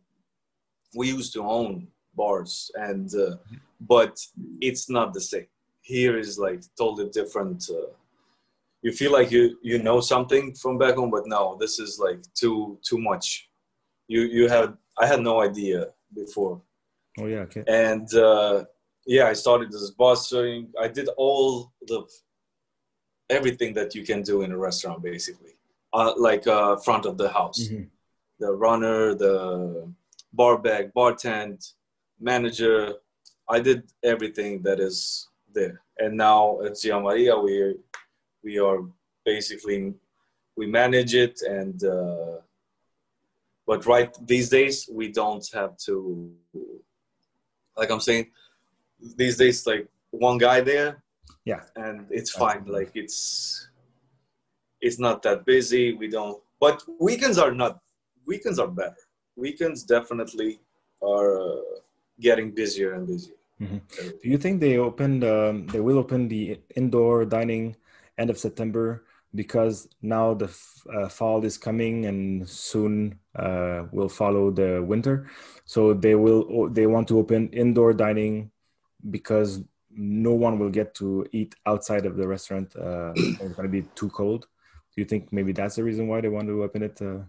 we 0.95 1.07
used 1.07 1.33
to 1.33 1.43
own 1.43 1.87
bars 2.15 2.71
and 2.75 3.13
uh, 3.15 3.35
but 3.81 4.19
it's 4.61 4.89
not 4.89 5.13
the 5.13 5.21
same. 5.21 5.47
Here 5.81 6.17
is 6.17 6.37
like 6.37 6.61
totally 6.77 7.09
different. 7.09 7.63
Uh, 7.69 7.91
you 8.81 8.91
feel 8.91 9.11
like 9.11 9.31
you 9.31 9.57
you 9.61 9.81
know 9.81 9.99
something 10.01 10.53
from 10.53 10.77
back 10.77 10.95
home, 10.95 11.11
but 11.11 11.27
no, 11.27 11.57
this 11.59 11.79
is 11.79 11.99
like 11.99 12.21
too 12.33 12.79
too 12.83 12.99
much. 12.99 13.49
You 14.07 14.21
you 14.21 14.47
have 14.47 14.77
I 14.97 15.07
had 15.07 15.21
no 15.21 15.41
idea 15.41 15.87
before. 16.13 16.61
Oh 17.19 17.27
yeah, 17.27 17.39
okay. 17.47 17.63
And 17.67 18.13
uh, 18.13 18.65
yeah, 19.05 19.25
I 19.27 19.33
started 19.33 19.73
as 19.73 19.91
bossing. 19.91 20.71
I 20.79 20.87
did 20.87 21.09
all 21.17 21.73
the 21.87 22.03
everything 23.37 23.71
that 23.79 23.89
you 23.95 24.03
can 24.11 24.21
do 24.31 24.35
in 24.43 24.51
a 24.51 24.57
restaurant, 24.67 24.99
basically, 25.11 25.53
uh, 25.97 26.13
like 26.17 26.45
uh, 26.47 26.75
front 26.87 27.05
of 27.05 27.15
the 27.21 27.29
house, 27.39 27.59
Mhm. 27.67 27.89
the 28.43 28.51
runner, 28.65 28.99
the 29.25 29.35
bar 30.39 30.55
back, 30.67 30.83
bartend, 30.97 31.57
manager. 32.19 32.77
I 33.55 33.59
did 33.69 33.79
everything 34.13 34.51
that 34.67 34.79
is 34.79 34.97
there. 35.57 35.75
And 36.01 36.11
now 36.27 36.61
at 36.65 36.73
Gia 36.81 36.99
Maria, 37.07 37.35
we 37.45 37.53
we 38.45 38.53
are 38.67 38.79
basically 39.25 39.79
we 40.59 40.65
manage 40.81 41.13
it 41.25 41.35
and. 41.57 41.77
Uh, 41.83 42.37
but 43.65 43.85
right 43.85 44.11
these 44.33 44.49
days 44.57 44.75
we 44.99 45.05
don't 45.21 45.45
have 45.53 45.71
to 45.77 45.95
like 47.79 47.89
i'm 47.93 48.03
saying 48.09 48.25
these 49.21 49.37
days 49.43 49.57
like 49.71 49.87
one 50.11 50.37
guy 50.37 50.59
there 50.71 51.01
Yeah. 51.45 51.61
and 51.75 52.07
it's 52.09 52.31
fine 52.31 52.63
like 52.65 52.91
it's 52.95 53.67
it's 54.81 54.99
not 54.99 55.21
that 55.23 55.45
busy 55.45 55.93
we 55.93 56.07
don't 56.07 56.41
but 56.59 56.83
weekends 56.99 57.37
are 57.37 57.51
not 57.51 57.79
weekends 58.25 58.59
are 58.59 58.67
better 58.67 59.03
weekends 59.35 59.83
definitely 59.83 60.59
are 61.01 61.29
uh, 61.39 61.61
getting 62.19 62.51
busier 62.51 62.93
and 62.93 63.07
busier 63.07 63.35
Mhm. 63.61 63.81
Do 64.21 64.29
you 64.33 64.37
think 64.37 64.59
they 64.59 64.77
opened? 64.77 65.23
Um, 65.23 65.67
they 65.67 65.79
will 65.79 65.99
open 65.99 66.27
the 66.27 66.59
indoor 66.75 67.23
dining 67.23 67.75
end 68.17 68.29
of 68.29 68.37
September 68.37 69.05
because 69.35 69.87
now 70.01 70.33
the 70.33 70.45
f- 70.45 70.87
uh, 70.95 71.07
fall 71.07 71.45
is 71.45 71.57
coming 71.57 72.05
and 72.05 72.49
soon 72.49 73.19
uh, 73.35 73.85
will 73.91 74.09
follow 74.09 74.49
the 74.51 74.81
winter. 74.83 75.29
So 75.65 75.93
they 75.93 76.15
will. 76.15 76.69
They 76.69 76.87
want 76.87 77.07
to 77.09 77.19
open 77.19 77.49
indoor 77.53 77.93
dining 77.93 78.51
because 79.09 79.61
no 79.95 80.33
one 80.33 80.59
will 80.59 80.69
get 80.69 80.93
to 80.95 81.25
eat 81.31 81.55
outside 81.65 82.05
of 82.05 82.17
the 82.17 82.27
restaurant. 82.27 82.75
Uh, 82.75 83.13
it's 83.15 83.53
going 83.55 83.63
to 83.63 83.69
be 83.69 83.83
too 83.95 84.09
cold. 84.09 84.47
Do 84.95 85.01
you 85.01 85.05
think 85.05 85.31
maybe 85.31 85.53
that's 85.53 85.75
the 85.75 85.83
reason 85.83 86.07
why 86.07 86.21
they 86.21 86.29
want 86.29 86.47
to 86.47 86.63
open 86.63 86.83
it? 86.83 87.01
Uh, 87.01 87.19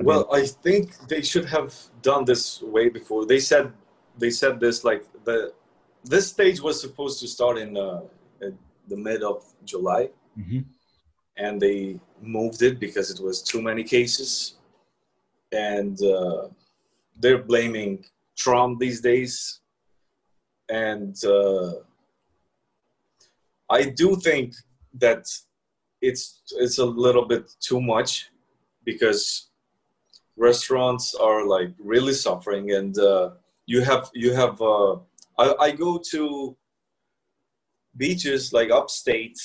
well 0.00 0.28
i 0.32 0.46
think 0.46 0.96
they 1.08 1.22
should 1.22 1.44
have 1.44 1.74
done 2.02 2.24
this 2.24 2.62
way 2.62 2.88
before 2.88 3.26
they 3.26 3.38
said 3.40 3.72
they 4.18 4.30
said 4.30 4.60
this 4.60 4.84
like 4.84 5.04
the 5.24 5.52
this 6.04 6.28
stage 6.28 6.60
was 6.60 6.80
supposed 6.80 7.20
to 7.20 7.26
start 7.26 7.58
in, 7.58 7.76
uh, 7.76 8.00
in 8.40 8.56
the 8.88 8.96
mid 8.96 9.22
of 9.22 9.44
july 9.64 10.08
Mhm. 10.38 10.64
and 11.36 11.60
they 11.60 11.98
moved 12.20 12.62
it 12.62 12.78
because 12.78 13.10
it 13.10 13.20
was 13.20 13.42
too 13.42 13.60
many 13.60 13.82
cases 13.82 14.56
and 15.52 16.00
uh, 16.02 16.48
they're 17.20 17.42
blaming 17.42 18.04
trump 18.36 18.78
these 18.78 19.00
days 19.00 19.57
and 20.68 21.16
uh, 21.24 21.72
i 23.70 23.84
do 23.84 24.16
think 24.16 24.54
that 24.94 25.26
it's 26.00 26.42
it's 26.56 26.78
a 26.78 26.84
little 26.84 27.26
bit 27.26 27.50
too 27.60 27.80
much 27.80 28.30
because 28.84 29.48
restaurants 30.38 31.14
are 31.14 31.44
like 31.46 31.70
really 31.78 32.14
suffering. 32.14 32.72
And 32.72 32.96
uh, 32.98 33.30
you 33.66 33.82
have 33.82 34.10
you 34.14 34.32
have 34.32 34.60
uh, 34.62 34.94
I, 35.38 35.54
I 35.60 35.70
go 35.72 36.00
to 36.10 36.56
beaches 37.96 38.52
like 38.52 38.70
upstate. 38.70 39.38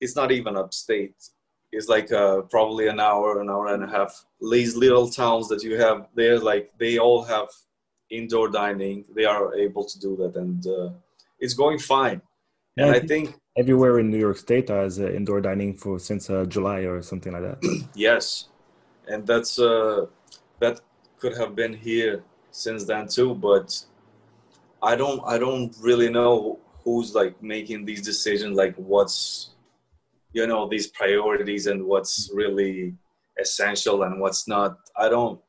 It's 0.00 0.16
not 0.16 0.32
even 0.32 0.56
upstate. 0.56 1.14
It's 1.70 1.88
like 1.88 2.12
uh, 2.12 2.42
probably 2.42 2.88
an 2.88 3.00
hour 3.00 3.40
an 3.40 3.48
hour 3.48 3.68
and 3.72 3.84
a 3.84 3.86
half. 3.86 4.26
These 4.50 4.76
little 4.76 5.08
towns 5.08 5.48
that 5.48 5.62
you 5.62 5.76
have 5.76 6.08
there 6.14 6.38
like 6.38 6.72
they 6.78 6.98
all 6.98 7.22
have 7.22 7.48
indoor 8.18 8.48
dining 8.48 9.04
they 9.16 9.26
are 9.34 9.54
able 9.66 9.84
to 9.92 9.96
do 10.06 10.10
that 10.20 10.34
and 10.42 10.66
uh, 10.66 10.90
it's 11.40 11.54
going 11.54 11.78
fine 11.78 12.20
Yeah, 12.76 12.86
and 12.86 12.94
I 12.96 13.00
think 13.00 13.26
everywhere 13.56 13.98
in 13.98 14.10
New 14.10 14.18
York 14.18 14.38
State 14.38 14.68
has 14.68 14.98
uh, 14.98 15.10
indoor 15.12 15.40
dining 15.40 15.76
for 15.76 15.98
since 15.98 16.30
uh, 16.30 16.44
July 16.46 16.80
or 16.80 17.02
something 17.02 17.32
like 17.32 17.42
that. 17.42 17.58
Yes, 17.94 18.48
and 19.06 19.26
that's 19.26 19.58
uh, 19.58 20.06
that 20.60 20.80
could 21.18 21.36
have 21.36 21.54
been 21.54 21.74
here 21.74 22.24
since 22.50 22.84
then 22.84 23.08
too. 23.08 23.34
But 23.34 23.84
I 24.82 24.96
don't 24.96 25.20
I 25.26 25.38
don't 25.38 25.74
really 25.80 26.10
know 26.10 26.58
who's 26.84 27.14
like 27.14 27.40
making 27.42 27.84
these 27.84 28.02
decisions, 28.02 28.56
like 28.56 28.74
what's 28.76 29.50
you 30.32 30.46
know 30.46 30.68
these 30.68 30.86
priorities 30.86 31.66
and 31.66 31.84
what's 31.84 32.30
really 32.32 32.94
essential 33.38 34.02
and 34.02 34.20
what's 34.20 34.48
not. 34.48 34.78
I 34.96 35.08
don't, 35.08 35.40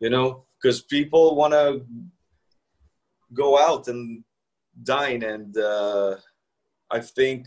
you 0.00 0.10
know, 0.10 0.44
because 0.62 0.82
people 0.82 1.34
want 1.34 1.52
to 1.52 1.82
go 3.34 3.58
out 3.58 3.88
and 3.88 4.22
dine, 4.84 5.22
and 5.22 5.56
uh, 5.56 6.16
I 6.90 7.00
think 7.00 7.46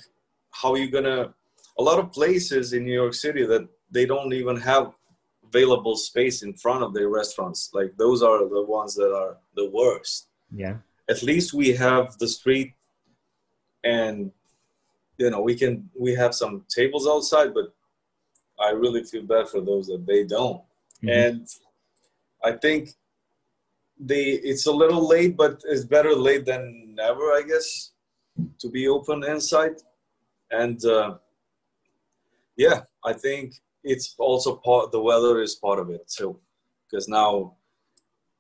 how 0.51 0.73
are 0.73 0.78
you 0.78 0.91
gonna 0.91 1.34
a 1.78 1.84
lot 1.84 1.99
of 1.99 2.12
places 2.12 2.73
in 2.73 2.84
New 2.84 2.93
York 2.93 3.13
City 3.13 3.45
that 3.45 3.67
they 3.91 4.06
don't 4.06 4.34
even 4.34 4.58
have 4.58 4.93
available 5.47 5.95
space 5.95 6.41
in 6.43 6.54
front 6.54 6.84
of 6.84 6.93
their 6.93 7.10
restaurants. 7.10 7.69
Like 7.73 7.95
those 7.97 8.23
are 8.23 8.39
the 8.47 8.63
ones 8.63 8.95
that 8.95 9.13
are 9.13 9.38
the 9.56 9.69
worst. 9.69 10.28
Yeah. 10.51 10.78
At 11.10 11.21
least 11.21 11.54
we 11.54 11.73
have 11.73 12.17
the 12.17 12.28
street 12.28 12.73
and 13.84 14.32
you 15.17 15.30
know 15.30 15.41
we 15.41 15.56
can 15.56 15.89
we 15.97 16.15
have 16.15 16.34
some 16.34 16.65
tables 16.69 17.08
outside, 17.08 17.54
but 17.54 17.73
I 18.60 18.71
really 18.71 19.04
feel 19.04 19.23
bad 19.23 19.49
for 19.49 19.62
those 19.62 19.88
that 19.88 20.06
they 20.06 20.23
don't. 20.23 20.62
Mhm. 21.04 21.12
And 21.23 21.47
I 22.43 22.54
think 22.54 22.89
they 23.99 24.23
it's 24.43 24.65
a 24.65 24.71
little 24.71 25.08
late, 25.08 25.38
but 25.38 25.62
it's 25.65 25.86
better 25.86 26.13
late 26.15 26.45
than 26.45 26.93
never, 26.95 27.31
I 27.34 27.43
guess, 27.47 27.91
to 28.60 28.69
be 28.69 28.88
open 28.88 29.23
inside. 29.23 29.75
And 30.51 30.84
uh, 30.86 31.15
yeah, 32.58 32.81
I 33.03 33.13
think 33.13 33.55
it's 33.84 34.15
also 34.17 34.55
part. 34.58 34.91
The 34.91 35.01
weather 35.01 35.41
is 35.41 35.55
part 35.55 35.79
of 35.79 35.89
it 35.89 36.08
too, 36.08 36.39
because 36.89 37.08
now 37.08 37.55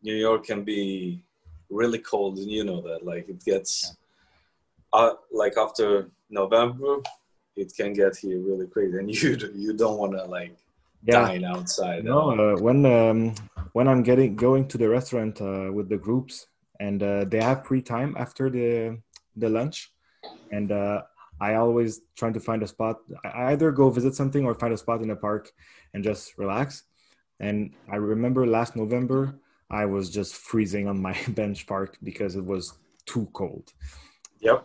New 0.01 0.15
York 0.15 0.45
can 0.45 0.63
be 0.63 1.21
really 1.69 1.99
cold, 1.99 2.37
and 2.37 2.49
you 2.49 2.63
know 2.63 2.81
that. 2.81 3.05
Like 3.05 3.29
it 3.29 3.43
gets, 3.43 3.95
uh, 4.93 5.13
like 5.31 5.57
after 5.57 6.09
November, 6.29 6.97
it 7.55 7.73
can 7.75 7.93
get 7.93 8.17
here 8.17 8.39
really 8.39 8.67
crazy, 8.67 8.97
and 8.97 9.09
you 9.23 9.37
you 9.55 9.73
don't 9.73 9.97
want 9.97 10.13
to 10.13 10.25
like 10.25 10.55
Yeah. 11.07 11.25
dine 11.27 11.43
outside. 11.45 12.03
No, 12.03 12.31
uh, 12.31 12.57
when 12.59 12.85
um, 12.85 13.35
when 13.75 13.89
I'm 13.89 14.03
getting 14.03 14.37
going 14.37 14.69
to 14.69 14.77
the 14.77 14.87
restaurant 14.87 15.41
uh, 15.41 15.69
with 15.77 15.89
the 15.89 15.97
groups, 15.97 16.47
and 16.79 17.03
uh, 17.03 17.25
they 17.25 17.41
have 17.41 17.67
free 17.67 17.81
time 17.81 18.15
after 18.17 18.49
the 18.49 18.97
the 19.35 19.49
lunch, 19.49 19.91
and 20.49 20.71
uh, 20.71 21.01
I 21.41 21.55
always 21.55 21.91
trying 22.15 22.35
to 22.35 22.39
find 22.39 22.63
a 22.63 22.67
spot. 22.67 22.95
I 23.25 23.51
either 23.51 23.71
go 23.71 23.89
visit 23.89 24.15
something 24.15 24.45
or 24.45 24.53
find 24.55 24.73
a 24.73 24.77
spot 24.77 25.01
in 25.01 25.09
the 25.09 25.17
park 25.17 25.51
and 25.93 26.01
just 26.09 26.37
relax. 26.37 26.83
And 27.41 27.57
I 27.91 27.97
remember 27.97 28.47
last 28.47 28.77
November, 28.77 29.21
I 29.69 29.83
was 29.95 30.09
just 30.09 30.31
freezing 30.35 30.87
on 30.87 30.97
my 31.01 31.15
bench 31.39 31.67
park 31.67 31.97
because 32.01 32.37
it 32.37 32.45
was 32.45 32.63
too 33.05 33.27
cold. 33.33 33.73
Yep. 34.39 34.63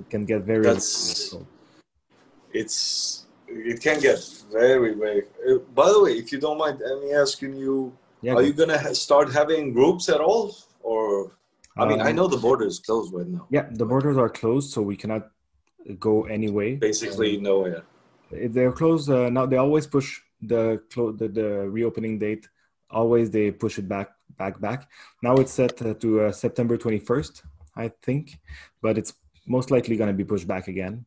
It 0.00 0.10
can 0.10 0.26
get 0.26 0.42
very 0.42 0.64
That's- 0.64 1.30
cold. 1.30 1.46
it's 2.52 2.76
it 3.48 3.80
can 3.80 3.98
get 4.00 4.20
very 4.52 4.92
very. 5.02 5.22
Uh, 5.48 5.58
by 5.78 5.88
the 5.92 6.00
way, 6.04 6.12
if 6.22 6.26
you 6.30 6.38
don't 6.38 6.58
mind, 6.58 6.76
let 6.84 7.00
me 7.02 7.10
asking 7.24 7.54
you: 7.56 7.96
Yeah, 8.22 8.34
Are 8.34 8.42
you 8.42 8.52
gonna 8.52 8.78
ha- 8.78 8.92
start 8.92 9.32
having 9.32 9.72
groups 9.72 10.08
at 10.08 10.20
all, 10.20 10.56
or 10.82 11.32
I 11.76 11.86
mean, 11.86 12.00
I 12.00 12.10
um, 12.10 12.16
know 12.16 12.26
the 12.28 12.36
border 12.36 12.66
is 12.66 12.78
closed 12.78 13.14
right 13.14 13.26
now. 13.26 13.46
Yeah, 13.50 13.66
the 13.70 13.86
borders 13.86 14.16
are 14.16 14.28
closed, 14.28 14.72
so 14.72 14.82
we 14.82 14.96
cannot 14.96 15.30
go 15.98 16.24
anyway. 16.24 16.76
Basically, 16.76 17.38
nowhere. 17.38 17.82
If 18.30 18.52
they're 18.52 18.72
closed 18.72 19.10
uh, 19.10 19.28
now 19.30 19.46
they 19.46 19.56
always 19.56 19.86
push 19.86 20.20
the, 20.40 20.82
clo- 20.92 21.12
the 21.12 21.28
the 21.28 21.68
reopening 21.68 22.18
date 22.18 22.48
always 22.90 23.30
they 23.30 23.50
push 23.50 23.78
it 23.78 23.88
back 23.88 24.08
back 24.38 24.60
back 24.60 24.88
now 25.22 25.34
it's 25.36 25.52
set 25.52 25.80
uh, 25.82 25.94
to 25.94 26.22
uh, 26.22 26.32
september 26.32 26.76
21st 26.76 27.42
i 27.76 27.88
think 28.02 28.38
but 28.82 28.96
it's 28.98 29.12
most 29.46 29.70
likely 29.70 29.96
going 29.96 30.08
to 30.08 30.14
be 30.14 30.24
pushed 30.24 30.46
back 30.46 30.66
again 30.68 31.04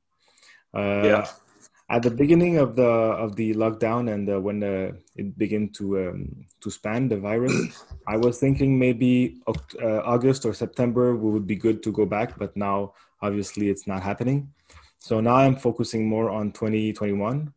uh, 0.73 1.01
Yeah. 1.03 1.27
At 1.93 2.01
the 2.01 2.09
beginning 2.09 2.57
of 2.57 2.75
the 2.75 2.91
of 3.23 3.35
the 3.35 3.53
lockdown 3.53 4.11
and 4.13 4.25
uh, 4.27 4.39
when 4.45 4.63
uh, 4.63 4.91
it 5.15 5.37
began 5.37 5.69
to 5.69 5.85
um, 6.03 6.45
to 6.61 6.71
span 6.71 7.07
the 7.07 7.19
virus 7.29 7.55
i 8.13 8.17
was 8.17 8.39
thinking 8.39 8.79
maybe 8.85 9.11
uh, 9.47 9.99
august 10.13 10.41
or 10.47 10.53
september 10.63 11.15
we 11.15 11.29
would 11.33 11.47
be 11.53 11.59
good 11.65 11.83
to 11.83 11.91
go 11.91 12.05
back 12.05 12.29
but 12.41 12.51
now 12.57 12.93
obviously 13.21 13.69
it's 13.69 13.87
not 13.87 14.03
happening. 14.03 14.39
So 14.99 15.19
now 15.19 15.35
i'm 15.43 15.55
focusing 15.55 16.07
more 16.07 16.29
on 16.29 16.51
2021 16.51 17.53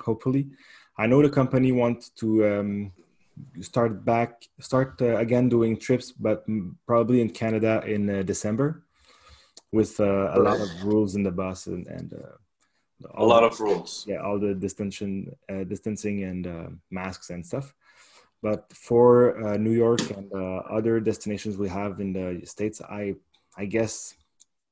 hopefully. 0.00 0.48
I 0.96 1.06
know 1.06 1.22
the 1.22 1.30
company 1.30 1.70
wants 1.70 2.08
to 2.20 2.28
um, 2.50 2.92
start 3.60 4.04
back 4.04 4.30
start 4.58 5.00
uh, 5.00 5.16
again 5.24 5.48
doing 5.48 5.76
trips 5.76 6.10
but 6.10 6.44
probably 6.86 7.20
in 7.20 7.30
canada 7.30 7.82
in 7.86 8.02
uh, 8.10 8.22
december 8.22 8.82
with 9.70 10.00
uh, 10.00 10.26
a 10.38 10.40
lot 10.46 10.58
of 10.60 10.68
rules 10.82 11.14
in 11.14 11.22
the 11.22 11.30
bus 11.30 11.68
and, 11.68 11.86
and 11.86 12.08
uh, 12.14 12.34
A 13.14 13.24
lot 13.24 13.44
of 13.44 13.60
rules. 13.60 14.04
yeah 14.08 14.20
all 14.26 14.38
the 14.38 14.54
distancing 14.54 15.30
uh, 15.48 15.64
distancing 15.64 16.24
and 16.24 16.46
uh, 16.46 16.68
masks 16.90 17.30
and 17.30 17.44
stuff 17.46 17.74
But 18.40 18.70
for 18.72 19.34
uh, 19.42 19.56
New 19.56 19.72
York 19.72 20.10
and 20.10 20.30
uh, 20.32 20.62
other 20.70 21.00
destinations 21.00 21.56
we 21.58 21.68
have 21.68 21.98
in 22.00 22.12
the 22.12 22.46
states, 22.46 22.78
I 22.80 23.14
I 23.56 23.66
guess 23.66 24.14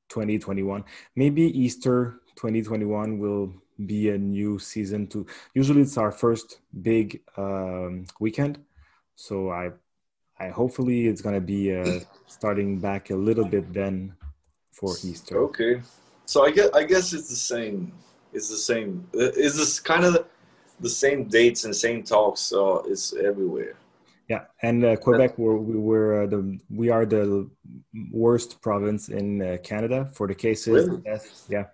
2021, 0.09 0.83
maybe 1.15 1.43
Easter 1.51 2.21
2021 2.39 3.19
will 3.19 3.51
be 3.85 4.09
a 4.09 4.17
new 4.17 4.57
season 4.59 5.07
too. 5.07 5.25
Usually 5.53 5.81
it's 5.81 5.97
our 5.97 6.11
first 6.11 6.59
big 6.81 7.19
um, 7.35 8.05
weekend, 8.19 8.63
so 9.15 9.51
I 9.51 9.71
I 10.39 10.47
hopefully 10.49 11.07
it's 11.07 11.21
gonna 11.21 11.41
be 11.43 11.75
uh, 11.75 11.99
starting 12.27 12.79
back 12.79 13.09
a 13.11 13.15
little 13.15 13.45
bit 13.45 13.73
then 13.73 14.15
for 14.71 14.95
Easter. 15.03 15.37
Okay, 15.51 15.81
so 16.25 16.45
I 16.47 16.51
guess 16.51 16.69
I 16.73 16.83
guess 16.87 17.11
it's 17.11 17.27
the 17.29 17.35
same. 17.35 17.91
It's 18.37 18.49
the 18.49 18.63
same. 18.71 19.07
Is 19.13 19.57
this 19.57 19.79
kind 19.79 20.05
of 20.05 20.13
the 20.79 20.89
same 21.03 21.23
dates 21.37 21.65
and 21.65 21.75
same 21.75 22.03
talks? 22.03 22.41
So 22.41 22.85
it's 22.87 23.15
everywhere. 23.15 23.75
Yeah, 24.29 24.43
and 24.61 24.85
uh, 24.85 24.95
Quebec, 24.97 25.39
we're, 25.39 25.57
we 25.57 25.77
were 25.89 26.23
uh, 26.23 26.27
the 26.27 26.59
we 26.69 26.89
are 26.89 27.05
the 27.05 27.49
worst 28.11 28.61
province 28.61 29.09
in 29.09 29.41
uh, 29.41 29.57
Canada 29.63 29.99
for 30.13 30.27
the 30.27 30.35
cases. 30.35 30.87
Really? 30.87 31.01
Yeah, 31.49 31.65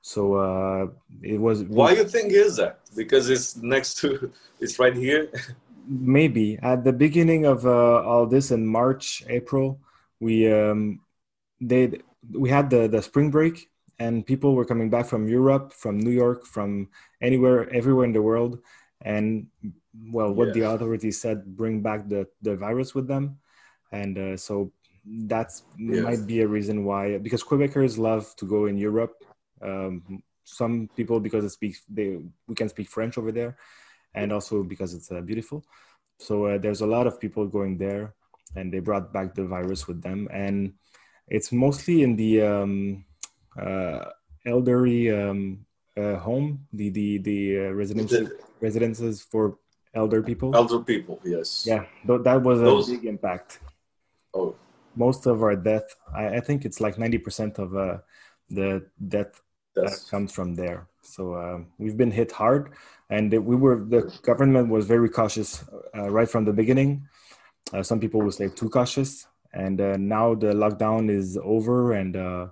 so 0.00 0.34
uh, 0.34 0.86
it 1.22 1.40
was. 1.40 1.62
Why 1.62 1.92
you 1.92 2.04
think 2.04 2.32
is 2.32 2.56
that? 2.56 2.80
Because 2.96 3.30
it's 3.30 3.56
next 3.56 3.98
to, 3.98 4.32
it's 4.60 4.80
right 4.80 4.96
here. 4.96 5.30
maybe 5.86 6.58
at 6.60 6.82
the 6.82 6.92
beginning 6.92 7.44
of 7.44 7.66
uh, 7.66 8.02
all 8.02 8.26
this 8.26 8.50
in 8.50 8.66
March, 8.66 9.22
April, 9.28 9.78
we 10.18 10.52
um, 10.52 11.00
they 11.60 12.00
we 12.32 12.48
had 12.50 12.68
the 12.68 12.88
the 12.88 13.00
spring 13.00 13.30
break 13.30 13.69
and 14.00 14.26
people 14.26 14.56
were 14.56 14.64
coming 14.64 14.90
back 14.90 15.06
from 15.06 15.28
Europe, 15.28 15.72
from 15.72 16.00
New 16.00 16.10
York, 16.10 16.46
from 16.46 16.88
anywhere, 17.20 17.68
everywhere 17.70 18.06
in 18.06 18.12
the 18.12 18.22
world, 18.22 18.58
and 19.02 19.46
well, 20.10 20.32
what 20.32 20.52
the 20.52 20.62
authorities 20.62 21.20
said, 21.20 21.44
bring 21.56 21.82
back 21.82 22.08
the 22.08 22.26
the 22.42 22.56
virus 22.56 22.94
with 22.94 23.06
them, 23.06 23.38
and 23.92 24.18
uh, 24.18 24.36
so 24.36 24.72
that's 25.28 25.62
Yes. 25.76 26.02
might 26.02 26.26
be 26.26 26.40
a 26.40 26.48
reason 26.48 26.84
why 26.84 27.18
because 27.18 27.44
Quebecers 27.44 27.98
love 27.98 28.34
to 28.36 28.44
go 28.46 28.66
in 28.66 28.76
Europe. 28.76 29.14
Um, 29.62 30.22
some 30.44 30.88
people 30.96 31.20
because 31.20 31.44
it 31.44 31.50
speaks 31.50 31.84
they 31.88 32.18
we 32.48 32.54
can 32.56 32.68
speak 32.68 32.88
French 32.88 33.18
over 33.18 33.32
there, 33.32 33.56
and 34.14 34.32
also 34.32 34.62
because 34.64 34.94
it's 34.94 35.12
uh, 35.12 35.20
beautiful. 35.20 35.64
So 36.18 36.46
uh, 36.46 36.58
there's 36.58 36.80
a 36.82 36.86
lot 36.86 37.06
of 37.06 37.20
people 37.20 37.46
going 37.46 37.78
there, 37.78 38.14
and 38.56 38.72
they 38.72 38.80
brought 38.80 39.12
back 39.12 39.34
the 39.34 39.44
virus 39.46 39.86
with 39.86 40.02
them, 40.02 40.28
and 40.32 40.74
it's 41.28 41.52
mostly 41.52 42.02
in 42.02 42.16
the 42.16 42.42
um, 42.42 43.04
elderly 44.46 45.10
um, 45.10 45.66
uh, 45.96 46.16
home, 46.16 46.66
the 46.72 46.90
the 46.90 47.18
the 47.18 47.58
uh, 47.58 47.70
residential 47.72 48.28
residences 48.60 49.22
for 49.22 49.58
elder 49.94 50.22
people. 50.22 50.54
Elder 50.54 50.80
people, 50.80 51.20
yes. 51.24 51.64
Yeah, 51.66 51.84
th- 52.06 52.22
that 52.22 52.42
was 52.42 52.60
a 52.60 52.64
Those- 52.64 52.90
big 52.90 53.04
impact. 53.04 53.60
Oh, 54.34 54.54
Most 54.94 55.26
of 55.26 55.42
our 55.42 55.56
death, 55.56 55.88
I, 56.14 56.36
I 56.38 56.40
think 56.40 56.64
it's 56.64 56.80
like 56.80 56.98
ninety 56.98 57.18
percent 57.18 57.58
of 57.58 57.74
uh, 57.76 57.98
the 58.48 58.86
death 59.08 59.32
uh, 59.76 59.82
that's 59.82 60.08
comes 60.10 60.32
from 60.32 60.54
there. 60.54 60.86
So 61.02 61.34
um, 61.34 61.66
we've 61.78 61.96
been 61.96 62.10
hit 62.20 62.30
hard, 62.32 62.72
and 63.08 63.32
we 63.32 63.56
were 63.56 63.78
the 63.94 64.02
government 64.22 64.68
was 64.68 64.86
very 64.86 65.08
cautious 65.08 65.64
uh, 65.96 66.08
right 66.10 66.28
from 66.30 66.44
the 66.44 66.52
beginning. 66.52 66.90
Uh, 67.72 67.82
some 67.82 67.98
people 68.00 68.20
will 68.22 68.32
say 68.40 68.48
too 68.48 68.68
cautious, 68.68 69.26
and 69.52 69.80
uh, 69.80 69.96
now 69.96 70.34
the 70.34 70.52
lockdown 70.54 71.10
is 71.10 71.38
over, 71.42 71.92
and 71.92 72.16
uh, 72.16 72.46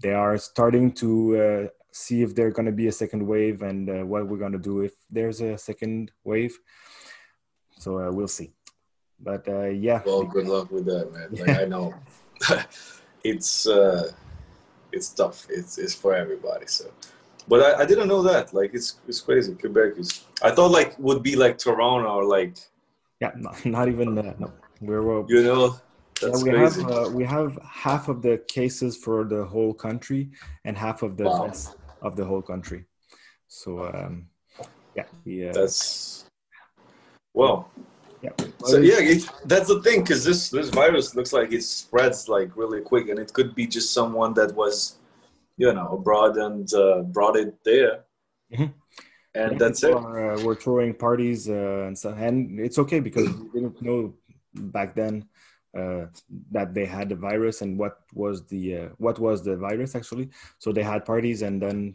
they 0.00 0.12
are 0.12 0.38
starting 0.38 0.92
to 0.92 1.36
uh, 1.36 1.68
see 1.90 2.22
if 2.22 2.34
there's 2.34 2.54
going 2.54 2.66
to 2.66 2.72
be 2.72 2.88
a 2.88 2.92
second 2.92 3.26
wave 3.26 3.62
and 3.62 3.90
uh, 3.90 4.04
what 4.04 4.26
we're 4.26 4.38
going 4.38 4.52
to 4.52 4.58
do 4.58 4.80
if 4.80 4.92
there's 5.10 5.40
a 5.40 5.58
second 5.58 6.10
wave. 6.24 6.58
So 7.78 7.98
uh, 7.98 8.10
we'll 8.10 8.28
see. 8.28 8.52
But 9.20 9.46
uh, 9.46 9.66
yeah, 9.66 10.02
well. 10.04 10.24
Good 10.24 10.48
luck 10.48 10.70
with 10.70 10.86
that, 10.86 11.12
man. 11.12 11.28
Like 11.46 11.60
I 11.60 11.64
know, 11.64 11.94
it's 13.24 13.66
uh, 13.66 14.10
it's 14.90 15.10
tough. 15.10 15.46
It's 15.48 15.78
it's 15.78 15.94
for 15.94 16.14
everybody. 16.14 16.66
So, 16.66 16.90
but 17.46 17.60
I, 17.62 17.82
I 17.82 17.86
didn't 17.86 18.08
know 18.08 18.22
that. 18.22 18.52
Like 18.52 18.74
it's 18.74 18.96
it's 19.06 19.20
crazy. 19.20 19.54
Quebec 19.54 19.92
is. 19.98 20.24
I 20.42 20.50
thought 20.50 20.72
like 20.72 20.98
would 20.98 21.22
be 21.22 21.36
like 21.36 21.58
Toronto 21.58 22.08
or 22.08 22.24
like 22.24 22.56
yeah, 23.20 23.30
not, 23.36 23.64
not 23.76 23.88
even 23.88 24.18
uh, 24.18 24.34
no. 24.38 24.52
We're, 24.80 25.02
we're 25.02 25.24
you 25.28 25.44
know. 25.44 25.76
Yeah, 26.22 26.36
we 26.42 26.50
crazy. 26.50 26.82
have 26.82 26.90
uh, 26.90 27.08
we 27.10 27.24
have 27.24 27.58
half 27.68 28.08
of 28.08 28.22
the 28.22 28.38
cases 28.48 28.96
for 28.96 29.24
the 29.24 29.44
whole 29.44 29.74
country 29.74 30.30
and 30.64 30.76
half 30.76 31.02
of 31.02 31.16
the 31.16 31.24
Wow. 31.24 31.44
deaths 31.44 31.74
of 32.02 32.16
the 32.16 32.24
whole 32.24 32.42
country. 32.42 32.84
So 33.48 33.84
um, 33.84 34.26
yeah, 34.94 35.06
we, 35.24 35.48
uh, 35.48 35.52
That's 35.52 36.24
well. 37.34 37.70
yeah. 38.22 38.30
So 38.64 38.78
yeah, 38.78 39.00
it, 39.00 39.28
that's 39.44 39.68
the 39.68 39.82
thing 39.82 40.02
because 40.02 40.24
this 40.24 40.50
this 40.50 40.70
virus 40.70 41.14
looks 41.16 41.32
like 41.32 41.52
it 41.52 41.62
spreads 41.64 42.28
like 42.28 42.56
really 42.56 42.80
quick, 42.80 43.08
and 43.08 43.18
it 43.18 43.32
could 43.32 43.54
be 43.54 43.66
just 43.66 43.92
someone 43.92 44.34
that 44.34 44.54
was, 44.54 44.98
you 45.56 45.72
know, 45.72 45.88
abroad 45.98 46.36
and 46.36 46.72
uh, 46.74 47.02
brought 47.02 47.36
it 47.36 47.54
there, 47.64 48.04
Mhm. 48.52 48.72
and 49.34 49.52
Yeah, 49.52 49.58
that's 49.58 49.82
it. 49.82 49.94
Are, 49.94 50.34
uh, 50.34 50.44
we're 50.44 50.54
throwing 50.54 50.94
parties 50.94 51.48
uh, 51.48 51.84
and 51.86 51.98
stuff, 51.98 52.16
and 52.18 52.60
it's 52.60 52.78
okay 52.78 53.00
because 53.00 53.26
we 53.28 53.60
didn't 53.60 53.82
know 53.82 54.14
back 54.54 54.94
then 54.94 55.24
uh, 55.76 56.06
that 56.50 56.74
they 56.74 56.84
had 56.84 57.08
the 57.08 57.14
virus 57.16 57.62
and 57.62 57.78
what 57.78 58.00
was 58.14 58.46
the 58.46 58.76
uh, 58.76 58.88
what 58.98 59.18
was 59.18 59.42
the 59.42 59.56
virus 59.56 59.94
actually. 59.94 60.28
So 60.58 60.72
they 60.72 60.82
had 60.82 61.04
parties 61.04 61.42
and 61.42 61.60
then 61.60 61.94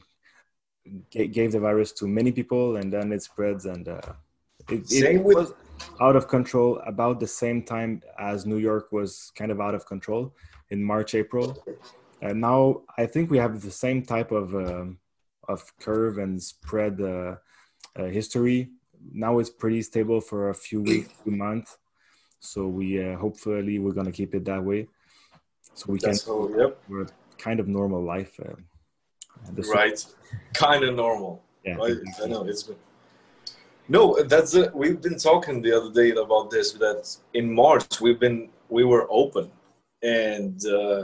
ga- 1.11 1.27
gave 1.27 1.51
the 1.51 1.59
virus 1.59 1.91
to 1.93 2.07
many 2.07 2.31
people, 2.31 2.77
and 2.77 2.91
then 2.91 3.11
it 3.11 3.23
spreads 3.23 3.65
and 3.65 3.87
uh, 3.87 4.13
it, 4.69 4.91
it 4.91 5.23
with- 5.23 5.35
was 5.35 5.53
out 6.01 6.15
of 6.15 6.27
control 6.27 6.81
about 6.85 7.19
the 7.19 7.27
same 7.27 7.63
time 7.63 8.01
as 8.19 8.45
New 8.45 8.57
York 8.57 8.91
was 8.91 9.31
kind 9.35 9.51
of 9.51 9.61
out 9.61 9.75
of 9.75 9.85
control 9.85 10.33
in 10.69 10.83
March 10.83 11.15
April. 11.15 11.63
And 12.21 12.41
now 12.41 12.81
I 12.97 13.05
think 13.05 13.29
we 13.29 13.37
have 13.37 13.61
the 13.61 13.71
same 13.71 14.01
type 14.03 14.31
of 14.31 14.55
um, 14.55 14.97
of 15.47 15.71
curve 15.79 16.17
and 16.17 16.41
spread 16.41 16.99
uh, 16.99 17.35
uh, 17.95 18.05
history. 18.05 18.69
Now 19.13 19.37
it's 19.39 19.49
pretty 19.49 19.81
stable 19.83 20.19
for 20.19 20.49
a 20.49 20.55
few 20.55 20.81
weeks, 20.81 21.09
few 21.23 21.31
months. 21.31 21.77
So 22.39 22.67
we 22.67 23.03
uh, 23.03 23.17
hopefully 23.17 23.79
we're 23.79 23.93
gonna 23.93 24.11
keep 24.11 24.35
it 24.35 24.45
that 24.45 24.63
way. 24.63 24.87
So 25.73 25.91
we 25.91 25.99
can 25.99 26.11
That's 26.11 26.25
how. 26.25 26.49
Yep. 26.49 26.79
we're 26.89 27.07
kind 27.37 27.59
of 27.59 27.67
normal 27.67 28.03
life. 28.03 28.39
Uh, 28.39 28.55
Right. 29.73 30.03
Kind 30.53 30.83
of 30.83 30.95
normal. 30.95 31.43
Yeah. 31.63 31.75
Right. 31.75 31.97
I 32.23 32.27
know 32.27 32.43
it's 32.43 32.63
been. 32.63 32.75
No, 33.89 34.21
that's 34.23 34.53
it. 34.55 34.73
We've 34.73 35.01
been 35.01 35.17
talking 35.17 35.61
the 35.61 35.73
other 35.73 35.91
day 35.91 36.11
about 36.11 36.49
this. 36.49 36.73
That 36.73 37.15
in 37.33 37.53
March 37.53 38.01
we've 38.01 38.19
been 38.19 38.49
we 38.69 38.83
were 38.83 39.07
open, 39.09 39.51
and 40.01 40.59
uh, 40.65 41.03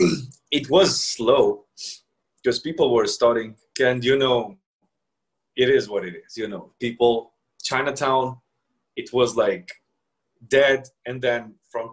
it 0.50 0.68
was 0.70 0.98
slow 0.98 1.64
because 2.42 2.58
people 2.60 2.92
were 2.92 3.06
starting. 3.06 3.54
And 3.80 4.04
you 4.04 4.18
know, 4.18 4.56
it 5.56 5.68
is 5.68 5.88
what 5.88 6.04
it 6.04 6.14
is. 6.26 6.36
You 6.36 6.48
know, 6.48 6.72
people 6.80 7.32
Chinatown, 7.62 8.38
it 9.00 9.08
was 9.18 9.30
like 9.44 9.68
dead, 10.58 10.80
and 11.06 11.16
then 11.26 11.42
from 11.72 11.86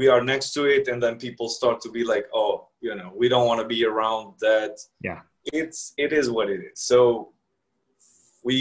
we 0.00 0.06
are 0.14 0.22
next 0.32 0.48
to 0.54 0.62
it, 0.76 0.84
and 0.90 0.98
then 1.04 1.14
people 1.26 1.48
start 1.58 1.76
to 1.84 1.90
be 1.96 2.02
like, 2.12 2.26
oh, 2.34 2.54
you 2.86 2.94
know, 2.98 3.10
we 3.20 3.26
don't 3.32 3.46
want 3.50 3.60
to 3.62 3.68
be 3.76 3.80
around 3.92 4.26
that. 4.46 4.74
Yeah. 5.08 5.20
It's 5.60 5.80
it 6.04 6.10
is 6.20 6.26
what 6.36 6.46
it 6.54 6.60
is. 6.70 6.78
So 6.90 7.32
we 8.48 8.58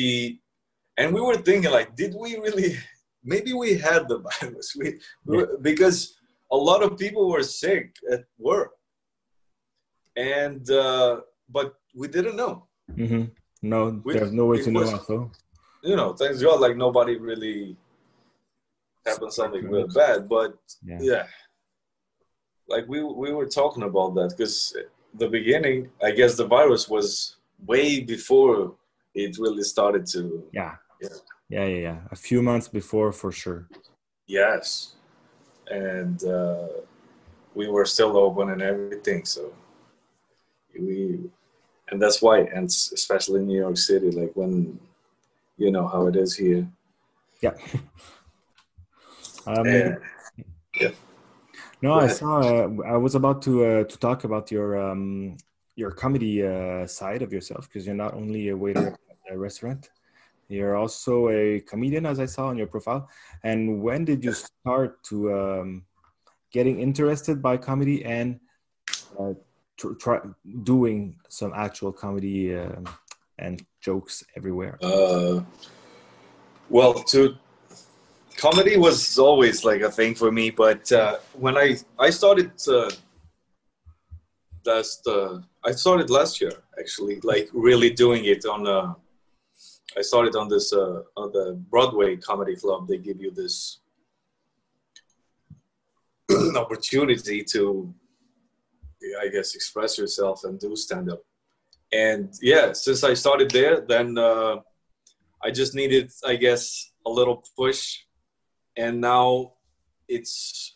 and 0.99 1.07
we 1.15 1.21
were 1.27 1.37
thinking 1.47 1.71
like, 1.79 1.89
did 2.01 2.13
we 2.23 2.29
really? 2.45 2.69
Maybe 3.33 3.51
we 3.63 3.69
had 3.89 4.01
the 4.11 4.19
virus. 4.29 4.67
We, 4.79 4.87
we 5.25 5.37
because 5.69 5.97
a 6.57 6.59
lot 6.69 6.81
of 6.85 6.97
people 7.03 7.23
were 7.33 7.43
sick 7.43 7.85
at 8.13 8.23
work, 8.49 8.71
and 10.15 10.63
uh, 10.69 11.21
but 11.49 11.67
we 11.99 12.07
didn't 12.15 12.37
know. 12.43 12.53
mm-hmm. 13.01 13.25
No, 13.73 13.79
We- 14.05 14.13
there's 14.13 14.31
no 14.41 14.45
way 14.51 14.61
to 14.65 14.71
know. 14.71 14.85
so. 15.09 15.31
You 15.83 15.95
know, 15.99 16.09
thanks 16.19 16.41
God, 16.41 16.59
like 16.65 16.75
nobody 16.75 17.15
really 17.17 17.75
happened 19.07 19.33
something 19.33 19.65
real 19.67 19.87
bad. 19.87 20.27
But 20.29 20.57
yeah. 20.83 20.99
yeah, 21.01 21.25
like 22.67 22.87
we 22.87 23.03
we 23.03 23.31
were 23.33 23.47
talking 23.47 23.83
about 23.83 24.15
that 24.15 24.29
because 24.35 24.75
the 25.13 25.27
beginning, 25.27 25.89
I 26.03 26.11
guess 26.11 26.35
the 26.35 26.47
virus 26.47 26.87
was 26.89 27.37
way 27.65 28.01
before 28.01 28.75
it 29.15 29.37
really 29.39 29.63
started 29.63 30.05
to. 30.07 30.43
Yeah. 30.51 30.75
Yeah. 31.01 31.09
Yeah, 31.49 31.65
yeah, 31.65 31.79
yeah. 31.79 31.99
A 32.11 32.15
few 32.15 32.41
months 32.41 32.67
before, 32.67 33.13
for 33.13 33.31
sure. 33.31 33.69
Yes, 34.25 34.95
and 35.71 36.21
uh, 36.25 36.67
we 37.55 37.69
were 37.69 37.85
still 37.85 38.17
open 38.17 38.49
and 38.49 38.61
everything. 38.61 39.23
So 39.23 39.53
we, 40.77 41.19
and 41.89 42.01
that's 42.01 42.21
why, 42.21 42.39
and 42.41 42.67
especially 42.67 43.39
in 43.39 43.47
New 43.47 43.59
York 43.59 43.77
City, 43.77 44.11
like 44.11 44.31
when 44.35 44.77
you 45.57 45.71
know 45.71 45.87
how 45.87 46.07
it 46.07 46.15
is 46.17 46.35
here. 46.35 46.67
Yeah. 47.41 47.53
um, 49.47 49.67
and 49.67 49.97
no, 51.81 51.93
I 51.93 52.07
saw. 52.07 52.39
Uh, 52.39 52.69
I 52.85 52.97
was 52.97 53.15
about 53.15 53.41
to 53.43 53.65
uh, 53.65 53.83
to 53.83 53.97
talk 53.97 54.23
about 54.23 54.51
your 54.51 54.77
um, 54.77 55.37
your 55.75 55.91
comedy 55.91 56.45
uh, 56.45 56.87
side 56.87 57.21
of 57.21 57.31
yourself 57.31 57.67
because 57.67 57.85
you're 57.85 57.95
not 57.95 58.13
only 58.13 58.49
a 58.49 58.57
waiter 58.57 58.87
at 59.27 59.33
a 59.33 59.37
restaurant, 59.37 59.89
You're 60.49 60.75
also 60.75 61.29
a 61.29 61.59
comedian, 61.61 62.05
as 62.05 62.19
I 62.19 62.25
saw 62.25 62.47
on 62.47 62.57
your 62.57 62.67
profile. 62.67 63.09
And 63.43 63.81
when 63.81 64.05
did 64.05 64.23
you 64.23 64.33
start 64.33 65.03
to 65.03 65.33
um, 65.33 65.85
getting 66.51 66.79
interested 66.79 67.41
by 67.41 67.57
comedy 67.57 68.03
and 68.05 68.39
uh, 69.19 69.33
try 69.99 70.19
doing 70.63 71.15
some 71.29 71.53
actual 71.55 71.91
comedy 71.91 72.55
uh, 72.55 72.79
and 73.37 73.63
jokes 73.81 74.23
everywhere? 74.35 74.79
Uh, 74.81 75.41
well, 76.69 76.93
to 77.11 77.35
comedy 78.37 78.77
was 78.77 79.19
always 79.19 79.65
like 79.65 79.81
a 79.81 79.91
thing 79.91 80.15
for 80.15 80.31
me, 80.31 80.49
but 80.49 80.91
uh, 80.91 81.17
when 81.33 81.57
I 81.57 81.77
I 81.99 82.09
started 82.11 82.51
uh, 82.67 82.91
last 84.65 85.05
uh, 85.07 85.39
I 85.65 85.71
started 85.71 86.09
last 86.09 86.39
year 86.41 86.53
actually, 86.79 87.19
like 87.23 87.49
really 87.53 87.89
doing 87.89 88.25
it 88.25 88.45
on. 88.45 88.67
Uh, 88.67 88.93
I 89.97 90.01
started 90.01 90.35
on 90.35 90.47
this 90.47 90.73
uh, 90.73 91.01
on 91.15 91.31
the 91.31 91.59
Broadway 91.71 92.17
Comedy 92.17 92.55
Club. 92.55 92.87
They 92.87 92.97
give 92.97 93.19
you 93.19 93.31
this 93.31 93.79
opportunity 96.55 97.43
to, 97.43 97.93
I 99.23 99.29
guess, 99.29 99.55
express 99.55 99.97
yourself 99.97 100.43
and 100.43 100.59
do 100.59 100.75
stand 100.75 101.09
up. 101.11 101.23
And 101.91 102.33
yeah, 102.41 102.73
since 102.73 103.03
I 103.03 103.13
started 103.13 103.49
there, 103.51 103.81
then 103.81 104.17
uh, 104.17 104.57
I 105.43 105.51
just 105.51 105.73
needed, 105.73 106.11
I 106.25 106.35
guess, 106.35 106.91
a 107.05 107.09
little 107.09 107.43
push. 107.57 107.99
And 108.77 109.01
now 109.01 109.53
it's, 110.07 110.75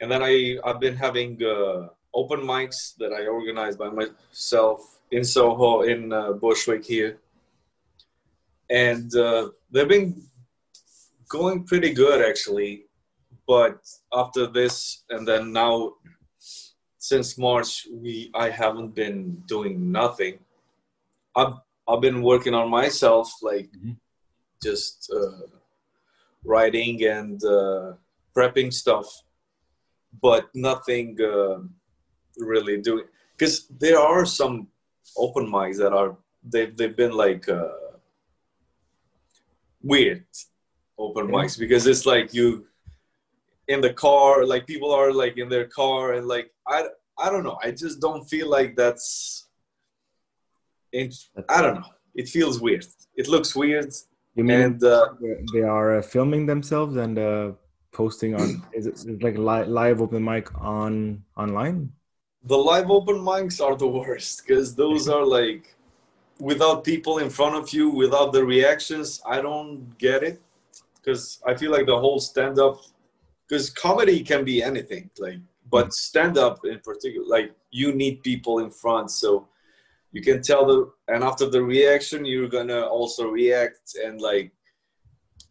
and 0.00 0.10
then 0.10 0.22
I 0.22 0.58
I've 0.64 0.80
been 0.80 0.96
having 0.96 1.42
uh, 1.42 1.88
open 2.14 2.40
mics 2.40 2.94
that 2.98 3.12
I 3.12 3.26
organize 3.26 3.76
by 3.76 3.90
myself 3.90 5.00
in 5.10 5.24
Soho 5.24 5.82
in 5.82 6.12
uh, 6.12 6.32
Bushwick 6.32 6.84
here, 6.84 7.18
and 8.70 9.14
uh, 9.16 9.50
they've 9.70 9.88
been 9.88 10.22
going 11.28 11.64
pretty 11.64 11.92
good 11.92 12.24
actually. 12.24 12.86
But 13.46 13.78
after 14.12 14.46
this 14.46 15.04
and 15.10 15.28
then 15.28 15.52
now 15.52 15.94
since 16.96 17.36
march 17.36 17.86
we 17.92 18.30
i 18.34 18.48
haven't 18.48 18.94
been 18.94 19.42
doing 19.46 19.92
nothing. 19.92 20.38
I've 21.36 21.56
i've 21.88 22.00
been 22.00 22.22
working 22.22 22.54
on 22.54 22.70
myself 22.70 23.30
like 23.42 23.68
mm-hmm. 23.72 23.92
just 24.62 25.12
uh, 25.14 25.46
writing 26.44 27.04
and 27.04 27.42
uh, 27.44 27.92
prepping 28.36 28.72
stuff 28.72 29.06
but 30.22 30.48
nothing 30.54 31.16
uh, 31.20 31.58
really 32.38 32.80
doing 32.80 33.04
because 33.36 33.66
there 33.68 33.98
are 33.98 34.24
some 34.24 34.68
open 35.16 35.46
mics 35.46 35.78
that 35.78 35.92
are 35.92 36.16
they've, 36.44 36.76
they've 36.76 36.96
been 36.96 37.12
like 37.12 37.48
uh, 37.48 37.68
weird 39.82 40.24
open 40.98 41.26
mics 41.28 41.58
because 41.58 41.86
it's 41.86 42.06
like 42.06 42.32
you 42.32 42.66
in 43.68 43.80
the 43.80 43.92
car 43.92 44.44
like 44.44 44.66
people 44.66 44.92
are 44.92 45.12
like 45.12 45.36
in 45.38 45.48
their 45.48 45.66
car 45.66 46.14
and 46.14 46.28
like 46.28 46.50
i 46.68 46.86
i 47.18 47.30
don't 47.30 47.44
know 47.44 47.58
i 47.62 47.70
just 47.70 48.00
don't 48.00 48.24
feel 48.24 48.48
like 48.48 48.76
that's 48.76 49.48
i 50.94 51.60
don't 51.62 51.74
know 51.74 51.94
it 52.14 52.28
feels 52.28 52.60
weird. 52.60 52.86
It 53.16 53.28
looks 53.28 53.54
weird 53.54 53.92
you 54.34 54.44
mean 54.44 54.60
and, 54.60 54.84
uh, 54.84 55.08
they 55.52 55.62
are 55.62 55.98
uh, 55.98 56.02
filming 56.02 56.46
themselves 56.46 56.96
and 56.96 57.18
uh, 57.18 57.52
posting 57.92 58.34
on 58.34 58.62
is 58.72 58.86
it 58.86 59.22
like 59.22 59.36
li- 59.36 59.66
live 59.66 60.00
open 60.00 60.24
mic 60.24 60.48
on 60.60 61.22
online? 61.36 61.92
The 62.44 62.58
live 62.58 62.90
open 62.90 63.16
mics 63.16 63.64
are 63.64 63.76
the 63.76 63.86
worst 63.86 64.46
because 64.46 64.74
those 64.74 65.08
are 65.08 65.24
like 65.24 65.76
without 66.38 66.84
people 66.84 67.18
in 67.18 67.30
front 67.30 67.54
of 67.54 67.72
you 67.72 67.88
without 67.90 68.32
the 68.32 68.44
reactions 68.44 69.22
i 69.24 69.40
don't 69.40 69.96
get 69.98 70.22
it. 70.22 70.42
Because 70.96 71.40
i 71.46 71.54
feel 71.54 71.70
like 71.70 71.86
the 71.86 71.98
whole 71.98 72.18
stand 72.18 72.58
up 72.58 72.80
because 73.46 73.70
comedy 73.70 74.22
can 74.22 74.44
be 74.44 74.62
anything 74.62 75.10
like 75.18 75.38
but 75.70 75.94
stand 75.94 76.36
up 76.38 76.64
in 76.64 76.80
particular 76.80 77.26
like 77.26 77.52
you 77.70 77.92
need 77.94 78.22
people 78.22 78.58
in 78.58 78.70
front 78.70 79.10
so 79.10 79.46
you 80.14 80.22
can 80.22 80.40
tell 80.40 80.64
the 80.64 80.90
and 81.08 81.22
after 81.22 81.46
the 81.50 81.62
reaction 81.62 82.24
you're 82.24 82.48
gonna 82.48 82.80
also 82.80 83.26
react 83.26 83.86
and 84.02 84.20
like 84.20 84.52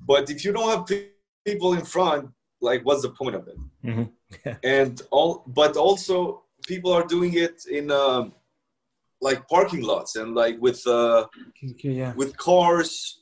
but 0.08 0.30
if 0.30 0.43
you 0.43 0.52
don't 0.52 0.69
have 0.73 0.99
people 1.45 1.73
in 1.73 1.86
front 1.86 2.30
like 2.62 2.82
what's 2.86 3.04
the 3.04 3.10
point 3.10 3.36
of 3.36 3.47
it 3.47 3.58
mm-hmm. 3.86 4.04
yeah. 4.45 4.56
and 4.63 5.02
all 5.12 5.43
but 5.47 5.76
also 5.76 6.43
people 6.65 6.91
are 6.93 7.06
doing 7.06 7.34
it 7.34 7.62
in 7.69 7.91
uh, 7.91 8.23
like 9.21 9.45
parking 9.49 9.84
lots 9.84 10.15
and 10.15 10.34
like 10.34 10.56
with 10.62 10.86
uh 10.88 11.26
yeah. 11.84 12.13
with 12.15 12.36
cars 12.38 13.19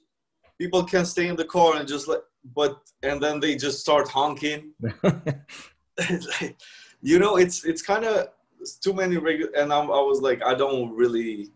people 0.60 0.84
can 0.84 1.06
stay 1.06 1.27
in 1.27 1.36
the 1.36 1.45
car 1.56 1.77
and 1.77 1.88
just 1.88 2.08
like 2.08 2.23
but 2.56 2.73
and 3.01 3.21
then 3.21 3.39
they 3.39 3.56
just 3.56 3.80
start 3.80 4.08
honking 4.08 4.73
you 7.01 7.17
know 7.17 7.38
it's 7.38 7.65
it's 7.65 7.82
kind 7.82 8.06
of 8.06 8.27
too 8.84 8.93
many 8.93 9.17
regular 9.17 9.52
and 9.56 9.71
I'm, 9.74 9.91
i 9.91 10.02
was 10.12 10.21
like 10.21 10.43
i 10.43 10.54
don't 10.54 10.91
really 10.95 11.50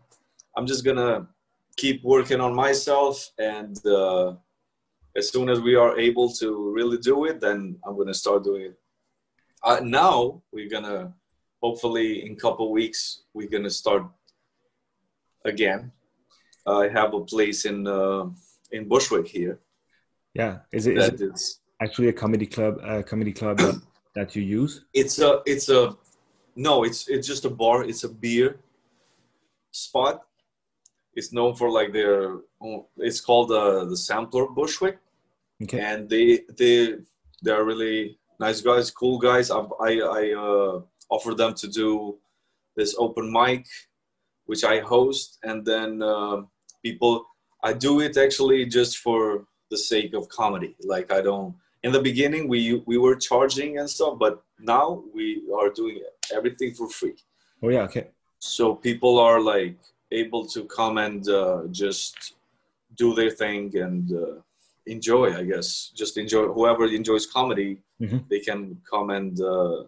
i'm 0.56 0.66
just 0.66 0.84
gonna 0.84 1.26
keep 1.76 2.02
working 2.02 2.40
on 2.40 2.54
myself 2.54 3.30
and 3.38 3.76
uh, 3.86 4.34
as 5.14 5.30
soon 5.30 5.48
as 5.48 5.60
we 5.60 5.74
are 5.74 5.98
able 5.98 6.30
to 6.40 6.72
really 6.72 6.98
do 6.98 7.26
it 7.26 7.40
then 7.40 7.78
i'm 7.84 7.96
gonna 7.96 8.14
start 8.14 8.44
doing 8.44 8.62
it 8.62 8.78
uh, 9.62 9.80
now 9.82 10.42
we're 10.52 10.68
gonna 10.68 11.12
hopefully 11.62 12.26
in 12.26 12.32
a 12.32 12.36
couple 12.36 12.72
weeks 12.72 13.22
we're 13.34 13.48
gonna 13.48 13.70
start 13.70 14.04
again 15.44 15.92
i 16.66 16.88
have 16.88 17.14
a 17.14 17.20
place 17.20 17.64
in 17.64 17.86
uh, 17.86 18.24
in 18.72 18.88
bushwick 18.88 19.28
here 19.28 19.60
yeah, 20.36 20.58
is 20.70 20.86
it, 20.86 20.98
is 20.98 21.20
it 21.22 21.40
actually 21.80 22.08
a 22.08 22.12
comedy 22.12 22.46
club? 22.46 22.78
A 22.82 23.02
comedy 23.02 23.32
club 23.32 23.56
that, 23.56 23.80
that 24.14 24.36
you 24.36 24.42
use? 24.42 24.84
It's 24.92 25.18
a 25.18 25.40
it's 25.46 25.70
a 25.70 25.96
no, 26.56 26.84
it's 26.84 27.06
it's 27.08 27.26
just 27.28 27.44
a 27.44 27.50
bar. 27.50 27.84
It's 27.84 28.04
a 28.04 28.08
beer 28.08 28.58
spot. 29.70 30.22
It's 31.14 31.32
known 31.32 31.54
for 31.54 31.70
like 31.70 31.92
their. 31.92 32.38
It's 32.96 33.20
called 33.20 33.52
uh, 33.52 33.84
the 33.84 33.96
Sampler 33.96 34.46
Bushwick, 34.48 34.98
okay. 35.62 35.80
and 35.80 36.08
they 36.08 36.40
they 36.56 36.94
they 37.42 37.50
are 37.50 37.64
really 37.64 38.18
nice 38.40 38.62
guys, 38.62 38.90
cool 38.90 39.18
guys. 39.18 39.50
I 39.50 39.60
I, 39.80 39.92
I 40.20 40.34
uh, 40.34 40.80
offer 41.10 41.34
them 41.34 41.54
to 41.54 41.68
do 41.68 42.18
this 42.74 42.94
open 42.98 43.30
mic, 43.30 43.66
which 44.46 44.64
I 44.64 44.80
host, 44.80 45.38
and 45.42 45.64
then 45.64 46.02
uh, 46.02 46.42
people. 46.82 47.26
I 47.62 47.72
do 47.72 48.00
it 48.00 48.16
actually 48.16 48.64
just 48.66 48.98
for 48.98 49.46
the 49.70 49.78
sake 49.78 50.14
of 50.14 50.28
comedy. 50.28 50.76
Like 50.84 51.12
I 51.12 51.20
don't. 51.20 51.54
In 51.82 51.92
the 51.92 52.00
beginning, 52.00 52.48
we 52.48 52.82
we 52.86 52.96
were 52.96 53.16
charging 53.16 53.78
and 53.78 53.88
stuff, 53.88 54.18
but 54.18 54.42
now 54.58 55.02
we 55.14 55.42
are 55.54 55.70
doing 55.70 56.00
everything 56.32 56.74
for 56.74 56.88
free. 56.88 57.14
Oh 57.62 57.68
yeah, 57.68 57.82
okay. 57.82 58.08
So 58.38 58.74
people 58.74 59.18
are 59.18 59.40
like 59.40 59.76
able 60.12 60.46
to 60.46 60.64
come 60.64 60.98
and 60.98 61.28
uh, 61.28 61.62
just 61.70 62.34
do 62.96 63.14
their 63.14 63.30
thing 63.30 63.76
and 63.76 64.12
uh, 64.12 64.40
enjoy. 64.86 65.36
I 65.36 65.44
guess 65.44 65.92
just 65.94 66.16
enjoy. 66.16 66.48
Whoever 66.48 66.84
enjoys 66.86 67.26
comedy, 67.26 67.78
mm-hmm. 68.00 68.18
they 68.30 68.40
can 68.40 68.80
come 68.88 69.10
and 69.10 69.40
uh, 69.40 69.84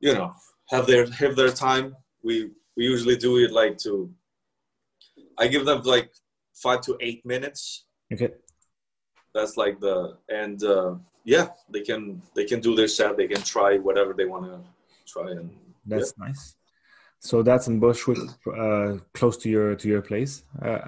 you 0.00 0.14
know 0.14 0.34
have 0.68 0.86
their 0.86 1.10
have 1.10 1.36
their 1.36 1.50
time. 1.50 1.96
We 2.22 2.50
we 2.76 2.84
usually 2.84 3.16
do 3.16 3.38
it 3.38 3.52
like 3.52 3.78
to. 3.78 4.10
I 5.38 5.48
give 5.48 5.64
them 5.64 5.82
like 5.82 6.10
five 6.54 6.80
to 6.82 6.96
eight 7.00 7.24
minutes. 7.24 7.86
Okay. 8.12 8.30
That's 9.34 9.56
like 9.56 9.80
the 9.80 10.18
and 10.28 10.62
uh, 10.62 10.94
yeah, 11.24 11.48
they 11.68 11.80
can 11.80 12.22
they 12.34 12.44
can 12.44 12.60
do 12.60 12.74
their 12.74 12.88
set. 12.88 13.16
They 13.16 13.28
can 13.28 13.42
try 13.42 13.78
whatever 13.78 14.12
they 14.12 14.24
want 14.26 14.46
to 14.46 14.60
try 15.06 15.30
and. 15.30 15.50
That's 15.86 16.14
yeah. 16.18 16.26
nice. 16.26 16.56
So 17.20 17.42
that's 17.42 17.68
in 17.68 17.78
Bushwick, 17.78 18.18
uh, 18.56 18.96
close 19.14 19.36
to 19.38 19.48
your 19.48 19.74
to 19.76 19.88
your 19.88 20.02
place. 20.02 20.44
Uh, 20.60 20.78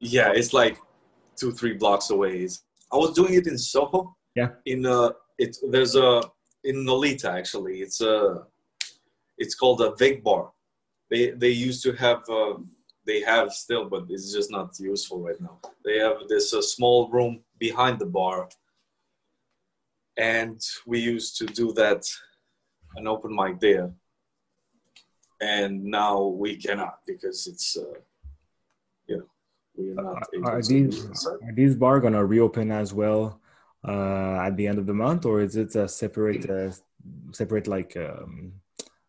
yeah, 0.00 0.32
it's 0.34 0.52
like 0.52 0.78
two 1.36 1.52
three 1.52 1.74
blocks 1.74 2.10
away. 2.10 2.38
It's, 2.38 2.62
I 2.92 2.96
was 2.96 3.12
doing 3.12 3.34
it 3.34 3.46
in 3.46 3.58
Soho. 3.58 4.16
Yeah. 4.34 4.50
In 4.66 4.86
uh, 4.86 5.10
it 5.38 5.56
there's 5.70 5.94
a 5.96 6.22
in 6.64 6.84
Nolita 6.84 7.32
actually. 7.32 7.80
It's 7.80 8.00
a 8.00 8.46
it's 9.38 9.54
called 9.54 9.80
a 9.80 9.94
Vig 9.96 10.24
Bar. 10.24 10.50
They 11.10 11.30
they 11.30 11.50
used 11.50 11.82
to 11.84 11.92
have. 11.92 12.22
Uh, 12.28 12.54
they 13.06 13.20
have 13.20 13.52
still, 13.52 13.88
but 13.88 14.06
it's 14.08 14.32
just 14.32 14.50
not 14.50 14.78
useful 14.78 15.20
right 15.20 15.40
now. 15.40 15.58
They 15.84 15.98
have 15.98 16.26
this 16.28 16.54
uh, 16.54 16.62
small 16.62 17.10
room 17.10 17.40
behind 17.58 17.98
the 17.98 18.06
bar, 18.06 18.48
and 20.16 20.60
we 20.86 20.98
used 21.00 21.36
to 21.38 21.46
do 21.46 21.72
that 21.72 22.04
an 22.96 23.06
open 23.06 23.34
mic 23.34 23.60
there. 23.60 23.90
And 25.40 25.84
now 25.84 26.22
we 26.22 26.56
cannot 26.56 27.00
because 27.06 27.46
it's, 27.46 27.76
uh, 27.76 27.98
you 29.06 29.18
know, 29.18 29.24
we 29.76 29.90
are 29.90 29.94
not. 29.94 30.28
Uh, 30.36 30.46
are 30.46 30.62
these 30.62 31.26
are 31.26 31.52
these 31.52 31.74
bar 31.74 32.00
gonna 32.00 32.24
reopen 32.24 32.70
as 32.70 32.94
well 32.94 33.40
uh, 33.86 34.36
at 34.40 34.56
the 34.56 34.66
end 34.66 34.78
of 34.78 34.86
the 34.86 34.94
month, 34.94 35.26
or 35.26 35.40
is 35.40 35.56
it 35.56 35.74
a 35.74 35.88
separate, 35.88 36.48
uh, 36.48 36.70
separate 37.32 37.66
like 37.66 37.96
um, 37.96 38.52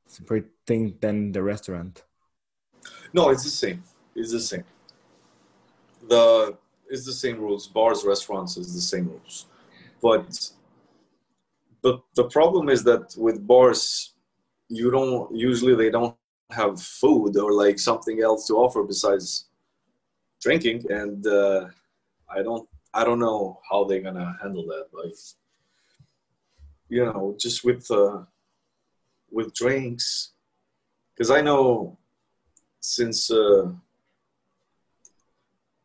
separate 0.08 0.47
thing 0.66 0.97
than 0.99 1.32
the 1.32 1.43
restaurant? 1.43 2.03
No, 3.14 3.30
it's 3.30 3.43
the 3.43 3.49
same. 3.49 3.84
It's 4.16 4.32
the 4.32 4.39
same. 4.39 4.64
the 6.08 6.58
it's 6.89 7.06
the 7.06 7.14
same 7.14 7.39
rules. 7.39 7.68
Bars, 7.68 8.03
restaurants 8.03 8.58
is 8.58 8.74
the 8.74 8.82
same 8.82 9.08
rules, 9.10 9.45
but 10.01 10.49
the 11.86 11.99
the 12.15 12.27
problem 12.38 12.65
is 12.75 12.83
that 12.89 13.05
with 13.25 13.45
bars, 13.51 14.15
you 14.79 14.89
don't 14.89 15.23
usually 15.49 15.75
they 15.75 15.91
don't 15.97 16.15
have 16.49 16.81
food 16.81 17.38
or 17.38 17.53
like 17.63 17.77
something 17.89 18.17
else 18.27 18.47
to 18.47 18.53
offer 18.63 18.81
besides 18.83 19.27
drinking, 20.41 20.79
and 20.89 21.21
uh, 21.27 21.67
I 22.36 22.41
don't 22.47 22.67
I 22.99 23.01
don't 23.05 23.23
know 23.27 23.59
how 23.69 23.83
they're 23.83 24.07
gonna 24.07 24.36
handle 24.41 24.65
that. 24.73 24.88
Like 24.99 25.19
you 26.89 27.05
know, 27.05 27.36
just 27.39 27.63
with 27.63 27.86
uh, 27.91 28.17
with 29.31 29.53
drinks, 29.53 30.31
because 31.13 31.29
I 31.38 31.41
know 31.41 31.97
since. 32.79 33.31
Uh, 33.31 33.65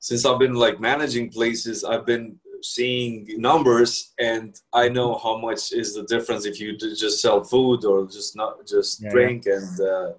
since 0.02 0.24
I've 0.24 0.38
been 0.38 0.54
like 0.54 0.80
managing 0.80 1.28
places, 1.28 1.84
I've 1.84 2.06
been 2.06 2.40
seeing 2.62 3.26
numbers 3.38 4.12
and 4.18 4.58
I 4.72 4.88
know 4.88 5.18
how 5.18 5.38
much 5.38 5.72
is 5.72 5.94
the 5.94 6.04
difference 6.04 6.44
if 6.44 6.60
you 6.60 6.76
just 6.76 7.20
sell 7.20 7.42
food 7.42 7.84
or 7.84 8.06
just 8.06 8.36
not 8.36 8.66
just 8.66 9.02
yeah, 9.02 9.10
drink 9.10 9.44
yeah. 9.46 9.54
and 9.54 9.80
uh, 9.80 10.12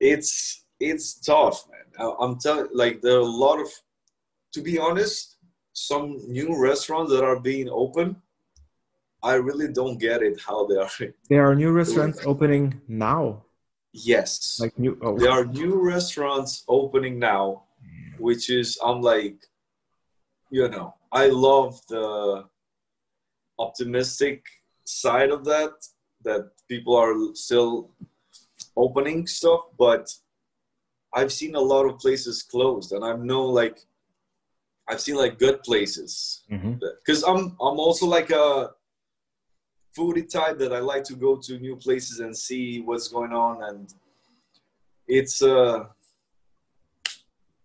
it's 0.00 0.64
it's 0.80 1.20
tough 1.20 1.64
man 1.70 2.12
i'm 2.20 2.36
telling 2.38 2.66
like 2.74 3.00
there 3.02 3.16
are 3.16 3.20
a 3.20 3.36
lot 3.44 3.60
of 3.60 3.68
to 4.52 4.60
be 4.60 4.78
honest 4.78 5.36
some 5.74 6.18
new 6.26 6.60
restaurants 6.60 7.12
that 7.12 7.22
are 7.22 7.38
being 7.38 7.68
open 7.68 8.16
i 9.22 9.34
really 9.34 9.68
don't 9.68 9.98
get 9.98 10.20
it 10.20 10.40
how 10.40 10.66
they 10.66 10.76
are 10.76 10.90
there 11.28 11.48
are 11.48 11.54
new 11.54 11.70
restaurants 11.70 12.18
opening 12.26 12.80
now 12.88 13.44
yes 13.92 14.58
like 14.60 14.76
new 14.76 14.98
oh. 15.02 15.16
there 15.16 15.30
are 15.30 15.44
new 15.44 15.80
restaurants 15.80 16.64
opening 16.66 17.16
now 17.16 17.62
which 18.22 18.50
is 18.50 18.78
I'm 18.82 19.00
like, 19.00 19.36
you 20.52 20.68
know, 20.68 20.94
I 21.10 21.28
love 21.28 21.80
the 21.88 22.44
optimistic 23.58 24.44
side 24.84 25.30
of 25.30 25.44
that, 25.46 25.72
that 26.24 26.50
people 26.68 26.94
are 26.94 27.14
still 27.34 27.90
opening 28.76 29.26
stuff, 29.26 29.62
but 29.78 30.12
I've 31.14 31.32
seen 31.32 31.54
a 31.54 31.60
lot 31.60 31.86
of 31.86 31.98
places 31.98 32.42
closed, 32.42 32.92
and 32.92 33.02
I 33.04 33.14
know 33.16 33.44
like 33.46 33.78
I've 34.88 35.00
seen 35.00 35.16
like 35.16 35.38
good 35.38 35.62
places 35.62 36.42
because 36.48 37.22
mm-hmm. 37.22 37.30
I'm 37.30 37.44
I'm 37.60 37.78
also 37.80 38.06
like 38.06 38.30
a 38.30 38.70
foodie 39.96 40.30
type 40.30 40.58
that 40.58 40.72
I 40.72 40.80
like 40.80 41.04
to 41.04 41.14
go 41.14 41.36
to 41.36 41.58
new 41.58 41.76
places 41.76 42.20
and 42.20 42.36
see 42.36 42.80
what's 42.80 43.08
going 43.08 43.32
on, 43.32 43.62
and 43.62 43.94
it's 45.06 45.42
uh 45.42 45.84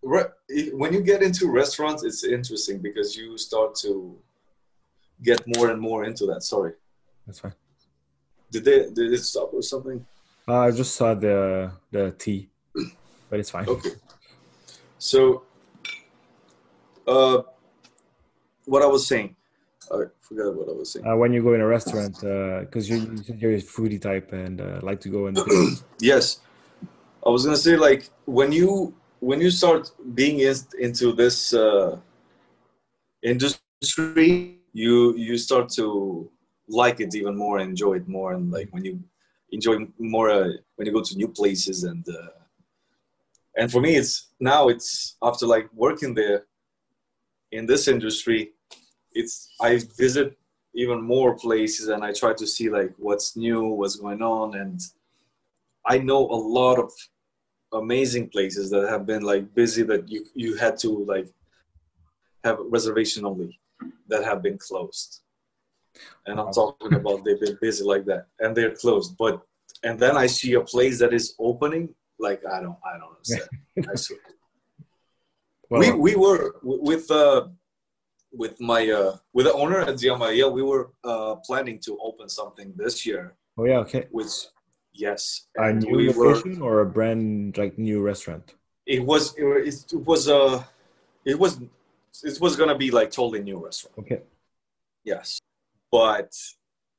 when 0.07 0.93
you 0.93 1.01
get 1.01 1.21
into 1.21 1.51
restaurants, 1.51 2.03
it's 2.03 2.23
interesting 2.23 2.79
because 2.79 3.15
you 3.15 3.37
start 3.37 3.75
to 3.75 4.17
get 5.21 5.41
more 5.55 5.69
and 5.69 5.81
more 5.81 6.05
into 6.05 6.25
that. 6.27 6.43
Sorry. 6.43 6.73
That's 7.25 7.39
fine. 7.39 7.53
Did 8.51 8.63
they 8.63 8.89
did 8.89 9.11
it 9.11 9.23
stop 9.23 9.53
or 9.53 9.61
something? 9.61 10.05
Uh, 10.47 10.59
I 10.59 10.71
just 10.71 10.95
saw 10.95 11.13
the 11.13 11.71
the 11.91 12.11
tea, 12.17 12.49
but 13.29 13.39
it's 13.39 13.49
fine. 13.49 13.67
Okay. 13.67 13.91
So, 14.97 15.43
uh, 17.05 17.41
what 18.65 18.81
I 18.81 18.85
was 18.85 19.05
saying, 19.05 19.35
I 19.91 20.05
forgot 20.21 20.55
what 20.55 20.69
I 20.69 20.71
was 20.71 20.93
saying. 20.93 21.05
Uh, 21.05 21.17
when 21.17 21.33
you 21.33 21.43
go 21.43 21.53
in 21.53 21.59
a 21.61 21.67
restaurant, 21.67 22.15
because 22.15 22.89
uh, 22.89 22.95
you're 22.95 23.35
you're 23.35 23.55
a 23.55 23.61
foodie 23.61 24.01
type 24.01 24.31
and 24.31 24.61
uh, 24.61 24.79
like 24.81 25.01
to 25.01 25.09
go 25.09 25.27
and. 25.27 25.37
yes, 25.99 26.39
I 27.25 27.29
was 27.29 27.43
gonna 27.43 27.57
say 27.57 27.75
like 27.75 28.09
when 28.25 28.53
you 28.53 28.95
when 29.19 29.41
you 29.41 29.49
start 29.49 29.91
being 30.13 30.39
into 30.39 31.13
this 31.13 31.53
uh, 31.53 31.97
industry, 33.23 34.59
you 34.73 35.15
you 35.15 35.37
start 35.37 35.69
to 35.69 36.29
like 36.67 36.99
it 36.99 37.15
even 37.15 37.35
more, 37.35 37.59
enjoy 37.59 37.95
it 37.95 38.07
more, 38.07 38.33
and 38.33 38.51
like 38.51 38.69
when 38.71 38.85
you 38.85 38.99
enjoy 39.51 39.87
more 39.97 40.29
uh, 40.29 40.49
when 40.75 40.85
you 40.85 40.93
go 40.93 41.01
to 41.01 41.15
new 41.15 41.27
places 41.27 41.83
and 41.83 42.05
uh, 42.09 42.29
and 43.57 43.71
for 43.71 43.81
me, 43.81 43.95
it's 43.95 44.27
now 44.39 44.67
it's 44.67 45.17
after 45.21 45.45
like 45.45 45.69
working 45.73 46.13
there 46.13 46.45
in 47.51 47.65
this 47.65 47.87
industry, 47.87 48.51
it's 49.13 49.53
I 49.61 49.81
visit 49.97 50.37
even 50.75 51.01
more 51.01 51.35
places 51.35 51.87
and 51.87 52.03
I 52.03 52.11
try 52.13 52.33
to 52.33 52.45
see 52.45 52.69
like 52.69 52.93
what's 52.97 53.35
new, 53.35 53.63
what's 53.63 53.95
going 53.95 54.21
on, 54.21 54.55
and 54.55 54.79
I 55.85 55.97
know 55.97 56.19
a 56.29 56.39
lot 56.59 56.77
of 56.77 56.91
amazing 57.73 58.29
places 58.29 58.69
that 58.69 58.87
have 58.89 59.05
been 59.05 59.23
like 59.23 59.53
busy 59.53 59.83
that 59.83 60.07
you 60.09 60.25
you 60.33 60.55
had 60.55 60.77
to 60.77 60.89
like 61.05 61.27
have 62.43 62.57
reservation 62.69 63.25
only 63.25 63.59
that 64.07 64.23
have 64.23 64.41
been 64.41 64.57
closed. 64.57 65.21
And 66.25 66.39
i'm 66.39 66.51
talking 66.51 66.93
about 66.93 67.25
they've 67.25 67.39
been 67.39 67.57
busy 67.59 67.83
like 67.83 68.05
that 68.05 68.27
and 68.39 68.55
they're 68.55 68.75
closed 68.75 69.17
but 69.17 69.41
and 69.83 69.99
then 69.99 70.15
i 70.15 70.27
see 70.27 70.53
a 70.53 70.61
place 70.61 70.99
that 70.99 71.11
is 71.11 71.33
opening 71.39 71.89
like 72.19 72.41
i 72.45 72.61
don't 72.61 72.77
i 72.85 72.97
don't 72.99 73.15
understand. 73.15 73.49
I 73.91 73.95
swear. 73.95 74.19
Well, 75.69 75.81
we 75.81 75.91
we 75.91 76.15
were 76.15 76.55
with 76.63 77.11
uh 77.11 77.47
with 78.31 78.55
my 78.61 78.89
uh 78.89 79.17
with 79.33 79.47
the 79.47 79.53
owner 79.53 79.81
at 79.81 79.99
Zia 79.99 80.15
Maria, 80.17 80.47
we 80.47 80.63
were 80.63 80.91
uh 81.03 81.35
planning 81.47 81.77
to 81.79 81.97
open 82.01 82.29
something 82.29 82.73
this 82.77 83.05
year. 83.05 83.35
Oh 83.57 83.65
yeah 83.65 83.79
okay. 83.79 84.07
Which 84.11 84.31
Yes. 84.97 85.47
A 85.55 85.73
new 85.73 85.95
we 85.95 86.11
location 86.11 86.59
were, 86.59 86.79
or 86.79 86.81
a 86.81 86.85
brand 86.85 87.57
like 87.57 87.77
new 87.77 88.01
restaurant? 88.01 88.55
It 88.85 89.05
was 89.05 89.35
it, 89.37 89.93
it 89.93 90.05
was 90.05 90.27
a 90.27 90.35
uh, 90.35 90.63
it 91.23 91.37
was 91.37 91.59
it 92.23 92.41
was 92.41 92.55
gonna 92.55 92.77
be 92.77 92.89
like 92.89 93.11
totally 93.11 93.43
new 93.43 93.63
restaurant. 93.63 93.95
Okay. 93.99 94.21
Yes, 95.03 95.39
but 95.91 96.35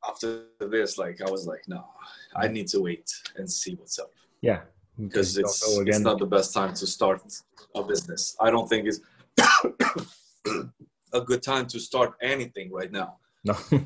after 0.08 0.44
this, 0.60 0.96
like 0.96 1.20
I 1.20 1.30
was 1.30 1.46
like, 1.46 1.62
no, 1.66 1.84
I 2.36 2.46
need 2.48 2.68
to 2.68 2.80
wait 2.80 3.10
and 3.36 3.50
see 3.50 3.74
what's 3.74 3.98
up. 3.98 4.12
Yeah, 4.42 4.60
because 4.98 5.36
it's 5.36 5.62
it's 5.80 5.98
not 6.00 6.18
the 6.18 6.26
best 6.26 6.54
time 6.54 6.74
to 6.74 6.86
start 6.86 7.20
a 7.74 7.82
business. 7.82 8.36
I 8.40 8.50
don't 8.50 8.68
think 8.68 8.86
it's 8.86 9.00
a 11.12 11.20
good 11.20 11.42
time 11.42 11.66
to 11.66 11.80
start 11.80 12.14
anything 12.22 12.70
right 12.70 12.92
now. 12.92 13.16
No. 13.44 13.56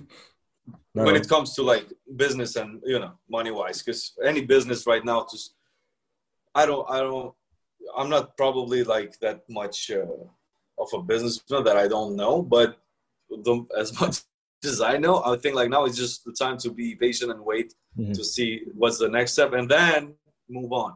no. 0.95 1.05
when 1.05 1.17
it 1.17 1.29
comes 1.29 1.55
to 1.55 1.63
like 1.63 1.87
business 2.17 2.57
and 2.57 2.81
you 2.85 2.99
know 2.99 3.13
money 3.31 3.51
wise 3.51 3.83
because 3.83 4.13
any 4.25 4.45
business 4.45 4.87
right 4.87 5.05
now 5.05 5.27
just 5.31 5.55
i 6.55 6.67
don't 6.67 6.89
i 6.91 6.99
don't 6.99 7.35
i'm 7.97 8.09
not 8.09 8.37
probably 8.37 8.85
like 8.85 9.19
that 9.21 9.43
much 9.49 9.91
uh, 9.91 10.05
of 10.79 10.89
a 10.95 11.03
businessman 11.03 11.65
that 11.65 11.77
i 11.77 11.89
don't 11.89 12.17
know 12.17 12.43
but 12.43 12.79
the, 13.31 13.67
as 13.79 13.99
much 14.01 14.19
as 14.65 14.81
i 14.81 14.97
know 14.97 15.23
i 15.25 15.37
think 15.37 15.55
like 15.55 15.71
now 15.71 15.85
it's 15.85 15.97
just 15.97 16.25
the 16.25 16.33
time 16.33 16.57
to 16.57 16.71
be 16.71 16.95
patient 16.95 17.31
and 17.31 17.45
wait 17.45 17.75
mm-hmm. 17.99 18.13
to 18.13 18.25
see 18.25 18.63
what's 18.75 18.99
the 18.99 19.09
next 19.09 19.33
step 19.33 19.53
and 19.53 19.69
then 19.71 20.15
move 20.49 20.73
on 20.73 20.95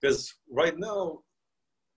because 0.00 0.34
right 0.50 0.78
now 0.78 1.18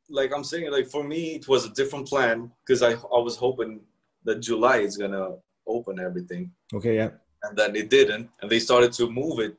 like 0.09 0.31
i'm 0.35 0.43
saying 0.43 0.71
like 0.71 0.87
for 0.87 1.03
me 1.03 1.35
it 1.35 1.47
was 1.47 1.65
a 1.65 1.69
different 1.69 2.07
plan 2.07 2.51
because 2.65 2.81
I, 2.81 2.91
I 2.91 3.19
was 3.19 3.37
hoping 3.37 3.79
that 4.25 4.41
july 4.41 4.77
is 4.77 4.97
gonna 4.97 5.35
open 5.67 5.99
everything. 5.99 6.51
Okay, 6.73 6.95
yeah. 6.95 7.09
And 7.43 7.57
then 7.57 7.75
it 7.75 7.89
didn't, 7.89 8.29
and 8.41 8.51
they 8.51 8.59
started 8.59 8.93
to 8.93 9.09
move 9.09 9.39
it. 9.39 9.57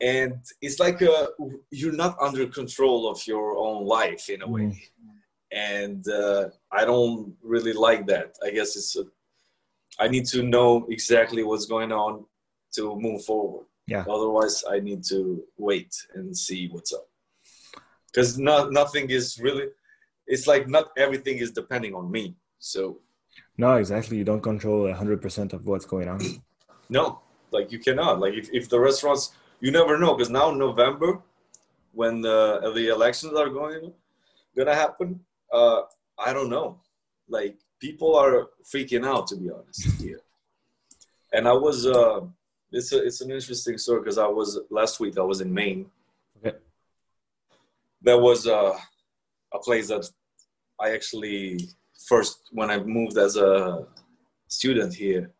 And 0.00 0.36
it's 0.62 0.80
like 0.80 1.02
a, 1.02 1.28
you're 1.70 1.92
not 1.92 2.16
under 2.20 2.46
control 2.46 3.10
of 3.10 3.26
your 3.26 3.56
own 3.58 3.84
life 3.84 4.30
in 4.30 4.40
a 4.40 4.48
way. 4.48 4.62
Mm. 4.62 4.78
And 5.52 6.08
uh, 6.08 6.48
I 6.72 6.84
don't 6.84 7.34
really 7.42 7.74
like 7.74 8.06
that. 8.06 8.38
I 8.42 8.50
guess 8.50 8.76
it's, 8.76 8.96
a, 8.96 9.04
I 9.98 10.08
need 10.08 10.24
to 10.26 10.42
know 10.42 10.86
exactly 10.88 11.42
what's 11.42 11.66
going 11.66 11.92
on 11.92 12.24
to 12.76 12.96
move 12.98 13.24
forward. 13.24 13.66
Yeah. 13.86 14.04
Otherwise, 14.08 14.64
I 14.70 14.78
need 14.80 15.04
to 15.04 15.42
wait 15.58 15.94
and 16.14 16.34
see 16.34 16.68
what's 16.68 16.94
up. 16.94 17.06
Because 18.06 18.38
not 18.38 18.72
nothing 18.72 19.10
is 19.10 19.38
really, 19.38 19.66
it's 20.26 20.46
like 20.46 20.68
not 20.68 20.90
everything 20.96 21.38
is 21.38 21.50
depending 21.50 21.94
on 21.94 22.10
me. 22.10 22.36
So 22.58 23.00
no, 23.60 23.76
exactly. 23.76 24.16
You 24.16 24.24
don't 24.24 24.40
control 24.40 24.86
100% 24.86 25.52
of 25.52 25.66
what's 25.66 25.84
going 25.84 26.08
on. 26.08 26.20
no, 26.88 27.20
like 27.50 27.70
you 27.70 27.78
cannot. 27.78 28.18
Like 28.18 28.34
if, 28.34 28.48
if 28.52 28.70
the 28.70 28.80
restaurants, 28.80 29.32
you 29.60 29.70
never 29.70 29.98
know 29.98 30.14
because 30.14 30.30
now 30.30 30.50
November, 30.50 31.20
when 31.92 32.22
the 32.22 32.72
the 32.74 32.88
elections 32.88 33.34
are 33.34 33.50
going 33.50 33.92
gonna 34.56 34.74
happen, 34.74 35.20
uh, 35.52 35.82
I 36.18 36.32
don't 36.32 36.48
know. 36.48 36.80
Like 37.28 37.56
people 37.78 38.16
are 38.16 38.48
freaking 38.64 39.06
out 39.06 39.26
to 39.28 39.36
be 39.36 39.50
honest 39.50 40.00
here. 40.00 40.20
And 41.32 41.46
I 41.46 41.52
was 41.52 41.86
uh, 41.86 42.22
it's 42.72 42.92
a, 42.92 42.98
it's 43.06 43.20
an 43.20 43.30
interesting 43.30 43.78
story 43.78 44.00
because 44.00 44.18
I 44.18 44.26
was 44.26 44.58
last 44.68 44.98
week 44.98 45.16
I 45.16 45.26
was 45.32 45.40
in 45.40 45.54
Maine. 45.54 45.86
Okay. 46.38 46.56
There 48.02 48.18
was 48.18 48.48
uh, 48.48 48.76
a 49.54 49.58
place 49.60 49.86
that 49.88 50.10
I 50.80 50.90
actually 50.90 51.68
first 52.06 52.48
when 52.52 52.70
I 52.70 52.78
moved 52.78 53.18
as 53.18 53.36
a 53.36 53.86
student 54.48 54.94
here, 54.94 55.30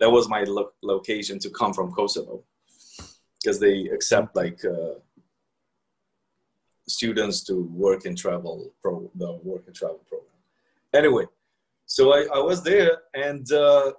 that 0.00 0.10
was 0.10 0.28
my 0.28 0.44
lo- 0.44 0.72
location 0.82 1.38
to 1.40 1.50
come 1.50 1.72
from 1.72 1.92
Kosovo 1.92 2.42
because 3.40 3.60
they 3.60 3.86
accept 3.88 4.34
like 4.34 4.64
uh, 4.64 4.94
students 6.88 7.42
to 7.44 7.64
work 7.72 8.04
and 8.04 8.16
travel 8.16 8.72
pro 8.82 9.10
the 9.14 9.32
work 9.42 9.64
and 9.66 9.74
travel 9.74 10.00
program. 10.08 10.30
Anyway, 10.92 11.26
so 11.86 12.12
I, 12.12 12.26
I 12.34 12.38
was 12.38 12.62
there 12.62 12.98
and 13.14 13.50
uh, 13.52 13.92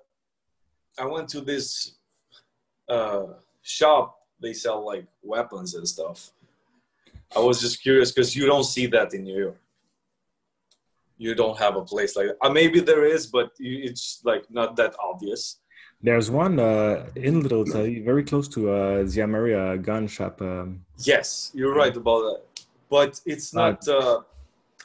I 0.98 1.06
went 1.06 1.30
to 1.30 1.42
this 1.42 1.96
uh, 2.90 3.26
shop. 3.62 4.18
They 4.42 4.54
sell 4.54 4.86
like 4.86 5.06
weapons 5.22 5.76
and 5.76 5.88
stuff. 5.88 6.32
I 7.36 7.40
was 7.40 7.60
just 7.60 7.82
curious 7.82 8.12
because 8.12 8.36
you 8.36 8.46
don't 8.46 8.64
see 8.64 8.88
that 8.88 9.14
in 9.14 9.24
New 9.24 9.40
York. 9.40 9.62
You 11.18 11.34
don't 11.36 11.58
have 11.58 11.76
a 11.76 11.82
place 11.82 12.16
like 12.16 12.28
that. 12.28 12.38
Uh, 12.42 12.50
maybe 12.50 12.80
there 12.80 13.06
is, 13.06 13.28
but 13.28 13.52
you, 13.58 13.84
it's 13.84 14.22
like 14.24 14.44
not 14.50 14.76
that 14.76 14.96
obvious. 15.00 15.60
There's 16.02 16.30
one 16.30 16.60
uh, 16.60 17.08
in 17.16 17.42
Little 17.42 17.68
Italy, 17.68 18.02
very 18.02 18.24
close 18.24 18.48
to 18.50 18.70
uh, 18.70 18.98
the 19.04 19.22
Ameria 19.22 19.82
gun 19.82 20.08
shop. 20.08 20.42
Um, 20.42 20.86
yes, 21.00 21.52
you're 21.54 21.74
right 21.74 21.96
about 21.96 22.22
that. 22.22 22.42
But 22.90 23.22
it's 23.26 23.54
not. 23.54 23.88
Uh, 23.88 24.22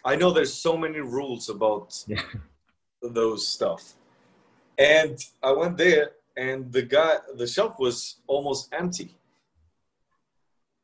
I 0.05 0.17
know 0.17 0.31
there's 0.31 0.55
so 0.55 0.77
many 0.77 1.01
rules 1.01 1.49
about 1.51 2.05
yeah. 2.07 2.23
those 3.03 3.47
stuff, 3.47 3.95
and 4.79 5.19
I 5.43 5.53
went 5.53 5.77
there, 5.77 6.13
and 6.37 6.73
the 6.73 6.83
guy, 6.83 7.17
the 7.37 7.47
shop 7.47 7.79
was 7.79 8.17
almost 8.27 8.73
empty. 8.73 9.17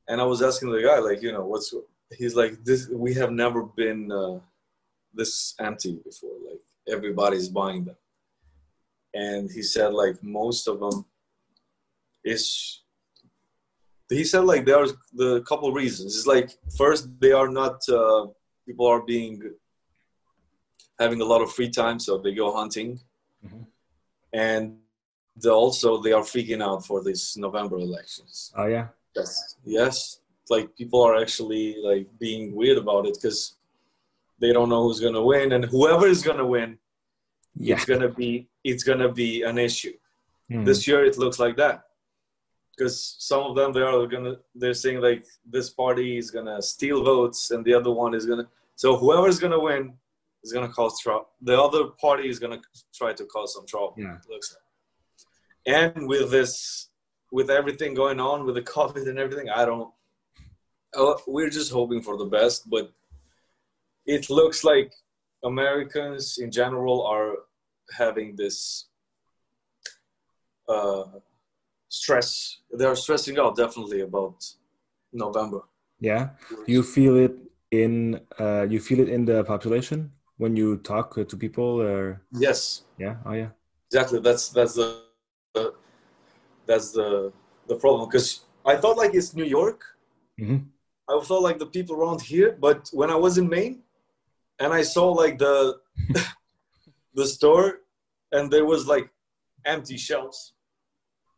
And 0.09 0.21
I 0.21 0.25
was 0.25 0.41
asking 0.43 0.71
the 0.71 0.83
guy, 0.83 0.99
like, 0.99 1.23
you 1.23 1.33
know, 1.33 1.47
what's? 1.47 1.75
He's 2.17 2.37
like, 2.37 2.63
this. 2.63 2.89
We 2.89 3.15
have 3.15 3.33
never 3.33 3.63
been 3.63 4.13
uh, 4.13 4.39
this 5.17 5.55
empty 5.59 5.99
before. 6.05 6.37
Like 6.49 6.61
everybody's 6.89 7.49
buying 7.49 7.85
them. 7.85 7.97
And 9.15 9.51
he 9.51 9.63
said 9.63 9.93
like 9.95 10.23
most 10.23 10.69
of 10.69 10.81
them 10.81 11.05
is 12.25 12.83
he 14.09 14.25
said 14.25 14.45
like 14.45 14.65
there 14.65 14.77
there's 14.77 14.95
the 15.13 15.43
couple 15.43 15.73
reasons. 15.73 16.17
It's 16.17 16.27
like 16.27 16.51
first 16.77 17.09
they 17.21 17.33
are 17.33 17.49
not 17.49 17.81
uh, 17.89 18.27
people 18.67 18.87
are 18.87 19.03
being 19.03 19.43
having 20.99 21.21
a 21.21 21.25
lot 21.25 21.43
of 21.43 21.53
free 21.53 21.71
time 21.71 21.99
so 21.99 22.19
they 22.19 22.35
go 22.35 22.55
hunting. 22.55 23.01
Mm-hmm. 23.45 23.63
and 24.33 24.79
also 25.45 26.01
they 26.03 26.13
are 26.13 26.23
freaking 26.23 26.63
out 26.63 26.85
for 26.85 27.03
these 27.05 27.37
november 27.37 27.79
elections. 27.79 28.53
Oh 28.57 28.67
yeah? 28.67 28.89
Yes. 29.15 29.57
Yes. 29.65 30.21
Like 30.49 30.75
people 30.77 31.03
are 31.03 31.17
actually 31.21 31.77
like 31.83 32.07
being 32.19 32.55
weird 32.55 32.79
about 32.79 33.07
it 33.07 33.19
because 33.21 33.56
they 34.39 34.53
don't 34.53 34.69
know 34.69 34.83
who's 34.85 35.01
gonna 35.01 35.23
win 35.23 35.53
and 35.53 35.65
whoever 35.65 36.07
is 36.07 36.23
gonna 36.23 36.47
win 36.47 36.79
yeah. 37.57 37.75
it's 37.75 37.85
gonna 37.85 38.09
be 38.09 38.49
it's 38.65 38.83
gonna 38.83 39.13
be 39.13 39.43
an 39.43 39.59
issue. 39.59 39.95
Mm. 40.51 40.65
This 40.65 40.87
year 40.87 41.05
it 41.05 41.19
looks 41.19 41.39
like 41.39 41.57
that 41.57 41.85
because 42.77 43.17
some 43.19 43.43
of 43.43 43.57
them 43.57 43.73
they 43.73 43.81
are 43.81 44.07
gonna 44.07 44.37
they're 44.55 44.75
saying 44.75 45.01
like 45.01 45.25
this 45.45 45.71
party 45.71 46.19
is 46.19 46.31
gonna 46.31 46.61
steal 46.61 47.03
votes 47.03 47.51
and 47.51 47.65
the 47.65 47.75
other 47.75 47.91
one 47.91 48.15
is 48.15 48.27
gonna 48.27 48.47
so 48.75 48.97
whoever's 48.97 49.39
gonna 49.39 49.59
win 49.59 49.95
is 50.45 50.53
gonna 50.53 50.69
cause 50.69 51.01
trouble. 51.01 51.29
The 51.43 51.61
other 51.61 51.87
party 52.01 52.29
is 52.29 52.39
gonna 52.39 52.61
try 52.95 53.13
to 53.15 53.25
cause 53.25 53.55
some 53.55 53.67
trouble. 53.67 53.95
Yeah. 53.97 54.19
looks 54.29 54.55
like. 54.55 54.63
And 55.75 56.07
with 56.07 56.31
this, 56.31 56.91
with 57.33 57.51
everything 57.51 57.95
going 57.95 58.21
on 58.21 58.45
with 58.47 58.55
the 58.55 58.63
COVID 58.63 59.09
and 59.09 59.19
everything, 59.19 59.49
I 59.51 59.65
don't. 59.65 59.93
Uh, 60.97 61.15
we're 61.27 61.51
just 61.51 61.73
hoping 61.73 62.01
for 62.01 62.17
the 62.17 62.25
best, 62.25 62.71
but 62.71 62.93
it 64.07 64.31
looks 64.31 64.65
like 64.65 64.93
Americans 65.45 66.39
in 66.39 66.51
general 66.51 67.07
are 67.07 67.35
having 67.97 68.37
this 68.37 68.87
uh, 70.69 71.05
stress. 71.89 72.59
They 72.73 72.85
are 72.85 72.97
stressing 72.97 73.39
out 73.39 73.57
definitely 73.57 74.01
about 74.01 74.45
November. 75.13 75.63
Yeah, 76.01 76.31
you 76.67 76.83
feel 76.83 77.17
it 77.17 77.37
in 77.71 78.21
uh, 78.39 78.67
you 78.69 78.81
feel 78.81 79.01
it 79.01 79.09
in 79.09 79.25
the 79.25 79.45
population 79.45 80.13
when 80.37 80.57
you 80.57 80.77
talk 80.79 81.15
to 81.15 81.37
people, 81.37 81.81
or 81.81 82.23
yes, 82.33 82.85
yeah, 82.99 83.17
oh 83.25 83.33
yeah, 83.33 83.51
exactly. 83.91 84.21
That's 84.21 84.51
that's 84.51 84.75
the, 84.75 85.03
the 85.55 85.75
that's 86.67 86.93
the 86.93 87.33
the 87.67 87.77
problem 87.77 88.09
because 88.09 88.45
I 88.65 88.77
thought 88.77 88.97
like 88.97 89.15
it's 89.15 89.35
New 89.35 89.45
York. 89.45 89.85
Mm-hmm. 90.39 90.59
I 91.09 91.25
thought 91.25 91.43
like 91.43 91.59
the 91.59 91.67
people 91.67 91.97
around 91.97 92.21
here, 92.21 92.57
but 92.61 92.91
when 92.93 93.11
I 93.11 93.15
was 93.15 93.39
in 93.39 93.49
Maine, 93.49 93.83
and 94.59 94.73
I 94.73 94.83
saw 94.83 95.11
like 95.13 95.39
the 95.39 95.79
the 97.15 97.27
store, 97.27 97.81
and 98.33 98.51
there 98.51 98.65
was 98.65 98.87
like 98.87 99.11
empty 99.65 99.97
shelves, 99.97 100.55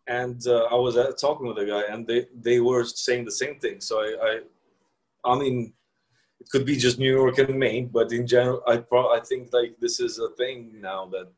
and 0.06 0.40
uh, 0.46 0.64
I 0.64 0.74
was 0.74 0.96
uh, 0.96 1.12
talking 1.20 1.46
with 1.46 1.58
a 1.58 1.66
guy, 1.66 1.82
and 1.92 2.06
they 2.06 2.26
they 2.34 2.60
were 2.60 2.84
saying 2.84 3.24
the 3.24 3.32
same 3.32 3.58
thing. 3.58 3.80
So 3.80 4.00
I, 4.00 4.40
I, 5.24 5.32
I 5.32 5.38
mean, 5.38 5.72
it 6.40 6.48
could 6.50 6.64
be 6.64 6.76
just 6.76 6.98
New 6.98 7.12
York 7.12 7.38
and 7.38 7.58
Maine, 7.58 7.88
but 7.88 8.12
in 8.12 8.26
general, 8.26 8.62
I 8.66 8.78
pro- 8.78 9.14
I 9.14 9.20
think 9.20 9.52
like 9.52 9.76
this 9.80 10.00
is 10.00 10.18
a 10.18 10.30
thing 10.30 10.80
now 10.80 11.06
that, 11.06 11.28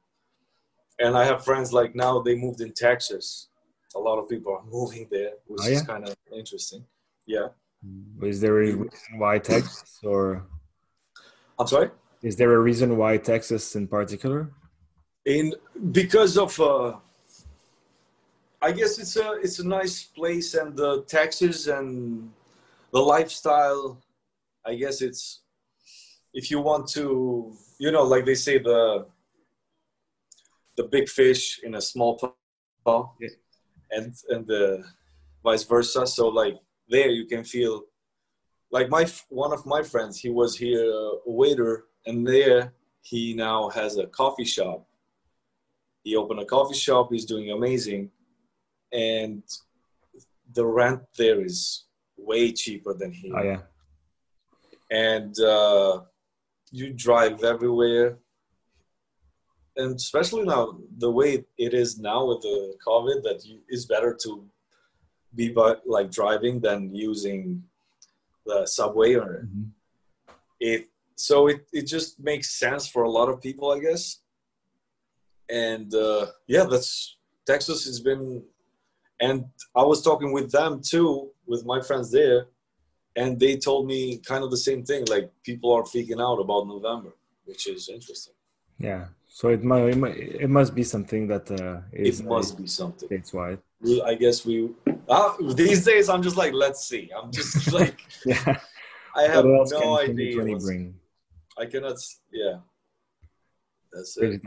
and 0.99 1.17
I 1.17 1.25
have 1.25 1.45
friends 1.45 1.73
like 1.73 1.95
now 1.95 2.21
they 2.21 2.35
moved 2.35 2.61
in 2.61 2.73
Texas. 2.73 3.49
A 3.97 3.99
lot 3.99 4.19
of 4.19 4.29
people 4.29 4.53
are 4.53 4.65
moving 4.71 5.09
there, 5.11 5.33
which 5.47 5.63
oh, 5.65 5.69
yeah? 5.69 5.77
is 5.77 5.83
kind 5.83 6.07
of 6.07 6.15
interesting. 6.33 6.85
Yeah. 7.27 7.49
Is 8.23 8.41
there 8.41 8.57
a 8.57 8.61
reason 8.61 8.91
why 9.17 9.39
Texas 9.39 9.99
or? 10.05 10.47
I'm 11.61 11.67
sorry. 11.67 11.91
Is 12.23 12.37
there 12.37 12.55
a 12.55 12.59
reason 12.59 12.97
why 12.97 13.19
Texas 13.19 13.77
in 13.77 13.87
particular? 13.87 14.51
In 15.27 15.53
because 15.93 16.39
of, 16.39 16.59
uh, 16.59 16.97
I 18.63 18.73
guess 18.73 18.99
it's 18.99 19.17
a 19.17 19.33
it's 19.33 19.59
a 19.59 19.69
nice 19.69 20.03
place 20.03 20.55
and 20.55 20.75
the 20.75 21.03
taxes 21.03 21.69
and 21.69 22.33
the 22.93 23.01
lifestyle. 23.01 24.01
I 24.65 24.75
guess 24.75 25.03
it's 25.03 25.43
if 26.33 26.51
you 26.51 26.61
want 26.61 26.89
to, 26.93 27.53
you 27.79 27.91
know, 27.93 28.05
like 28.05 28.25
they 28.25 28.35
say 28.35 28.59
the 28.59 29.07
the 30.79 30.85
big 30.85 31.11
fish 31.11 31.61
in 31.63 31.75
a 31.75 31.81
small 31.81 32.19
pond, 32.85 33.09
yeah. 33.21 33.29
and 33.91 34.15
and 34.31 34.47
the 34.47 34.83
vice 35.45 35.65
versa. 35.65 36.07
So 36.07 36.29
like 36.29 36.57
there 36.89 37.11
you 37.11 37.27
can 37.27 37.45
feel 37.45 37.85
like 38.71 38.89
my 38.89 39.07
one 39.29 39.53
of 39.53 39.67
my 39.67 39.83
friends 39.83 40.19
he 40.19 40.31
was 40.31 40.57
here 40.57 40.85
a 40.85 41.19
waiter 41.27 41.87
and 42.07 42.27
there 42.27 42.73
he 43.03 43.35
now 43.35 43.69
has 43.71 43.97
a 43.97 44.07
coffee 44.07 44.45
shop. 44.45 44.87
He 46.05 46.17
opened 46.17 46.41
a 46.41 46.45
coffee 46.45 46.77
shop 46.77 47.09
he's 47.11 47.25
doing 47.25 47.51
amazing 47.51 48.11
and 48.93 49.43
the 50.53 50.67
rent 50.67 51.03
there 51.17 51.45
is 51.45 51.85
way 52.17 52.53
cheaper 52.53 52.95
than 52.95 53.13
here. 53.13 53.33
Oh 53.37 53.43
yeah. 53.43 53.61
And 54.91 55.39
uh, 55.41 56.01
you 56.71 56.93
drive 56.93 57.45
everywhere 57.45 58.19
and 59.77 59.97
especially 59.97 60.45
now 60.45 60.79
the 60.99 61.11
way 61.11 61.45
it 61.59 61.75
is 61.75 61.99
now 61.99 62.27
with 62.27 62.41
the 62.43 62.75
covid 62.87 63.23
that 63.23 63.45
you, 63.45 63.61
it's 63.69 63.87
better 63.87 64.17
to 64.23 64.45
be 65.35 65.49
by, 65.49 65.75
like 65.87 66.11
driving 66.11 66.61
than 66.61 66.95
using 66.95 67.63
the 68.51 68.67
subway 68.67 69.13
or 69.15 69.31
mm-hmm. 69.45 69.69
it 70.73 70.83
so 71.17 71.37
it, 71.53 71.61
it 71.73 71.87
just 71.95 72.19
makes 72.31 72.49
sense 72.65 72.85
for 72.93 73.03
a 73.05 73.11
lot 73.19 73.29
of 73.29 73.43
people 73.47 73.67
i 73.77 73.79
guess. 73.87 74.05
And 75.67 75.91
uh, 76.07 76.27
yeah 76.55 76.65
that's 76.73 76.91
texas 77.51 77.81
has 77.89 77.99
been 78.09 78.25
and 79.27 79.37
i 79.83 79.85
was 79.93 80.01
talking 80.09 80.31
with 80.39 80.49
them 80.59 80.73
too 80.93 81.11
with 81.51 81.63
my 81.73 81.81
friends 81.89 82.09
there 82.19 82.41
and 83.21 83.31
they 83.43 83.55
told 83.57 83.83
me 83.93 84.01
kind 84.31 84.43
of 84.45 84.51
the 84.51 84.63
same 84.69 84.83
thing 84.89 85.03
like 85.15 85.27
people 85.49 85.71
are 85.77 85.87
freaking 85.93 86.21
out 86.27 86.39
about 86.45 86.63
november 86.75 87.13
which 87.49 87.63
is 87.75 87.89
interesting. 87.97 88.37
Yeah 88.79 89.05
so 89.33 89.49
it 89.49 89.63
might 89.63 89.85
it 90.45 90.51
must 90.51 90.75
be 90.75 90.83
something 90.83 91.27
that 91.29 91.51
uh, 91.51 91.81
is, 91.93 92.21
it 92.21 92.27
must 92.27 92.59
be 92.59 92.67
something. 92.67 93.09
that's 93.11 93.33
why 93.33 93.57
I 94.05 94.15
guess 94.15 94.45
we 94.45 94.71
uh, 95.11 95.33
these 95.55 95.85
days 95.85 96.09
I'm 96.09 96.23
just 96.23 96.37
like 96.37 96.53
let's 96.53 96.87
see. 96.87 97.11
I'm 97.17 97.31
just 97.31 97.73
like 97.79 98.01
yeah. 98.25 98.59
I 99.17 99.23
have 99.23 99.45
no 99.45 99.99
idea. 99.99 100.37
Bring? 100.59 100.95
I 101.59 101.67
cannot. 101.67 101.97
Yeah. 102.33 102.59
That's 103.93 104.17
it. 104.19 104.41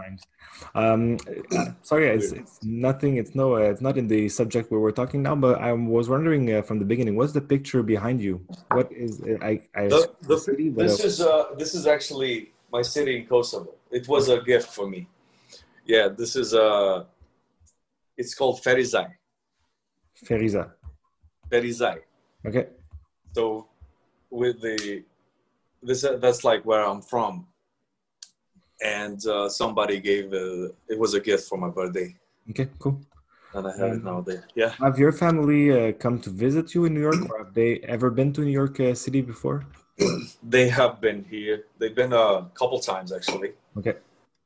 Um, 0.73 1.17
sorry, 1.81 2.07
it's, 2.07 2.31
it's, 2.31 2.63
nothing. 2.63 3.17
It's 3.17 3.35
no. 3.35 3.55
Uh, 3.55 3.71
it's 3.71 3.81
not 3.81 3.97
in 3.97 4.07
the 4.07 4.29
subject 4.29 4.71
where 4.71 4.79
we're 4.79 4.91
talking 4.91 5.21
now. 5.21 5.35
But 5.35 5.59
I 5.59 5.73
was 5.73 6.07
wondering 6.07 6.53
uh, 6.53 6.61
from 6.61 6.79
the 6.79 6.85
beginning, 6.85 7.17
what's 7.17 7.33
the 7.33 7.41
picture 7.41 7.83
behind 7.83 8.21
you? 8.21 8.45
What 8.71 8.89
is? 8.91 9.21
Uh, 9.21 9.43
I. 9.43 9.59
I 9.75 9.87
the, 9.87 10.13
the, 10.21 10.37
city, 10.37 10.69
this 10.69 11.03
is 11.03 11.19
uh, 11.19 11.47
this 11.57 11.75
is 11.75 11.87
actually 11.87 12.53
my 12.71 12.81
city 12.81 13.17
in 13.17 13.25
Kosovo. 13.25 13.73
It 13.91 14.07
was 14.07 14.29
a 14.29 14.41
gift 14.41 14.69
for 14.69 14.87
me. 14.87 15.07
Yeah, 15.85 16.07
this 16.07 16.35
is 16.35 16.53
uh 16.53 17.03
It's 18.17 18.33
called 18.33 18.61
Ferizaj. 18.63 19.11
Feriza. 20.23 20.71
Ferizaj. 21.49 21.99
Okay. 22.45 22.67
So, 23.33 23.67
with 24.29 24.61
the 24.61 25.03
this 25.81 26.03
uh, 26.03 26.17
that's 26.17 26.43
like 26.43 26.63
where 26.65 26.83
I'm 26.83 27.01
from, 27.01 27.47
and 28.83 29.25
uh, 29.27 29.49
somebody 29.49 29.99
gave 29.99 30.33
a, 30.33 30.71
it 30.87 30.97
was 30.97 31.13
a 31.13 31.19
gift 31.19 31.47
for 31.47 31.57
my 31.57 31.69
birthday. 31.69 32.15
Okay, 32.49 32.69
cool. 32.79 32.99
And 33.53 33.67
I 33.67 33.71
have 33.71 33.91
um, 33.91 33.97
it 33.97 34.03
now 34.03 34.21
there. 34.21 34.45
Yeah. 34.55 34.69
Have 34.79 34.97
your 34.97 35.11
family 35.11 35.71
uh, 35.71 35.91
come 35.93 36.19
to 36.21 36.29
visit 36.29 36.73
you 36.73 36.85
in 36.85 36.93
New 36.93 37.01
York, 37.01 37.29
or 37.29 37.37
have 37.43 37.53
they 37.53 37.79
ever 37.79 38.09
been 38.09 38.33
to 38.33 38.41
New 38.41 38.51
York 38.51 38.79
uh, 38.79 38.95
City 38.95 39.21
before? 39.21 39.65
they 40.43 40.69
have 40.69 40.99
been 40.99 41.23
here. 41.29 41.65
They've 41.77 41.95
been 41.95 42.13
a 42.13 42.49
couple 42.55 42.79
times 42.79 43.11
actually. 43.11 43.51
Okay. 43.77 43.95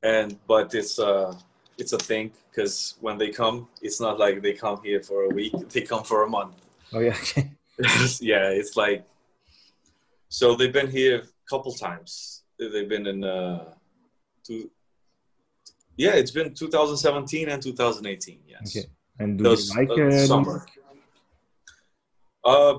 And 0.04 0.38
but 0.48 0.74
it's 0.76 1.00
uh 1.00 1.34
it's 1.78 1.94
a 1.94 1.98
thing 1.98 2.32
because 2.50 2.96
when 3.02 3.18
they 3.18 3.30
come, 3.30 3.68
it's 3.82 4.00
not 4.02 4.20
like 4.20 4.42
they 4.42 4.54
come 4.54 4.82
here 4.84 5.02
for 5.02 5.24
a 5.24 5.30
week. 5.30 5.54
They 5.70 5.82
come 5.82 6.04
for 6.04 6.24
a 6.24 6.30
month. 6.30 6.56
Oh 6.94 7.00
yeah. 7.00 7.18
Yeah, 8.20 8.50
it's 8.50 8.76
like 8.76 9.06
so 10.30 10.56
they've 10.56 10.74
been 10.74 10.90
here 10.90 11.18
a 11.18 11.50
couple 11.50 11.72
times. 11.74 12.44
They've 12.58 12.90
been 12.90 13.06
in 13.06 13.24
uh 13.24 13.74
two 14.44 14.72
yeah, 15.98 16.14
it's 16.14 16.32
been 16.32 16.54
2017 16.54 17.50
and 17.50 17.62
2018. 17.62 18.40
Yes. 18.48 18.78
Okay. 18.78 18.88
And 19.20 19.38
do 19.38 19.44
Those, 19.44 19.76
like 19.76 19.90
uh, 19.90 20.04
uh, 20.04 20.26
summer. 20.26 20.66
Uh, 22.44 22.78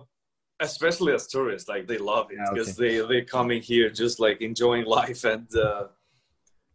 especially 0.61 1.13
as 1.13 1.27
tourists, 1.27 1.69
like 1.69 1.87
they 1.87 1.99
love 1.99 2.29
it 2.31 2.39
because 2.53 2.77
they 2.77 2.99
they're 3.01 3.25
coming 3.25 3.61
here 3.61 3.91
just 3.91 4.21
like 4.21 4.41
enjoying 4.41 4.85
life 4.85 5.25
and 5.25 5.47
uh, 5.57 5.89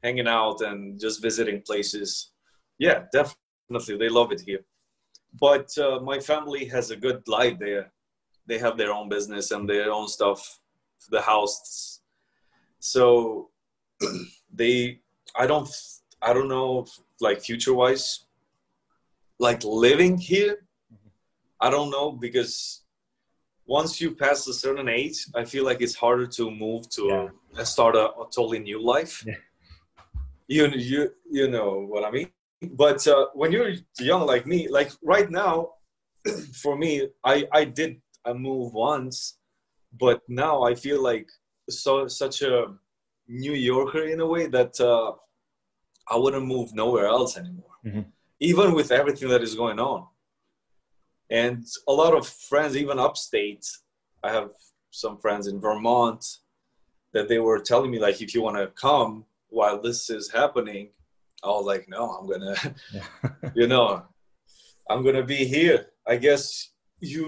hanging 0.04 0.28
out 0.28 0.62
and 0.62 1.00
just 1.00 1.22
visiting 1.22 1.62
places. 1.62 2.32
Yeah, 2.78 3.04
definitely, 3.12 3.98
they 3.98 4.10
love 4.10 4.32
it 4.32 4.42
here. 4.42 4.60
But 5.40 5.76
uh, 5.78 6.00
my 6.02 6.20
family 6.20 6.66
has 6.66 6.92
a 6.92 6.96
good 6.96 7.28
life 7.28 7.58
there. 7.60 7.92
They 8.46 8.60
have 8.60 8.78
their 8.78 8.92
own 8.92 9.10
business 9.10 9.52
and 9.52 9.68
their 9.68 9.92
own 9.92 10.08
stuff, 10.08 10.60
the 11.10 11.22
house. 11.22 12.02
So 12.80 13.50
they, 14.54 15.00
I 15.36 15.48
don't, 15.48 15.70
I 16.22 16.34
don't 16.34 16.50
know, 16.50 16.86
like 17.22 17.42
future 17.42 17.74
wise, 17.74 18.26
like 19.40 19.64
living 19.64 20.18
here. 20.18 20.68
I 21.60 21.70
don't 21.70 21.90
know 21.90 22.12
because 22.12 22.82
once 23.66 24.02
you 24.02 24.14
pass 24.14 24.46
a 24.48 24.54
certain 24.54 24.90
age, 24.90 25.26
I 25.34 25.46
feel 25.46 25.64
like 25.64 25.82
it's 25.82 25.96
harder 25.96 26.28
to 26.28 26.52
move 26.52 26.90
to 26.90 27.06
Yeah. 27.08 27.28
and 27.58 27.68
start 27.68 27.96
a, 27.96 28.10
a 28.12 28.26
totally 28.36 28.60
new 28.60 28.82
life. 28.84 29.24
Yeah. 29.26 29.36
You 30.48 30.68
you 30.68 31.12
you 31.32 31.48
know 31.50 31.86
what 31.88 32.04
I 32.04 32.12
mean. 32.12 32.30
But 32.62 33.06
uh, 33.08 33.28
when 33.34 33.52
you're 33.52 33.74
young 34.00 34.26
like 34.26 34.46
me, 34.46 34.68
like 34.70 34.92
right 35.04 35.30
now, 35.30 35.74
for 36.64 36.78
me, 36.78 37.10
I 37.24 37.48
I 37.52 37.66
did 37.66 38.02
a 38.26 38.34
move 38.34 38.74
once, 38.74 39.38
but 40.00 40.22
now 40.28 40.64
I 40.64 40.76
feel 40.76 41.02
like 41.02 41.28
so 41.70 42.08
such 42.08 42.42
a 42.42 42.56
New 43.28 43.54
Yorker 43.54 44.04
in 44.08 44.20
a 44.20 44.28
way 44.28 44.48
that 44.48 44.80
uh, 44.80 45.14
I 46.10 46.18
wouldn't 46.18 46.46
move 46.46 46.74
nowhere 46.74 47.08
else 47.08 47.38
anymore, 47.38 47.76
Mhm. 47.86 48.06
even 48.40 48.74
with 48.74 48.92
everything 48.92 49.30
that 49.30 49.42
is 49.42 49.56
going 49.56 49.80
on 49.80 50.08
and 51.30 51.66
a 51.88 51.92
lot 51.92 52.14
of 52.16 52.28
friends 52.28 52.76
even 52.76 53.00
upstate 53.00 53.66
i 54.24 54.30
have 54.32 54.50
some 54.92 55.18
friends 55.18 55.48
in 55.48 55.60
vermont 55.60 56.24
that 57.14 57.28
they 57.28 57.40
were 57.40 57.60
telling 57.60 57.90
me 57.92 58.00
like 58.00 58.22
if 58.22 58.34
you 58.34 58.42
want 58.42 58.58
to 58.58 58.68
come 58.88 59.26
while 59.58 59.78
this 59.88 60.10
is 60.10 60.26
happening 60.32 60.90
i 61.44 61.48
was 61.48 61.66
like 61.66 61.86
no 61.96 62.02
i'm 62.16 62.28
gonna 62.32 62.56
Yeah. 62.98 63.08
you 63.60 63.68
know 63.74 64.04
i'm 64.90 65.02
gonna 65.06 65.28
be 65.36 65.42
here 65.56 65.80
i 66.08 66.16
guess 66.26 66.44
you 67.00 67.22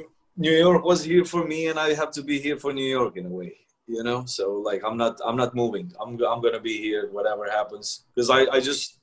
new 0.45 0.55
york 0.65 0.83
was 0.91 1.03
here 1.03 1.25
for 1.33 1.43
me 1.51 1.67
and 1.67 1.77
i 1.79 1.93
have 1.93 2.11
to 2.17 2.23
be 2.31 2.37
here 2.39 2.57
for 2.57 2.71
new 2.73 2.89
york 2.99 3.15
in 3.17 3.25
a 3.27 3.35
way 3.41 3.53
you 3.87 4.03
know 4.07 4.25
so 4.25 4.45
like 4.69 4.81
i'm 4.87 4.97
not 4.97 5.13
i'm 5.25 5.37
not 5.43 5.53
moving 5.61 5.87
i'm, 6.01 6.11
I'm 6.31 6.41
gonna 6.45 6.65
be 6.71 6.77
here 6.87 7.03
whatever 7.17 7.43
happens 7.59 8.05
because 8.13 8.29
I, 8.29 8.41
I 8.55 8.59
just 8.59 8.99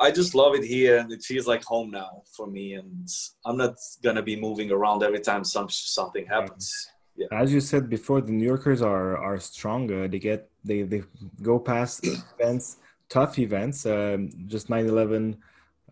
I 0.00 0.10
just 0.10 0.34
love 0.34 0.54
it 0.54 0.64
here, 0.64 0.96
and 0.96 1.12
it 1.12 1.22
feels 1.22 1.46
like 1.46 1.62
home 1.62 1.90
now 1.90 2.22
for 2.34 2.46
me. 2.46 2.72
And 2.72 3.06
I'm 3.44 3.58
not 3.58 3.74
gonna 4.02 4.22
be 4.22 4.34
moving 4.34 4.70
around 4.72 5.02
every 5.02 5.20
time 5.20 5.44
some 5.44 5.68
something 5.68 6.26
happens. 6.26 6.88
Yeah, 7.16 7.26
As 7.32 7.52
you 7.52 7.60
said 7.60 7.90
before, 7.90 8.22
the 8.22 8.32
New 8.32 8.46
Yorkers 8.46 8.80
are 8.80 9.18
are 9.18 9.38
strong. 9.38 9.92
Uh, 9.92 10.08
they 10.08 10.18
get 10.18 10.49
they 10.64 10.82
they 10.82 11.02
go 11.42 11.58
past 11.58 12.06
events, 12.38 12.78
tough 13.08 13.38
events. 13.38 13.86
Um, 13.86 14.30
just 14.46 14.68
9/11, 14.68 15.36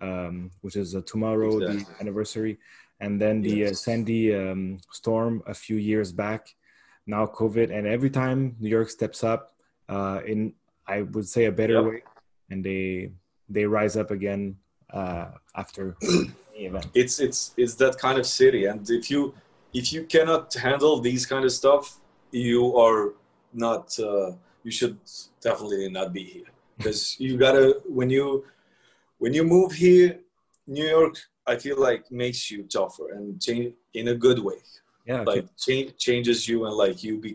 um, 0.01 0.51
which 0.61 0.77
is 0.77 0.95
uh, 0.95 1.03
tomorrow, 1.07 1.61
the 1.61 1.85
anniversary, 2.01 2.59
and 3.01 3.21
then 3.21 3.43
the 3.43 3.66
uh, 3.66 3.73
Sandy 3.73 4.35
um, 4.35 4.79
storm 4.91 5.43
a 5.47 5.55
few 5.55 5.77
years 5.77 6.12
back. 6.12 6.55
Now 7.07 7.27
COVID, 7.27 7.71
and 7.73 7.87
every 7.87 8.11
time 8.11 8.57
New 8.61 8.69
York 8.69 8.91
steps 8.91 9.25
up 9.25 9.55
uh, 9.89 10.21
in, 10.27 10.53
I 10.87 11.03
would 11.03 11.27
say, 11.27 11.47
a 11.47 11.53
better 11.53 11.83
Yep. 11.83 11.93
way, 11.93 12.03
and 12.51 12.64
they 12.64 13.12
they 13.49 13.64
rise 13.64 13.97
up 13.97 14.11
again 14.11 14.57
uh, 14.93 15.31
after 15.57 15.97
event. 16.55 16.87
it's 16.95 17.19
it's 17.19 17.55
it's 17.57 17.75
that 17.77 17.97
kind 17.99 18.19
of 18.19 18.27
city, 18.27 18.66
and 18.66 18.89
if 18.91 19.11
you 19.11 19.35
if 19.73 19.93
you 19.93 20.05
cannot 20.05 20.53
handle 20.55 21.01
these 21.01 21.25
kind 21.27 21.45
of 21.45 21.53
stuff, 21.53 21.99
you 22.31 22.77
are 22.77 23.14
not. 23.53 23.99
Uh, 23.99 24.33
you 24.69 24.73
should 24.79 24.97
definitely 25.41 25.89
not 25.99 26.09
be 26.19 26.25
here 26.35 26.51
because 26.77 27.01
you 27.25 27.33
gotta 27.45 27.64
when 27.99 28.11
you 28.16 28.27
when 29.23 29.33
you 29.37 29.45
move 29.57 29.71
here, 29.73 30.11
New 30.77 30.89
York. 30.99 31.16
I 31.53 31.55
feel 31.64 31.79
like 31.89 32.03
makes 32.25 32.41
you 32.53 32.61
tougher 32.77 33.07
and 33.14 33.25
change 33.47 33.73
in 34.01 34.05
a 34.14 34.16
good 34.27 34.39
way. 34.49 34.61
Yeah, 35.09 35.21
okay. 35.23 35.31
like 35.33 35.47
change, 35.66 35.91
changes 36.07 36.39
you 36.51 36.57
and 36.66 36.75
like 36.85 36.99
you 37.07 37.14
be 37.27 37.33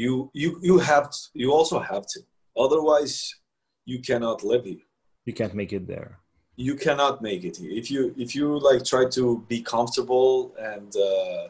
you 0.00 0.10
you 0.42 0.48
you 0.68 0.76
have 0.90 1.06
to, 1.14 1.18
you 1.42 1.48
also 1.58 1.78
have 1.92 2.04
to 2.12 2.20
otherwise 2.64 3.16
you 3.90 3.98
cannot 4.08 4.38
live 4.52 4.64
here 4.72 4.86
you 5.28 5.34
can't 5.40 5.54
make 5.60 5.72
it 5.78 5.84
there. 5.94 6.10
you 6.68 6.74
cannot 6.86 7.14
make 7.28 7.42
it 7.48 7.54
here 7.60 7.72
if 7.82 7.86
you 7.94 8.00
if 8.24 8.30
you 8.36 8.46
like 8.68 8.82
try 8.92 9.04
to 9.18 9.24
be 9.52 9.58
comfortable 9.74 10.32
and 10.72 10.90
uh 11.08 11.44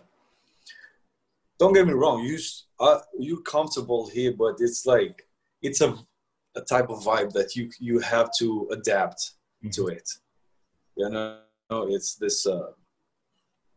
don't 1.58 1.72
get 1.72 1.86
me 1.86 1.92
wrong 1.92 2.22
you 2.22 2.36
s- 2.36 2.64
uh, 2.80 2.98
you're 3.18 3.42
comfortable 3.42 4.08
here 4.16 4.32
but 4.32 4.54
it's 4.60 4.84
like 4.86 5.26
it's 5.62 5.80
a 5.80 5.96
a 6.56 6.60
type 6.62 6.88
of 6.88 6.98
vibe 7.04 7.32
that 7.32 7.54
you 7.56 7.70
you 7.78 7.98
have 7.98 8.30
to 8.40 8.66
adapt 8.72 9.32
to 9.72 9.88
it. 9.88 10.08
You 10.96 11.10
know 11.10 11.40
it's 11.94 12.14
this 12.14 12.46
uh 12.46 12.70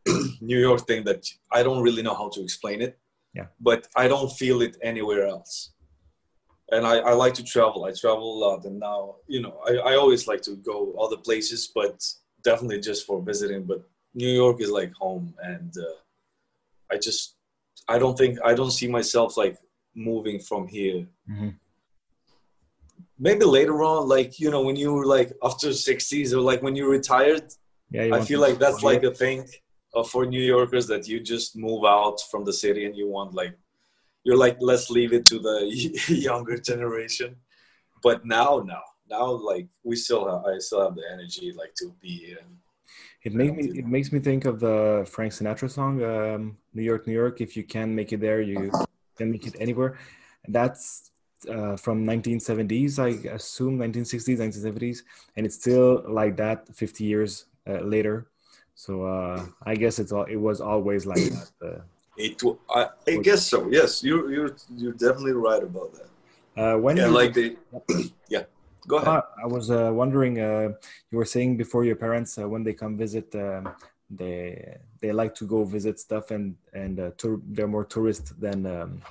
new 0.51 0.59
york 0.67 0.81
thing 0.87 1.03
that 1.03 1.21
i 1.51 1.61
don't 1.63 1.83
really 1.87 2.01
know 2.07 2.13
how 2.21 2.29
to 2.29 2.41
explain 2.41 2.81
it 2.81 2.93
Yeah. 3.37 3.47
but 3.59 3.81
i 3.95 4.07
don't 4.07 4.31
feel 4.41 4.61
it 4.67 4.77
anywhere 4.91 5.27
else. 5.27 5.71
And 6.71 6.85
I, 6.85 6.95
I 7.11 7.13
like 7.23 7.33
to 7.39 7.43
travel. 7.43 7.79
I 7.85 7.91
travel 8.03 8.27
a 8.35 8.39
lot 8.45 8.59
and 8.67 8.79
now 8.79 9.15
you 9.33 9.41
know 9.43 9.55
I, 9.69 9.71
I 9.91 9.93
always 10.01 10.23
like 10.31 10.43
to 10.49 10.53
go 10.71 10.77
other 11.03 11.17
places 11.27 11.61
but 11.79 11.95
definitely 12.49 12.79
just 12.89 13.01
for 13.07 13.17
visiting 13.31 13.63
but 13.71 13.81
new 14.23 14.33
york 14.41 14.57
is 14.65 14.71
like 14.79 14.93
home 15.05 15.25
and 15.51 15.71
uh, 15.87 15.97
i 16.93 16.95
just 17.07 17.35
i 17.93 17.95
don't 18.01 18.17
think 18.21 18.33
i 18.49 18.53
don't 18.59 18.75
see 18.79 18.87
myself 18.97 19.29
like 19.43 19.55
moving 20.09 20.37
from 20.49 20.63
here 20.75 21.01
Mhm. 21.29 21.51
maybe 23.17 23.45
later 23.45 23.77
on 23.91 24.07
like 24.15 24.31
you 24.43 24.49
know 24.53 24.61
when 24.67 24.77
you 24.83 24.89
were 24.93 25.05
like 25.17 25.29
after 25.49 25.69
60s 25.69 26.33
or 26.35 26.41
like 26.51 26.61
when 26.65 26.75
you 26.79 26.85
retired 26.99 27.45
Yeah, 27.91 28.05
you 28.09 28.13
I 28.17 28.19
feel 28.29 28.41
like 28.47 28.57
that's 28.63 28.81
like 28.91 29.03
a 29.11 29.13
thing 29.23 29.39
uh, 29.95 30.05
for 30.11 30.21
New 30.35 30.45
Yorkers 30.55 30.85
that 30.91 31.03
you 31.09 31.17
just 31.33 31.47
move 31.67 31.83
out 31.97 32.17
from 32.29 32.41
the 32.49 32.55
city 32.63 32.81
and 32.87 32.95
you 32.99 33.07
want 33.15 33.29
like 33.41 33.55
you're 34.25 34.41
like 34.45 34.57
let's 34.69 34.87
leave 34.97 35.11
it 35.17 35.25
to 35.31 35.37
the 35.47 35.57
younger 36.29 36.57
generation. 36.71 37.29
But 38.07 38.17
now, 38.37 38.51
now, 38.73 38.85
now, 39.15 39.27
like 39.51 39.67
we 39.87 39.95
still 40.05 40.23
have, 40.29 40.41
I 40.51 40.59
still 40.59 40.83
have 40.85 40.95
the 40.99 41.07
energy 41.15 41.47
like 41.61 41.73
to 41.81 41.85
be 42.03 42.13
here. 42.25 42.39
And, 42.45 42.53
It 43.23 43.33
makes 43.33 43.51
me 43.57 43.79
it 43.79 43.85
makes 43.85 44.11
me 44.13 44.19
think 44.19 44.45
of 44.45 44.59
the 44.59 45.05
Frank 45.09 45.33
Sinatra 45.33 45.69
song, 45.69 46.01
um, 46.03 46.57
"New 46.73 46.83
York, 46.83 47.05
New 47.05 47.13
York." 47.13 47.41
If 47.41 47.57
you 47.57 47.63
can 47.63 47.93
make 47.93 48.13
it 48.13 48.21
there, 48.21 48.41
you 48.41 48.71
can 49.17 49.31
make 49.31 49.45
it 49.45 49.55
anywhere. 49.59 49.97
That's 50.47 51.11
uh, 51.49 51.75
from 51.75 52.05
1970s, 52.05 52.97
I 52.99 53.09
assume 53.33 53.77
1960s, 53.77 54.39
1970s, 54.39 55.03
and 55.35 55.45
it's 55.45 55.55
still 55.55 56.03
like 56.07 56.37
that 56.37 56.73
50 56.73 57.03
years 57.03 57.45
uh, 57.67 57.81
later. 57.81 58.27
So 58.75 59.03
uh, 59.03 59.45
I 59.63 59.75
guess 59.75 59.99
it's 59.99 60.13
all 60.13 60.23
it 60.23 60.37
was 60.37 60.61
always 60.61 61.05
like 61.05 61.23
that. 61.35 61.49
Uh, 61.61 61.79
it, 62.17 62.37
w- 62.39 62.57
I, 62.69 62.87
I 63.07 63.17
guess 63.17 63.45
so. 63.45 63.67
Yes, 63.69 64.01
you're 64.01 64.31
you're 64.31 64.55
you're 64.77 64.93
definitely 64.93 65.33
right 65.33 65.61
about 65.63 65.91
that. 65.93 66.09
uh, 66.61 66.77
when 66.79 66.95
Yeah, 66.95 67.07
you- 67.07 67.11
like 67.11 67.33
the 67.33 67.57
yeah. 68.29 68.43
Go 68.89 68.97
ahead. 68.97 69.07
Uh, 69.07 69.21
I 69.43 69.45
was 69.45 69.69
uh, 69.69 69.91
wondering. 69.93 70.39
Uh, 70.39 70.69
you 71.11 71.17
were 71.19 71.31
saying 71.35 71.57
before 71.57 71.85
your 71.85 71.95
parents 71.95 72.39
uh, 72.39 72.49
when 72.49 72.63
they 72.63 72.73
come 72.73 72.97
visit, 72.97 73.33
um, 73.35 73.69
they 74.09 74.79
they 74.99 75.11
like 75.11 75.35
to 75.35 75.45
go 75.45 75.63
visit 75.63 75.99
stuff 75.99 76.31
and 76.31 76.55
and 76.73 76.99
uh, 76.99 77.11
tour, 77.15 77.39
they're 77.53 77.67
more 77.67 77.85
tourist 77.85 78.41
than 78.41 78.65
um, 78.65 79.01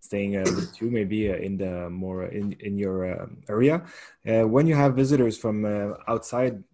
staying 0.00 0.38
uh, 0.38 0.44
with 0.56 0.80
you. 0.80 0.90
Maybe 0.90 1.28
in 1.28 1.58
the 1.58 1.90
more 1.90 2.24
in 2.24 2.56
in 2.60 2.78
your 2.78 3.28
area. 3.50 3.84
When 4.24 4.66
you 4.66 4.76
have 4.76 4.96
visitors 4.96 5.36
from 5.36 5.56
outside, 6.08 6.64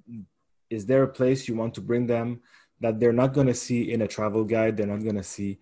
is 0.71 0.87
there 0.87 1.03
a 1.03 1.13
place 1.21 1.49
you 1.49 1.57
want 1.57 1.75
to 1.75 1.81
bring 1.81 2.07
them 2.07 2.41
that 2.81 3.01
they're 3.01 3.21
not 3.23 3.35
going 3.35 3.49
to 3.49 3.59
see 3.67 3.91
in 3.93 4.03
a 4.03 4.07
travel 4.07 4.45
guide? 4.45 4.77
They're 4.77 4.95
not 4.95 5.03
going 5.03 5.23
to 5.25 5.31
see 5.35 5.59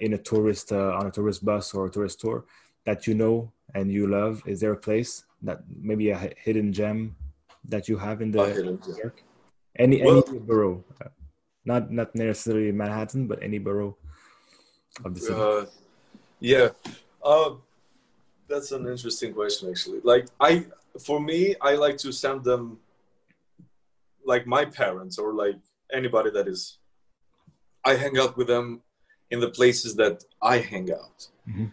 in 0.00 0.12
a 0.14 0.18
tourist 0.18 0.70
on 0.70 1.06
a 1.08 1.10
tourist 1.10 1.44
bus 1.44 1.74
or 1.74 1.86
a 1.86 1.90
tourist 1.90 2.20
tour 2.20 2.44
that 2.86 3.08
you 3.08 3.14
know 3.14 3.50
and 3.74 3.92
you 3.92 4.06
love? 4.06 4.42
Is 4.46 4.60
there 4.60 4.72
a 4.72 4.76
place 4.76 5.24
that 5.42 5.62
maybe 5.68 6.10
a 6.10 6.32
hidden 6.36 6.72
gem 6.72 7.16
that 7.64 7.88
you 7.88 7.96
have 7.96 8.20
in 8.22 8.30
the 8.30 8.42
A 8.42 8.48
hidden 8.48 8.78
gem. 8.80 8.90
New 8.92 8.98
York? 9.02 9.22
Any 9.76 10.02
Well- 10.02 10.24
any 10.28 10.38
borough, 10.38 10.84
uh, 11.00 11.08
not 11.64 11.90
not 11.90 12.14
necessarily 12.14 12.72
Manhattan, 12.72 13.26
but 13.28 13.42
any 13.42 13.58
borough. 13.58 13.96
of 15.04 15.14
the 15.14 15.20
city? 15.20 15.34
Uh, 15.40 15.66
yeah, 16.40 16.68
uh, 17.22 17.54
that's 18.48 18.72
an 18.72 18.88
interesting 18.88 19.32
question 19.32 19.70
actually. 19.70 20.00
Like 20.02 20.26
I, 20.40 20.66
for 20.98 21.20
me, 21.20 21.54
I 21.60 21.74
like 21.74 21.98
to 21.98 22.10
send 22.12 22.42
them, 22.42 22.78
like 24.24 24.46
my 24.46 24.64
parents 24.64 25.18
or 25.18 25.34
like 25.34 25.56
anybody 25.92 26.30
that 26.30 26.48
is, 26.48 26.78
I 27.84 27.94
hang 27.94 28.18
out 28.18 28.36
with 28.36 28.48
them 28.48 28.82
in 29.30 29.38
the 29.40 29.50
places 29.50 29.94
that 29.96 30.24
I 30.42 30.58
hang 30.58 30.90
out. 30.90 31.28
Mm-hmm. 31.48 31.66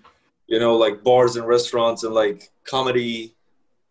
You 0.47 0.59
know, 0.59 0.76
like 0.78 1.03
bars 1.03 1.36
and 1.38 1.47
restaurants 1.47 2.03
and 2.03 2.13
like 2.13 2.51
comedy 2.66 3.35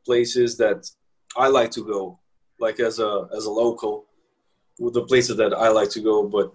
places 0.05 0.57
that 0.59 0.89
I 1.37 1.49
like 1.49 1.71
to 1.73 1.85
go, 1.85 2.19
like 2.59 2.81
as 2.81 2.99
a 2.99 3.29
as 3.37 3.47
a 3.47 3.51
local, 3.51 4.07
with 4.79 4.95
the 4.95 5.05
places 5.05 5.37
that 5.37 5.55
I 5.55 5.69
like 5.69 5.91
to 5.91 6.01
go. 6.01 6.29
But 6.29 6.53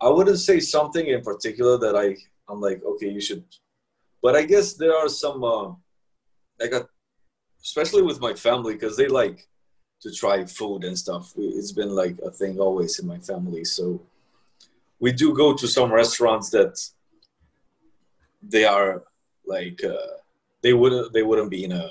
I 0.00 0.08
wouldn't 0.08 0.40
say 0.40 0.60
something 0.60 1.06
in 1.06 1.22
particular 1.22 1.78
that 1.78 1.96
I 1.96 2.16
I'm 2.48 2.60
like 2.60 2.82
okay 2.84 3.08
you 3.08 3.20
should. 3.20 3.44
But 4.22 4.36
I 4.36 4.44
guess 4.44 4.74
there 4.74 4.96
are 4.96 5.08
some 5.08 5.42
uh, 5.44 5.70
I 6.60 6.66
got 6.68 6.86
especially 7.62 8.02
with 8.02 8.20
my 8.20 8.34
family 8.34 8.74
because 8.74 8.96
they 8.96 9.08
like 9.08 9.46
to 10.02 10.12
try 10.12 10.44
food 10.44 10.84
and 10.84 10.98
stuff. 10.98 11.32
It's 11.36 11.72
been 11.72 11.90
like 11.90 12.18
a 12.26 12.30
thing 12.30 12.58
always 12.58 12.98
in 12.98 13.06
my 13.06 13.18
family. 13.18 13.64
So 13.64 14.00
we 14.98 15.12
do 15.12 15.34
go 15.34 15.54
to 15.54 15.68
some 15.68 15.92
restaurants 15.92 16.50
that 16.50 16.78
they 18.42 18.64
are 18.64 19.02
like 19.46 19.82
uh, 19.84 20.14
they 20.62 20.72
wouldn't 20.72 21.12
they 21.12 21.22
wouldn't 21.22 21.50
be 21.50 21.64
in 21.64 21.72
a 21.72 21.90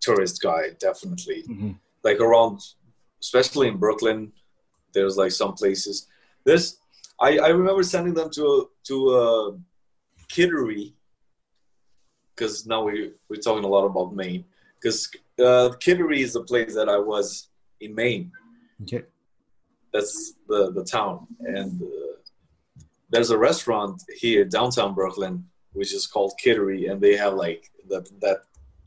tourist 0.00 0.40
guide 0.42 0.76
definitely. 0.78 1.42
Mhm. 1.48 1.78
like 2.04 2.20
around 2.20 2.60
especially 3.20 3.66
in 3.68 3.76
brooklyn 3.76 4.32
there's 4.94 5.16
like 5.16 5.32
some 5.32 5.54
places. 5.54 6.06
This 6.44 6.78
i 7.20 7.30
i 7.38 7.48
remember 7.48 7.82
sending 7.82 8.14
them 8.14 8.30
to 8.36 8.42
a 8.54 8.56
to 8.88 8.96
a 9.22 9.58
kittery 10.28 10.94
because 12.34 12.66
now 12.66 12.80
we 12.84 13.12
we're 13.28 13.40
talking 13.46 13.64
a 13.64 13.68
lot 13.76 13.84
about 13.84 14.14
maine. 14.14 14.44
Because 14.80 15.10
uh, 15.44 15.70
kittery 15.80 16.20
is 16.22 16.32
the 16.34 16.44
place 16.44 16.74
that 16.74 16.88
i 16.88 16.98
was 17.12 17.48
in 17.80 17.94
maine. 17.94 18.30
Okay. 18.82 19.02
that's 19.92 20.34
the 20.50 20.60
the 20.76 20.84
town. 20.84 21.26
And 21.58 21.82
uh, 21.82 22.14
there's 23.10 23.30
a 23.30 23.38
restaurant 23.38 23.96
here 24.22 24.44
downtown 24.44 24.94
brooklyn 24.94 25.34
which 25.78 25.92
is 25.98 26.06
called 26.06 26.32
kittery 26.44 26.80
and 26.88 27.00
they 27.04 27.14
have 27.24 27.34
like 27.46 27.62
that 27.90 28.04
that 28.24 28.38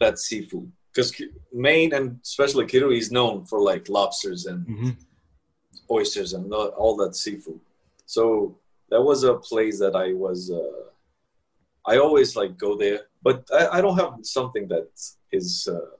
that 0.01 0.16
seafood 0.28 0.72
because 0.94 1.10
maine 1.54 1.94
and 1.94 2.20
especially 2.24 2.66
kittery 2.66 2.98
is 2.98 3.12
known 3.12 3.46
for 3.46 3.60
like 3.62 3.88
lobsters 3.89 4.46
and 4.46 4.66
Mhm. 4.68 4.96
oysters 5.89 6.34
and 6.34 6.54
all 6.54 6.70
all 6.82 6.96
that 7.02 7.16
seafood 7.16 7.60
so 8.06 8.24
that 8.92 9.02
was 9.10 9.24
a 9.24 9.36
place 9.50 9.78
that 9.84 9.96
i 9.96 10.08
was 10.26 10.39
uh, 10.52 10.84
i 11.92 11.98
always 12.06 12.30
like 12.36 12.54
go 12.66 12.72
there 12.84 13.00
but 13.28 13.38
i, 13.60 13.62
I 13.78 13.82
don't 13.84 13.98
have 14.04 14.14
something 14.24 14.66
that 14.74 14.89
is 15.39 15.68
uh, 15.76 15.92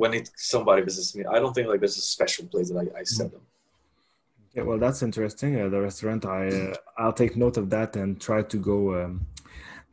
when 0.00 0.12
it 0.18 0.26
somebody 0.52 0.82
visits 0.82 1.14
me 1.16 1.22
i 1.34 1.38
don't 1.40 1.54
think 1.54 1.68
like 1.68 1.80
there's 1.80 1.98
a 2.06 2.08
special 2.16 2.44
place 2.52 2.68
that 2.70 2.78
i, 2.84 3.00
I 3.00 3.04
send 3.04 3.30
them 3.32 3.46
Yeah, 4.56 4.66
well, 4.68 4.80
that's 4.84 5.02
interesting. 5.08 5.50
Uh, 5.60 5.68
the 5.74 5.80
restaurant, 5.88 6.22
I 6.24 6.42
uh, 6.62 6.74
I'll 7.00 7.16
take 7.22 7.34
note 7.44 7.56
of 7.62 7.66
that 7.74 7.90
and 8.00 8.10
try 8.28 8.40
to 8.52 8.56
go 8.72 8.78
um, 9.00 9.12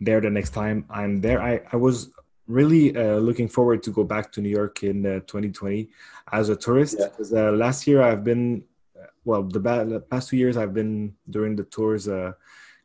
there 0.05 0.21
the 0.21 0.29
next 0.39 0.51
time 0.61 0.77
I'm 0.99 1.13
there. 1.25 1.39
I 1.51 1.53
I 1.73 1.77
was 1.85 1.95
really 2.47 2.95
uh, 2.95 3.17
looking 3.17 3.47
forward 3.47 3.83
to 3.83 3.91
go 3.91 4.03
back 4.03 4.31
to 4.33 4.41
New 4.41 4.49
York 4.49 4.83
in 4.83 5.05
uh, 5.05 5.19
2020 5.21 5.89
as 6.31 6.49
a 6.49 6.55
tourist. 6.55 6.95
Yeah. 6.99 7.07
'Cause, 7.09 7.33
uh, 7.33 7.51
last 7.51 7.87
year 7.87 8.01
I've 8.01 8.23
been, 8.23 8.63
uh, 8.99 9.07
well, 9.23 9.43
the, 9.43 9.59
ba- 9.59 9.85
the 9.85 9.99
past 9.99 10.29
two 10.29 10.37
years 10.37 10.57
I've 10.57 10.73
been 10.73 11.15
during 11.29 11.55
the 11.55 11.63
tours 11.63 12.07
uh, 12.07 12.33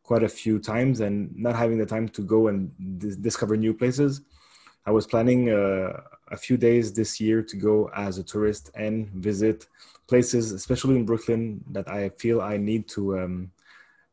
quite 0.02 0.22
a 0.22 0.28
few 0.28 0.58
times 0.58 1.00
and 1.00 1.34
not 1.36 1.56
having 1.56 1.78
the 1.78 1.86
time 1.86 2.08
to 2.10 2.22
go 2.22 2.48
and 2.48 2.70
dis- 2.98 3.16
discover 3.16 3.56
new 3.56 3.74
places. 3.74 4.20
I 4.84 4.92
was 4.92 5.06
planning 5.06 5.50
uh, 5.50 6.00
a 6.30 6.36
few 6.36 6.56
days 6.56 6.92
this 6.92 7.20
year 7.20 7.42
to 7.42 7.56
go 7.56 7.90
as 7.96 8.18
a 8.18 8.22
tourist 8.22 8.70
and 8.76 9.08
visit 9.08 9.66
places, 10.06 10.52
especially 10.52 10.94
in 10.94 11.04
Brooklyn, 11.04 11.64
that 11.72 11.88
I 11.88 12.10
feel 12.10 12.40
I 12.40 12.56
need 12.56 12.86
to 12.90 13.18
um, 13.18 13.50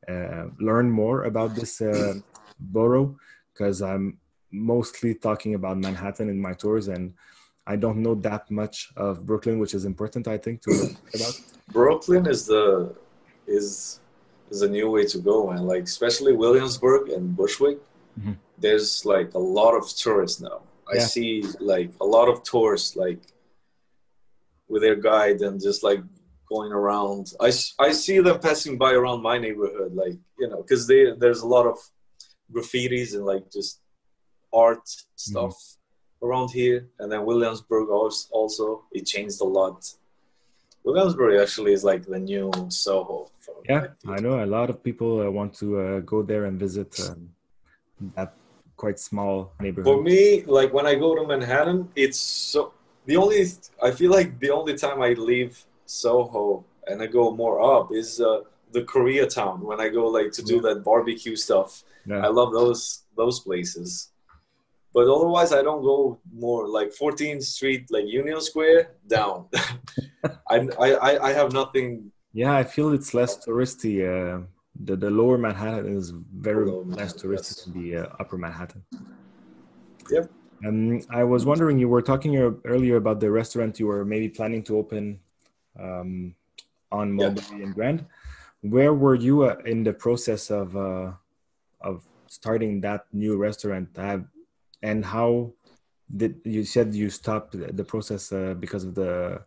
uh, 0.10 0.46
learn 0.60 0.90
more 0.90 1.26
about 1.26 1.54
this 1.54 1.80
uh, 1.80 2.16
borough 2.60 3.16
because 3.54 3.84
I'm 3.84 4.18
mostly 4.54 5.16
talking 5.16 5.56
about 5.56 5.78
Manhattan 5.78 6.30
in 6.30 6.40
my 6.40 6.54
tours 6.54 6.88
and 6.88 7.14
I 7.66 7.76
don't 7.78 8.02
know 8.06 8.16
that 8.16 8.52
much 8.52 8.92
of 8.98 9.26
Brooklyn, 9.26 9.58
which 9.58 9.74
is 9.74 9.86
important, 9.86 10.28
I 10.28 10.38
think, 10.38 10.62
to 10.64 10.72
about. 11.14 11.34
Brooklyn 11.70 12.28
is 12.28 12.46
the 12.46 12.94
is 13.48 14.00
is 14.52 14.62
a 14.62 14.70
new 14.70 14.90
way 14.92 15.06
to 15.06 15.18
go, 15.20 15.52
and 15.52 15.66
like 15.66 15.84
especially 15.84 16.34
Williamsburg 16.34 17.10
and 17.10 17.36
Bushwick, 17.36 17.80
Mhm. 18.20 18.36
there's 18.58 19.06
like 19.06 19.34
a 19.34 19.40
lot 19.40 19.74
of 19.80 19.84
tourists 20.04 20.42
now. 20.42 20.60
I 20.94 20.96
Yeah. 20.98 21.06
see 21.16 21.32
like 21.60 21.92
a 22.02 22.06
lot 22.06 22.28
of 22.28 22.44
tourists 22.44 22.98
like 22.98 23.22
with 24.68 24.82
their 24.82 24.96
guide 25.10 25.40
and 25.42 25.62
just 25.62 25.84
like 25.84 26.02
going 26.50 26.72
around. 26.74 27.34
I, 27.40 27.52
I 27.80 27.92
see 27.94 28.20
them 28.20 28.40
passing 28.40 28.78
by 28.78 28.92
around 28.94 29.22
my 29.22 29.38
neighborhood, 29.38 29.94
like 30.04 30.18
you 30.38 30.48
know, 30.50 30.62
because 30.64 30.86
they 30.88 31.02
there's 31.18 31.42
a 31.44 31.48
lot 31.56 31.66
of 31.66 31.78
graffitis 32.52 33.14
and 33.16 33.26
like 33.26 33.50
just 33.52 33.80
art 34.54 34.88
stuff 35.16 35.56
around 36.22 36.52
here, 36.52 36.88
and 37.00 37.12
then 37.12 37.26
Williamsburg 37.26 37.90
also 37.90 38.84
it 38.92 39.06
changed 39.06 39.42
a 39.42 39.46
lot. 39.46 39.94
Williamsburg 40.84 41.40
actually 41.42 41.74
is 41.74 41.84
like 41.84 42.06
the 42.06 42.20
new 42.20 42.52
Soho. 42.70 43.30
For, 43.40 43.56
Yeah, 43.70 43.88
I 44.08 44.20
know 44.20 44.44
a 44.44 44.46
lot 44.46 44.70
of 44.70 44.84
people 44.84 45.22
uh, 45.22 45.32
want 45.32 45.54
to 45.56 45.80
uh, 45.80 46.00
go 46.00 46.22
there 46.22 46.46
and 46.46 46.60
visit 46.60 47.00
um, 47.10 47.30
that 48.16 48.34
quite 48.76 49.00
small 49.00 49.54
neighborhood. 49.60 49.86
For 49.86 50.02
me, 50.02 50.44
like 50.44 50.74
when 50.74 50.86
I 50.86 50.96
go 50.96 51.16
to 51.16 51.26
Manhattan, 51.26 51.90
it's 51.96 52.20
so 52.20 52.74
the 53.06 53.18
only 53.18 53.46
I 53.82 53.92
feel 53.92 54.12
like 54.12 54.40
the 54.40 54.52
only 54.52 54.76
time 54.76 55.02
I 55.02 55.14
leave 55.14 55.64
Soho 55.86 56.66
and 56.88 57.02
I 57.02 57.08
go 57.08 57.32
more 57.32 57.62
up 57.62 57.92
is 57.94 58.20
uh, 58.20 58.42
the 58.72 58.82
Koreatown 58.82 59.60
when 59.60 59.80
I 59.80 59.90
go 59.90 60.08
like 60.08 60.32
to 60.34 60.44
do 60.44 60.60
that 60.62 60.84
barbecue 60.84 61.36
stuff. 61.36 61.84
Yeah. 62.06 62.26
I 62.26 62.28
love 62.28 62.52
those 62.52 63.04
those 63.16 63.40
places. 63.40 64.10
But 64.94 65.08
otherwise, 65.08 65.52
I 65.52 65.62
don't 65.64 65.82
go 65.82 66.20
more 66.32 66.68
like 66.68 66.90
14th 66.94 67.44
Street, 67.44 67.88
like 67.90 68.06
Union 68.06 68.40
Square, 68.42 68.92
down. 69.08 69.48
I, 70.50 70.70
I 70.80 71.30
I 71.30 71.34
have 71.34 71.52
nothing. 71.52 72.12
Yeah, 72.34 72.56
I 72.56 72.64
feel 72.64 72.94
it's 72.94 73.14
less 73.14 73.34
touristy. 73.46 74.06
Uh, 74.06 74.46
the 74.86 74.96
the 74.96 75.10
lower 75.10 75.38
Manhattan 75.38 75.88
is 75.98 76.14
very 76.50 76.70
less 76.70 77.14
touristy 77.14 77.64
than 77.64 77.74
the 77.74 77.98
uh, 77.98 78.08
upper 78.20 78.38
Manhattan. 78.38 78.84
Yep. 80.10 80.30
Um, 80.66 81.02
I 81.10 81.24
was 81.24 81.46
wondering, 81.46 81.78
you 81.78 81.90
were 81.90 82.02
talking 82.02 82.38
earlier 82.64 82.96
about 82.96 83.20
the 83.20 83.30
restaurant 83.30 83.80
you 83.80 83.88
were 83.88 84.06
maybe 84.06 84.30
planning 84.30 84.64
to 84.64 84.78
open 84.78 85.20
um, 85.80 86.36
on 86.92 87.18
Yeah. 87.18 87.30
Mulberry 87.30 87.64
and 87.64 87.74
Grand. 87.76 88.06
Where 88.62 88.94
were 88.94 89.16
you 89.16 89.44
uh, 89.44 89.58
in 89.66 89.84
the 89.84 89.92
process 89.94 90.50
of 90.50 90.78
uh, 90.78 91.12
of 91.82 92.06
starting 92.28 92.80
that 92.82 93.06
new 93.12 93.36
restaurant? 93.38 93.90
Have, 93.98 94.24
and 94.84 95.04
how 95.04 95.52
did 96.16 96.40
you 96.44 96.64
said 96.64 96.94
you 96.94 97.10
stopped 97.10 97.56
the 97.76 97.84
process 97.84 98.32
uh, 98.32 98.54
because 98.60 98.84
of 98.84 98.94
the 98.94 99.42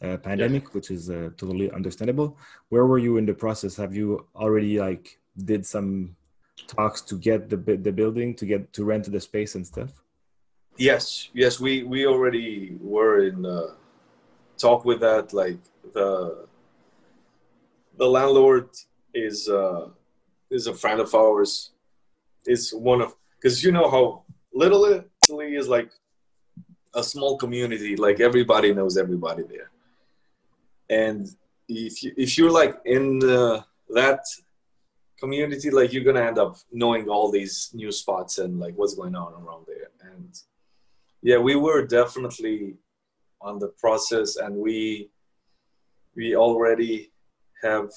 uh, 0.00 0.16
pandemic, 0.18 0.74
which 0.74 0.90
is 0.90 1.10
uh, 1.10 1.30
totally 1.36 1.70
understandable. 1.72 2.38
Where 2.68 2.86
were 2.86 2.98
you 2.98 3.16
in 3.16 3.26
the 3.26 3.34
process? 3.34 3.76
Have 3.76 3.94
you 3.94 4.26
already 4.34 4.78
like 4.78 5.18
did 5.36 5.66
some 5.66 6.16
talks 6.66 7.00
to 7.02 7.16
get 7.16 7.50
the 7.50 7.56
the 7.56 7.92
building 7.92 8.34
to 8.36 8.46
get 8.46 8.72
to 8.74 8.84
rent 8.84 9.10
the 9.10 9.20
space 9.20 9.56
and 9.56 9.66
stuff? 9.66 9.90
Yes, 10.76 11.28
yes, 11.34 11.58
we 11.58 11.82
we 11.82 12.06
already 12.06 12.76
were 12.80 13.24
in 13.24 13.44
uh, 13.44 13.74
talk 14.56 14.84
with 14.84 15.00
that. 15.00 15.32
Like 15.32 15.58
the 15.92 16.46
the 17.96 18.06
landlord 18.06 18.70
is 19.12 19.48
uh, 19.48 19.88
is 20.50 20.68
a 20.68 20.74
friend 20.74 21.00
of 21.00 21.12
ours. 21.14 21.70
Is 22.46 22.72
one 22.72 23.00
of 23.02 23.16
because 23.34 23.64
you 23.64 23.72
know 23.72 23.90
how 23.90 24.22
Little 24.62 24.84
Italy 24.86 25.54
is 25.54 25.68
like 25.68 25.90
a 26.94 27.02
small 27.12 27.38
community. 27.38 27.94
Like 27.96 28.18
everybody 28.18 28.74
knows 28.74 28.96
everybody 28.96 29.44
there, 29.54 29.70
and 31.04 31.20
if 31.68 32.02
you 32.02 32.10
if 32.16 32.36
you're 32.36 32.56
like 32.62 32.74
in 32.84 33.04
uh, 33.22 33.62
that 34.00 34.22
community, 35.20 35.70
like 35.70 35.92
you're 35.92 36.08
gonna 36.08 36.26
end 36.30 36.38
up 36.38 36.56
knowing 36.72 37.08
all 37.08 37.30
these 37.30 37.70
new 37.72 37.92
spots 37.92 38.38
and 38.38 38.58
like 38.58 38.74
what's 38.76 38.94
going 38.94 39.14
on 39.14 39.32
around 39.40 39.64
there. 39.66 39.90
And 40.10 40.30
yeah 41.22 41.38
we 41.48 41.54
were 41.54 41.82
definitely 41.86 42.74
on 43.40 43.58
the 43.58 43.68
process 43.82 44.36
and 44.36 44.56
we 44.56 45.08
we 46.16 46.34
already 46.34 47.10
have 47.62 47.90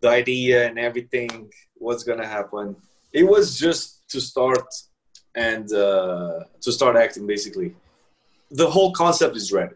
the 0.00 0.08
idea 0.08 0.66
and 0.68 0.78
everything 0.78 1.50
what's 1.76 2.04
gonna 2.04 2.26
happen. 2.26 2.76
It 3.12 3.24
was 3.24 3.58
just 3.58 4.08
to 4.10 4.20
start 4.20 4.68
and 5.34 5.72
uh, 5.72 6.40
to 6.60 6.72
start 6.72 6.96
acting 6.96 7.26
basically 7.26 7.74
the 8.50 8.68
whole 8.68 8.92
concept 8.92 9.36
is 9.36 9.52
ready 9.52 9.74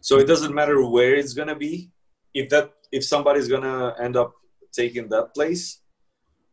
so 0.00 0.18
it 0.18 0.26
doesn't 0.26 0.54
matter 0.54 0.84
where 0.86 1.14
it's 1.14 1.32
gonna 1.32 1.54
be 1.54 1.90
if 2.34 2.48
that 2.48 2.72
if 2.92 3.04
somebody's 3.04 3.48
gonna 3.48 3.94
end 3.98 4.16
up 4.16 4.32
taking 4.72 5.08
that 5.08 5.34
place 5.34 5.80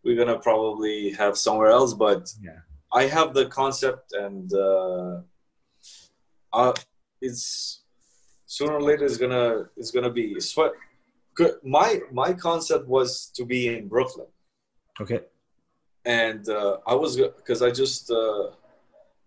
we're 0.03 0.15
gonna 0.15 0.39
probably 0.39 1.11
have 1.11 1.37
somewhere 1.37 1.69
else 1.69 1.93
but 1.93 2.33
Yeah. 2.41 2.59
i 2.93 3.03
have 3.05 3.33
the 3.33 3.45
concept 3.47 4.13
and 4.13 4.51
uh, 4.53 5.21
uh 6.51 6.73
it's 7.21 7.83
sooner 8.47 8.73
or 8.73 8.81
later 8.81 9.05
it's 9.05 9.17
gonna 9.17 9.65
it's 9.77 9.91
gonna 9.91 10.09
be 10.11 10.39
sweat 10.39 10.71
my 11.63 12.01
my 12.11 12.33
concept 12.33 12.87
was 12.87 13.27
to 13.35 13.45
be 13.45 13.67
in 13.75 13.87
brooklyn 13.87 14.27
Okay. 15.01 15.21
And 16.05 16.47
uh, 16.49 16.77
I 16.87 16.95
was 16.95 17.17
because 17.17 17.61
I 17.61 17.71
just 17.71 18.11
uh, 18.11 18.49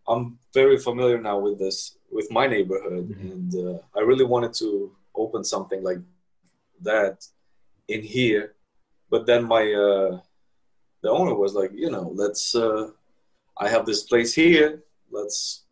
I'm 0.08 0.38
very 0.54 0.78
familiar 0.78 1.20
now 1.20 1.38
with 1.38 1.58
this 1.58 1.96
with 2.10 2.28
my 2.30 2.46
neighborhood, 2.46 3.06
Mhm. 3.08 3.32
and 3.32 3.54
uh, 3.54 3.78
I 3.96 4.00
really 4.02 4.24
wanted 4.24 4.54
to 4.62 4.92
open 5.14 5.44
something 5.44 5.82
like 5.82 5.98
that 6.82 7.26
in 7.88 8.02
here, 8.02 8.54
but 9.10 9.26
then 9.26 9.44
my 9.44 9.62
uh, 9.72 10.20
the 11.02 11.10
owner 11.10 11.34
was 11.34 11.54
like, 11.54 11.70
you 11.74 11.90
know, 11.90 12.12
let's 12.14 12.54
uh, 12.54 12.88
I 13.58 13.68
have 13.68 13.86
this 13.86 14.02
place 14.04 14.34
here, 14.34 14.82
let's. 15.10 15.64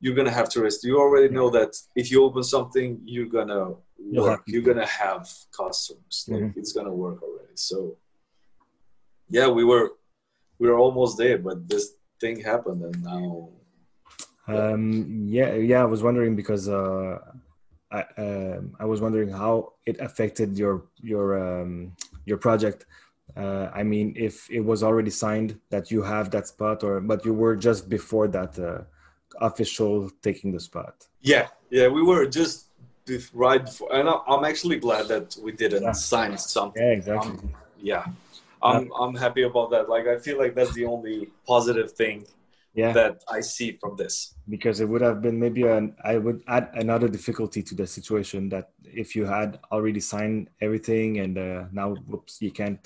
you're 0.00 0.14
gonna 0.14 0.30
have 0.40 0.48
tourists. 0.48 0.82
You 0.84 0.98
already 0.98 1.28
know 1.28 1.50
that 1.50 1.72
if 1.94 2.10
you 2.10 2.24
open 2.24 2.42
something, 2.42 3.00
you're 3.04 3.32
gonna 3.38 3.74
work. 3.98 4.42
You're 4.46 4.62
gonna 4.70 4.86
have 5.04 5.28
customers. 5.56 6.16
Like 6.28 6.42
Mhm. 6.42 6.56
it's 6.56 6.72
gonna 6.72 6.94
work 7.06 7.22
already. 7.22 7.56
So 7.56 7.96
yeah, 9.28 9.48
we 9.48 9.64
were 9.64 9.86
we 10.58 10.68
were 10.68 10.78
almost 10.78 11.18
there, 11.18 11.38
but 11.38 11.68
this 11.68 11.84
thing 12.20 12.36
happened, 12.40 12.82
and 12.88 13.02
now 13.02 13.48
Um, 14.48 15.28
yeah, 15.28 15.54
yeah. 15.54 15.80
I 15.82 15.88
was 15.94 16.02
wondering 16.02 16.34
because 16.42 16.64
uh, 16.68 17.18
I 17.98 18.00
um, 18.24 18.62
I 18.82 18.86
was 18.92 19.00
wondering 19.00 19.30
how 19.42 19.54
it 19.90 19.96
affected 20.00 20.58
your 20.62 20.74
your 21.12 21.26
um, 21.46 21.72
your 22.28 22.38
project. 22.46 22.80
Uh, 23.36 23.66
I 23.80 23.82
mean, 23.92 24.06
if 24.16 24.50
it 24.50 24.62
was 24.70 24.80
already 24.82 25.12
signed 25.24 25.50
that 25.72 25.84
you 25.92 26.00
have 26.02 26.26
that 26.34 26.46
spot, 26.48 26.82
or 26.82 26.94
but 27.00 27.24
you 27.26 27.34
were 27.42 27.54
just 27.68 27.88
before 27.88 28.26
that 28.36 28.52
uh, 28.58 28.82
official 29.40 30.10
taking 30.22 30.52
the 30.52 30.60
spot. 30.60 30.94
yeah, 31.20 31.48
yeah, 31.70 31.88
we 31.88 32.02
were 32.02 32.26
just 32.26 32.66
right 33.34 33.64
before, 33.64 33.92
and 33.98 34.08
I'm 34.32 34.44
actually 34.44 34.78
glad 34.86 35.08
that 35.08 35.36
we 35.44 35.50
didn't 35.52 35.82
Yeah. 35.82 35.92
sign 35.92 36.38
something. 36.38 36.82
Yeah, 36.82 36.92
exactly. 37.00 37.32
Um, 37.32 37.54
yeah, 37.92 38.04
I'm 38.62 38.90
I'm 39.02 39.14
happy 39.14 39.42
about 39.50 39.68
that. 39.74 39.88
Like 39.94 40.06
I 40.06 40.16
feel 40.18 40.38
like 40.42 40.54
that's 40.54 40.74
the 40.80 40.86
only 40.94 41.16
positive 41.46 41.90
thing 41.92 42.16
yeah, 42.74 42.92
that 42.92 43.14
I 43.36 43.40
see 43.40 43.68
from 43.80 43.96
this. 43.96 44.14
because 44.48 44.76
it 44.80 44.88
would 44.92 45.02
have 45.08 45.18
been 45.26 45.38
maybe 45.44 45.62
an 45.76 45.94
I 46.04 46.18
would 46.24 46.40
add 46.56 46.66
another 46.84 47.08
difficulty 47.08 47.62
to 47.68 47.74
the 47.80 47.86
situation 47.86 48.48
that 48.54 48.66
if 49.02 49.08
you 49.16 49.24
had 49.36 49.58
already 49.74 50.00
signed 50.00 50.42
everything 50.60 51.18
and 51.22 51.34
uh, 51.38 51.64
now 51.72 51.88
whoops 52.10 52.34
you 52.46 52.52
can't 52.60 52.84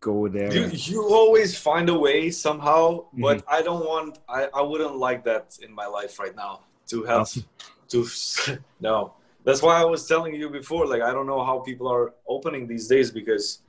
go 0.00 0.28
there. 0.28 0.52
You 0.52 0.68
you 0.72 1.02
always 1.20 1.50
find 1.58 1.88
a 1.88 1.98
way 2.06 2.30
somehow, 2.30 2.84
Mm-hmm. 3.08 3.22
but 3.26 3.38
I 3.48 3.62
don't 3.62 3.84
want 3.92 4.18
I, 4.28 4.48
I 4.54 4.62
wouldn't 4.62 4.96
like 4.96 5.24
that 5.24 5.46
in 5.64 5.70
my 5.74 5.86
life 5.86 6.18
right 6.18 6.36
now 6.36 6.60
to 6.90 7.04
have 7.04 7.28
to 7.92 7.98
no. 8.80 9.14
That's 9.44 9.62
why 9.62 9.80
I 9.80 9.84
was 9.84 10.06
telling 10.06 10.34
you 10.34 10.48
before, 10.50 10.86
like 10.86 11.02
I 11.08 11.10
don't 11.12 11.26
know 11.32 11.42
how 11.44 11.56
people 11.60 11.88
are 11.96 12.06
opening 12.28 12.66
these 12.66 12.86
days 12.94 13.10
because 13.10 13.62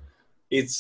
it's 0.60 0.76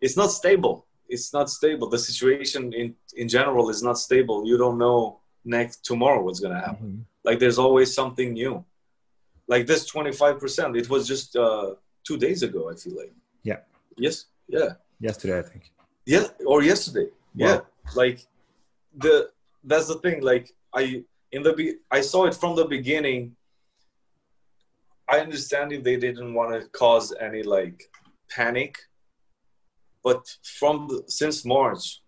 it's 0.00 0.16
not 0.16 0.30
stable. 0.40 0.76
It's 1.08 1.32
not 1.32 1.48
stable. 1.58 1.88
The 1.88 1.98
situation 2.10 2.62
in 2.80 2.86
in 3.16 3.26
general 3.28 3.70
is 3.74 3.80
not 3.88 3.96
stable. 3.98 4.38
You 4.50 4.56
don't 4.64 4.78
know 4.84 5.20
next 5.44 5.84
tomorrow 5.90 6.20
what's 6.26 6.40
gonna 6.44 6.60
happen. 6.68 6.88
Mhm. 6.88 7.04
Like 7.28 7.38
there's 7.42 7.58
always 7.66 7.88
something 8.00 8.32
new. 8.42 8.54
Like 9.48 9.64
this 9.70 9.82
25%, 9.90 10.76
it 10.82 10.88
was 10.90 11.02
just 11.12 11.36
uh 11.36 11.74
two 12.06 12.16
days 12.26 12.40
ago, 12.48 12.60
I 12.72 12.74
feel 12.82 12.96
like. 13.02 13.14
Yeah. 13.50 13.60
Yes. 13.96 14.16
Yeah 14.48 14.70
Yesterday, 15.00 15.38
I 15.38 15.42
think. 15.42 15.64
yeah 16.06 16.26
or 16.46 16.62
yesterday 16.62 17.08
Wow. 17.34 17.46
yeah 17.48 17.60
like 17.94 18.18
the 19.04 19.14
that's 19.64 19.88
the 19.88 19.98
thing 20.04 20.22
like 20.22 20.46
i 20.80 21.04
in 21.32 21.42
the 21.42 21.52
be- 21.52 21.78
i 21.90 22.00
saw 22.00 22.20
it 22.26 22.34
from 22.34 22.52
the 22.56 22.64
beginning 22.76 23.20
i 25.14 25.16
understand 25.20 25.72
if 25.72 25.82
they 25.84 25.96
didn't 25.96 26.32
want 26.38 26.50
to 26.54 26.60
cause 26.82 27.12
any 27.20 27.42
like 27.42 27.78
panic 28.30 28.72
but 30.02 30.22
from 30.58 30.86
the, 30.88 30.98
since 31.08 31.44
march 31.44 32.00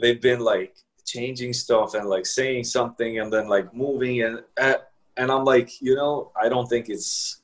they've 0.00 0.22
been 0.30 0.40
like 0.40 0.74
changing 1.04 1.52
stuff 1.52 1.94
and 1.94 2.06
like 2.08 2.26
saying 2.26 2.62
something 2.64 3.18
and 3.20 3.32
then 3.32 3.48
like 3.48 3.72
moving 3.74 4.22
and 4.22 4.34
uh, 4.66 4.74
and 5.16 5.30
i'm 5.32 5.44
like 5.44 5.70
you 5.80 5.94
know 6.00 6.30
i 6.40 6.48
don't 6.48 6.68
think 6.68 6.88
it's 6.88 7.40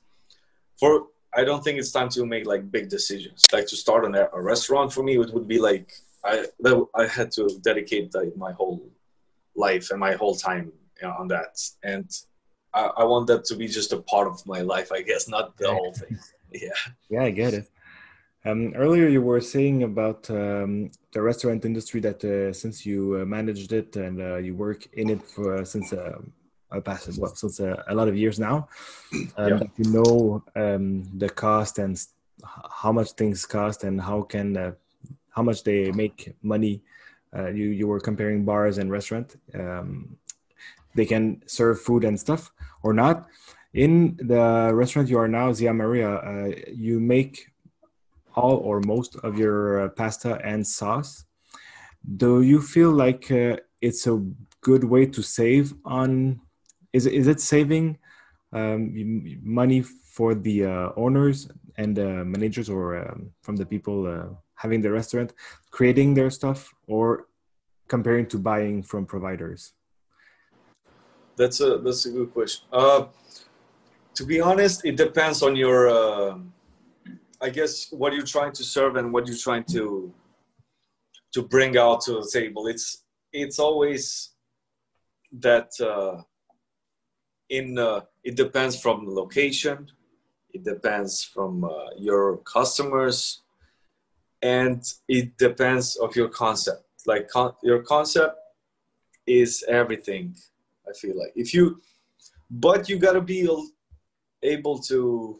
for 0.79 1.07
I 1.35 1.43
don't 1.43 1.63
think 1.63 1.77
it's 1.77 1.91
time 1.91 2.09
to 2.09 2.25
make 2.25 2.45
like 2.45 2.71
big 2.71 2.89
decisions. 2.89 3.45
Like 3.53 3.67
to 3.67 3.75
start 3.75 4.05
an, 4.05 4.15
a 4.15 4.41
restaurant 4.41 4.91
for 4.91 5.03
me, 5.03 5.17
it 5.17 5.33
would 5.33 5.47
be 5.47 5.59
like 5.59 5.91
I 6.23 6.45
that, 6.61 6.85
I 6.95 7.07
had 7.07 7.31
to 7.33 7.59
dedicate 7.63 8.13
like 8.13 8.35
my 8.35 8.51
whole 8.51 8.89
life 9.55 9.91
and 9.91 9.99
my 9.99 10.13
whole 10.13 10.35
time 10.35 10.71
you 11.01 11.07
know, 11.07 11.15
on 11.17 11.27
that, 11.29 11.61
and 11.83 12.09
I, 12.73 12.89
I 12.97 13.03
want 13.03 13.27
that 13.27 13.45
to 13.45 13.55
be 13.55 13.67
just 13.67 13.93
a 13.93 14.01
part 14.01 14.27
of 14.27 14.45
my 14.45 14.61
life, 14.61 14.91
I 14.91 15.01
guess, 15.01 15.27
not 15.27 15.57
the 15.57 15.71
whole 15.71 15.93
thing. 15.93 16.17
Yeah, 16.51 16.81
Yeah, 17.11 17.23
I 17.25 17.29
get 17.29 17.53
it. 17.53 17.69
Um, 18.43 18.73
earlier, 18.75 19.07
you 19.07 19.21
were 19.21 19.39
saying 19.39 19.83
about 19.83 20.27
um, 20.31 20.89
the 21.13 21.21
restaurant 21.21 21.63
industry 21.63 22.01
that 22.01 22.25
uh, 22.25 22.51
since 22.53 22.87
you 22.87 23.19
uh, 23.21 23.25
managed 23.25 23.71
it 23.71 23.95
and 23.95 24.19
uh, 24.19 24.37
you 24.37 24.55
work 24.55 24.87
in 24.93 25.11
it 25.11 25.21
for 25.21 25.57
uh, 25.57 25.63
since 25.63 25.93
uh, 26.71 26.77
a 26.77 26.81
past 26.81 27.17
well 27.17 27.35
since 27.35 27.59
uh, 27.59 27.83
a 27.87 27.95
lot 27.95 28.07
of 28.07 28.15
years 28.15 28.39
now, 28.39 28.67
um, 29.37 29.49
Yeah. 29.49 29.59
you 29.77 29.91
know 29.91 30.43
um, 30.55 31.03
the 31.17 31.29
cost 31.29 31.79
and 31.79 31.99
how 32.81 32.91
much 32.91 33.11
things 33.11 33.45
cost 33.45 33.83
and 33.83 34.01
how 34.01 34.21
can 34.21 34.57
uh, 34.57 34.71
how 35.29 35.43
much 35.43 35.63
they 35.63 35.91
make 35.91 36.35
money. 36.41 36.81
Uh, 37.35 37.47
you 37.49 37.67
you 37.69 37.87
were 37.87 37.99
comparing 37.99 38.43
bars 38.45 38.77
and 38.77 38.91
restaurant. 38.91 39.35
Um, 39.53 40.17
they 40.95 41.05
can 41.05 41.43
serve 41.45 41.81
food 41.81 42.03
and 42.03 42.19
stuff 42.19 42.51
or 42.83 42.93
not. 42.93 43.27
In 43.73 44.17
the 44.17 44.71
restaurant 44.73 45.09
you 45.09 45.19
are 45.19 45.27
now, 45.27 45.53
Zia 45.53 45.71
Maria, 45.73 46.09
uh, 46.15 46.51
you 46.73 46.99
make 46.99 47.51
all 48.35 48.57
or 48.57 48.81
most 48.81 49.15
of 49.17 49.37
your 49.37 49.83
uh, 49.85 49.89
pasta 49.89 50.39
and 50.43 50.65
sauce. 50.65 51.25
Do 52.17 52.41
you 52.41 52.61
feel 52.61 52.91
like 52.91 53.29
uh, 53.31 53.57
it's 53.81 54.07
a 54.07 54.23
good 54.61 54.83
way 54.83 55.05
to 55.05 55.21
save 55.21 55.73
on? 55.85 56.41
Is 56.93 57.05
it, 57.05 57.13
is 57.13 57.27
it 57.27 57.39
saving 57.39 57.97
um, 58.53 58.91
money 59.43 59.81
for 59.81 60.33
the 60.33 60.65
uh, 60.65 60.89
owners 60.95 61.49
and 61.77 61.95
the 61.95 62.25
managers 62.25 62.69
or 62.69 62.97
um, 62.97 63.31
from 63.41 63.55
the 63.55 63.65
people 63.65 64.07
uh, 64.07 64.33
having 64.55 64.81
the 64.81 64.91
restaurant, 64.91 65.33
creating 65.71 66.13
their 66.13 66.29
stuff, 66.29 66.73
or 66.87 67.27
comparing 67.87 68.25
to 68.27 68.37
buying 68.37 68.83
from 68.83 69.05
providers? 69.05 69.73
that's 71.39 71.61
a 71.61 71.77
that's 71.77 72.05
a 72.05 72.11
good 72.11 72.31
question. 72.33 72.65
Uh, 72.71 73.05
to 74.13 74.25
be 74.25 74.41
honest, 74.41 74.85
it 74.85 74.97
depends 74.97 75.41
on 75.41 75.55
your. 75.55 75.87
Uh, 75.87 76.37
I 77.41 77.49
guess 77.49 77.87
what 77.91 78.11
you're 78.11 78.33
trying 78.35 78.51
to 78.51 78.63
serve 78.65 78.97
and 78.97 79.13
what 79.13 79.25
you're 79.25 79.43
trying 79.47 79.63
to 79.75 80.13
to 81.33 81.41
bring 81.41 81.77
out 81.77 82.01
to 82.01 82.11
the 82.19 82.29
table. 82.31 82.67
It's 82.67 83.03
it's 83.31 83.57
always 83.59 84.31
that 85.31 85.69
uh, 85.79 86.21
in 87.49 87.77
uh, 87.77 88.01
it 88.23 88.35
depends 88.35 88.79
from 88.79 89.05
the 89.05 89.11
location, 89.11 89.91
it 90.53 90.63
depends 90.63 91.23
from 91.23 91.63
uh, 91.63 91.89
your 91.97 92.37
customers, 92.37 93.41
and 94.41 94.83
it 95.07 95.37
depends 95.37 95.95
of 95.95 96.15
your 96.15 96.29
concept. 96.29 96.83
Like 97.05 97.27
con- 97.29 97.55
your 97.63 97.81
concept 97.81 98.35
is 99.25 99.63
everything. 99.67 100.35
I 100.87 100.93
feel 100.93 101.17
like 101.17 101.33
if 101.35 101.53
you, 101.53 101.81
but 102.49 102.89
you 102.89 102.97
gotta 102.97 103.21
be 103.21 103.47
able 104.43 104.79
to 104.79 105.39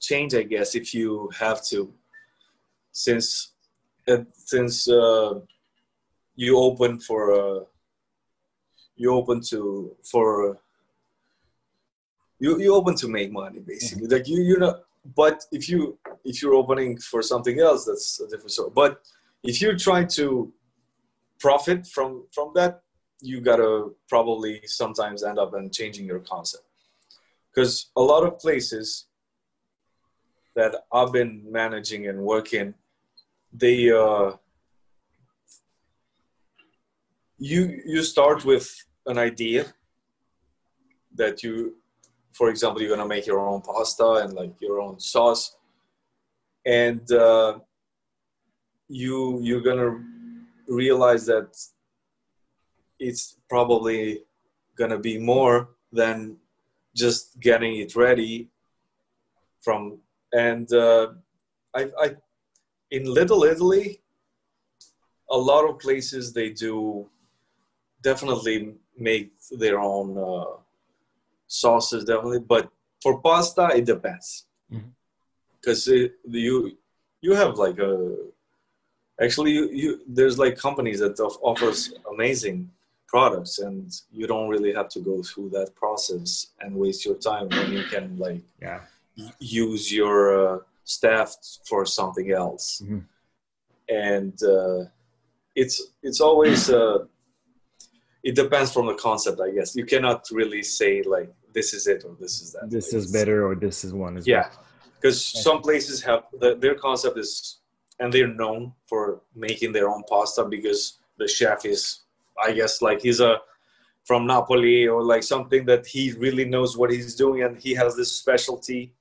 change, 0.00 0.34
I 0.34 0.42
guess, 0.42 0.74
if 0.74 0.94
you 0.94 1.30
have 1.38 1.64
to, 1.66 1.92
since 2.92 3.52
uh, 4.06 4.24
since 4.32 4.88
uh, 4.88 5.40
you 6.36 6.56
open 6.58 7.00
for 7.00 7.32
uh, 7.32 7.64
you 8.96 9.12
open 9.12 9.40
to 9.50 9.96
for 10.04 10.58
you 12.38 12.60
you 12.60 12.74
open 12.74 12.94
to 12.96 13.08
make 13.08 13.30
money 13.32 13.60
basically. 13.60 14.06
Like 14.06 14.28
you 14.28 14.42
you 14.42 14.58
know 14.58 14.80
but 15.16 15.44
if 15.52 15.68
you 15.68 15.98
if 16.24 16.42
you're 16.42 16.54
opening 16.54 16.98
for 16.98 17.22
something 17.22 17.60
else 17.60 17.84
that's 17.84 18.20
a 18.20 18.28
different 18.28 18.52
story. 18.52 18.70
But 18.74 19.00
if 19.42 19.60
you're 19.60 19.76
trying 19.76 20.08
to 20.18 20.52
profit 21.38 21.86
from 21.86 22.26
from 22.32 22.52
that 22.54 22.82
you 23.20 23.40
gotta 23.40 23.90
probably 24.08 24.60
sometimes 24.66 25.24
end 25.24 25.38
up 25.38 25.54
in 25.54 25.70
changing 25.70 26.06
your 26.06 26.20
concept. 26.20 26.64
Because 27.50 27.90
a 27.96 28.02
lot 28.02 28.24
of 28.24 28.38
places 28.38 29.06
that 30.54 30.74
i've 30.92 31.12
been 31.12 31.44
managing 31.48 32.08
and 32.08 32.18
working 32.18 32.74
they 33.52 33.90
uh 33.90 34.32
you 37.38 37.80
you 37.86 38.02
start 38.02 38.44
with 38.44 38.68
an 39.06 39.18
idea 39.18 39.66
that 41.14 41.42
you, 41.42 41.76
for 42.38 42.50
example, 42.50 42.80
you're 42.80 42.96
gonna 42.96 43.14
make 43.16 43.26
your 43.26 43.40
own 43.40 43.60
pasta 43.60 44.08
and 44.22 44.32
like 44.32 44.54
your 44.60 44.80
own 44.80 45.00
sauce, 45.00 45.56
and 46.64 47.10
uh, 47.10 47.58
you 48.88 49.40
you're 49.42 49.66
gonna 49.68 49.90
realize 50.68 51.26
that 51.26 51.50
it's 53.00 53.38
probably 53.50 54.22
gonna 54.76 54.98
be 54.98 55.18
more 55.18 55.70
than 55.92 56.36
just 56.94 57.40
getting 57.40 57.76
it 57.78 57.96
ready 57.96 58.48
from 59.60 59.98
and 60.32 60.72
uh, 60.72 61.08
I, 61.74 61.90
I 62.04 62.16
in 62.90 63.04
little 63.04 63.44
italy 63.44 64.00
a 65.30 65.36
lot 65.36 65.68
of 65.68 65.78
places 65.78 66.32
they 66.32 66.50
do 66.50 67.08
definitely 68.02 68.74
make 68.96 69.32
their 69.50 69.78
own 69.80 70.16
uh, 70.16 70.56
sauces 71.48 72.04
definitely 72.04 72.38
but 72.38 72.70
for 73.02 73.20
pasta 73.20 73.70
it 73.74 73.84
depends 73.84 74.46
because 75.60 75.86
mm-hmm. 75.86 76.34
you 76.34 76.76
you 77.20 77.34
have 77.34 77.58
like 77.58 77.78
a 77.78 78.14
actually 79.20 79.52
you, 79.52 79.68
you 79.72 80.00
there's 80.06 80.38
like 80.38 80.56
companies 80.56 81.00
that 81.00 81.18
offers 81.42 81.92
amazing 82.12 82.70
products 83.06 83.58
and 83.58 84.02
you 84.12 84.26
don't 84.26 84.48
really 84.48 84.72
have 84.72 84.88
to 84.88 85.00
go 85.00 85.22
through 85.22 85.48
that 85.48 85.74
process 85.74 86.48
and 86.60 86.74
waste 86.74 87.04
your 87.04 87.16
time 87.16 87.48
when 87.48 87.72
you 87.72 87.84
can 87.84 88.16
like 88.18 88.42
yeah 88.60 88.80
use 89.40 89.92
your 89.92 90.56
uh, 90.56 90.58
staff 90.84 91.34
for 91.64 91.84
something 91.84 92.30
else 92.32 92.82
mm-hmm. 92.84 93.00
and 93.88 94.42
uh, 94.42 94.84
it's 95.56 95.92
it's 96.02 96.20
always 96.20 96.70
uh, 96.70 96.98
it 98.22 98.34
depends 98.34 98.72
from 98.72 98.86
the 98.86 98.94
concept 98.94 99.40
i 99.40 99.50
guess 99.50 99.74
you 99.74 99.84
cannot 99.84 100.24
really 100.30 100.62
say 100.62 101.02
like 101.02 101.32
this 101.52 101.72
is 101.72 101.86
it 101.86 102.04
or 102.04 102.16
this 102.20 102.40
is 102.40 102.52
that 102.52 102.70
this 102.70 102.92
is 102.92 103.12
better 103.12 103.46
or 103.46 103.54
this 103.54 103.84
is 103.84 103.92
one 103.92 104.16
Is 104.16 104.26
yeah 104.26 104.50
because 104.94 105.24
some 105.24 105.60
places 105.62 106.02
have 106.02 106.24
the, 106.40 106.56
their 106.56 106.74
concept 106.74 107.18
is 107.18 107.58
and 108.00 108.12
they're 108.12 108.34
known 108.42 108.72
for 108.86 109.22
making 109.34 109.72
their 109.72 109.88
own 109.88 110.02
pasta 110.08 110.44
because 110.44 110.98
the 111.18 111.28
chef 111.28 111.64
is 111.64 112.02
i 112.44 112.52
guess 112.52 112.82
like 112.82 113.00
he's 113.00 113.20
a 113.20 113.38
from 114.08 114.26
napoli 114.26 114.88
or 114.88 115.04
like 115.04 115.22
something 115.22 115.66
that 115.66 115.86
he 115.86 116.12
really 116.12 116.46
knows 116.46 116.78
what 116.78 116.90
he's 116.90 117.14
doing 117.14 117.42
and 117.42 117.60
he 117.64 117.74
has 117.74 117.94
this 117.94 118.10
specialty. 118.22 118.94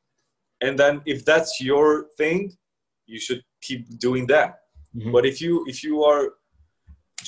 And 0.60 0.78
then 0.78 1.02
if 1.06 1.24
that's 1.24 1.62
your 1.62 2.08
thing 2.18 2.40
you 3.06 3.20
should 3.26 3.42
keep 3.62 3.82
doing 4.08 4.28
that. 4.28 4.50
Mm-hmm. 4.96 5.12
but 5.16 5.24
if 5.32 5.38
you 5.44 5.54
if 5.72 5.78
you 5.86 5.96
are 6.10 6.24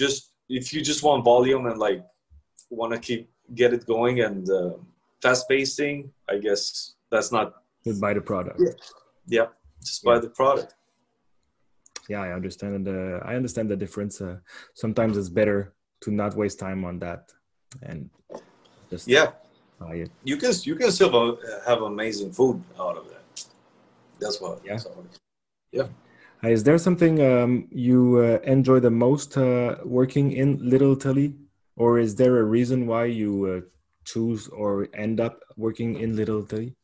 just 0.01 0.21
if 0.59 0.65
you 0.73 0.81
just 0.91 1.01
want 1.07 1.23
volume 1.23 1.63
and 1.69 1.77
like 1.87 2.01
want 2.69 2.91
to 2.95 2.99
keep 3.07 3.23
get 3.61 3.73
it 3.77 3.83
going 3.93 4.15
and 4.27 4.49
uh, 4.49 4.73
fast 5.21 5.47
pacing 5.49 6.11
i 6.29 6.37
guess 6.37 6.93
that's 7.11 7.31
not 7.31 7.53
just 7.85 8.01
buy 8.01 8.13
the 8.13 8.21
product. 8.21 8.59
Yeah, 8.59 8.73
yeah 9.27 9.47
just 9.83 10.03
buy 10.03 10.15
yeah. 10.15 10.19
the 10.19 10.29
product. 10.29 10.75
Yeah 12.09 12.21
i 12.21 12.33
understand 12.33 12.87
uh, 12.87 13.19
i 13.25 13.35
understand 13.35 13.69
the 13.69 13.75
difference. 13.75 14.21
Uh, 14.21 14.37
sometimes 14.73 15.17
it's 15.17 15.29
better 15.29 15.73
to 16.01 16.11
not 16.11 16.35
waste 16.35 16.59
time 16.59 16.83
on 16.85 16.99
that 16.99 17.31
and 17.81 18.09
just 18.89 19.07
yeah. 19.07 19.27
buy 19.79 19.95
it. 20.03 20.11
you 20.23 20.37
can 20.37 20.53
you 20.63 20.75
can 20.75 20.91
still 20.91 21.39
have 21.65 21.81
amazing 21.81 22.31
food 22.31 22.61
out 22.79 22.97
of 22.97 23.05
that. 23.11 23.25
That's 24.19 24.41
what 24.41 24.61
yeah. 24.65 24.77
yeah. 25.71 25.87
Uh, 26.43 26.49
is 26.49 26.63
there 26.63 26.77
something 26.77 27.21
um, 27.21 27.67
you 27.69 28.17
uh, 28.17 28.39
enjoy 28.43 28.79
the 28.79 28.91
most 28.91 29.37
uh, 29.37 29.75
working 29.83 30.31
in 30.31 30.57
little 30.73 30.93
italy? 30.93 31.35
Or 31.75 31.97
is 31.97 32.15
there 32.15 32.35
a 32.39 32.43
reason 32.43 32.87
why 32.87 33.05
you 33.05 33.31
uh, 33.45 33.61
choose 34.11 34.47
or 34.47 34.87
end 34.93 35.19
up 35.19 35.39
working 35.57 35.99
in 35.99 36.15
little 36.15 36.43
italy? 36.43 36.75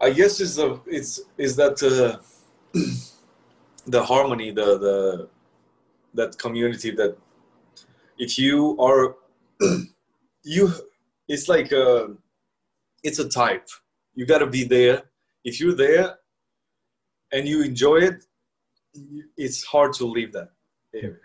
I 0.00 0.10
guess 0.10 0.40
it's 0.40 0.56
the 0.56 0.80
it's 0.86 1.20
is 1.36 1.56
that 1.56 1.76
uh, 1.82 2.18
the 3.86 4.02
harmony, 4.02 4.50
the 4.50 4.78
the 4.78 5.28
that 6.14 6.38
community 6.38 6.90
that 6.92 7.16
if 8.18 8.38
you 8.38 8.76
are 8.78 9.16
you 10.44 10.72
it's 11.26 11.48
like 11.48 11.72
a 11.72 12.14
it's 13.02 13.18
a 13.18 13.28
type. 13.28 13.68
You 14.14 14.26
got 14.26 14.38
to 14.38 14.46
be 14.46 14.64
there. 14.64 15.02
If 15.44 15.60
you're 15.60 15.76
there 15.76 16.18
and 17.32 17.46
you 17.46 17.62
enjoy 17.62 17.98
it 18.10 18.24
it's 19.36 19.64
hard 19.64 19.92
to 19.94 20.06
leave 20.06 20.32
that 20.32 20.50
area. 20.94 21.16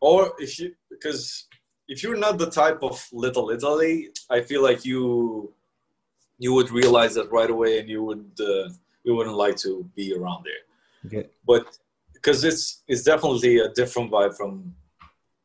Or 0.00 0.32
if 0.38 0.58
you 0.58 0.74
because 0.90 1.46
if 1.88 2.02
you're 2.02 2.16
not 2.16 2.38
the 2.38 2.50
type 2.50 2.82
of 2.82 3.06
little 3.12 3.50
italy 3.50 4.08
i 4.30 4.40
feel 4.40 4.62
like 4.62 4.84
you 4.84 5.52
you 6.38 6.52
would 6.52 6.70
realize 6.70 7.14
that 7.14 7.30
right 7.30 7.50
away 7.50 7.78
and 7.78 7.88
you 7.88 8.02
would 8.02 8.30
uh, 8.40 8.68
we 9.04 9.12
wouldn't 9.12 9.36
like 9.36 9.56
to 9.56 9.88
be 9.94 10.14
around 10.14 10.44
there. 10.44 10.64
Okay. 11.06 11.28
But 11.46 11.78
because 12.12 12.42
it's 12.44 12.82
it's 12.88 13.02
definitely 13.02 13.58
a 13.58 13.68
different 13.70 14.10
vibe 14.10 14.36
from 14.36 14.74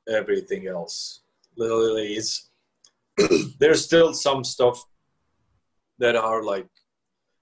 everything 0.08 0.68
else. 0.68 1.22
Literally, 1.56 2.14
it's 2.14 2.50
there's 3.60 3.84
still 3.84 4.14
some 4.14 4.44
stuff 4.44 4.84
that 6.00 6.16
are 6.16 6.44
like 6.44 6.70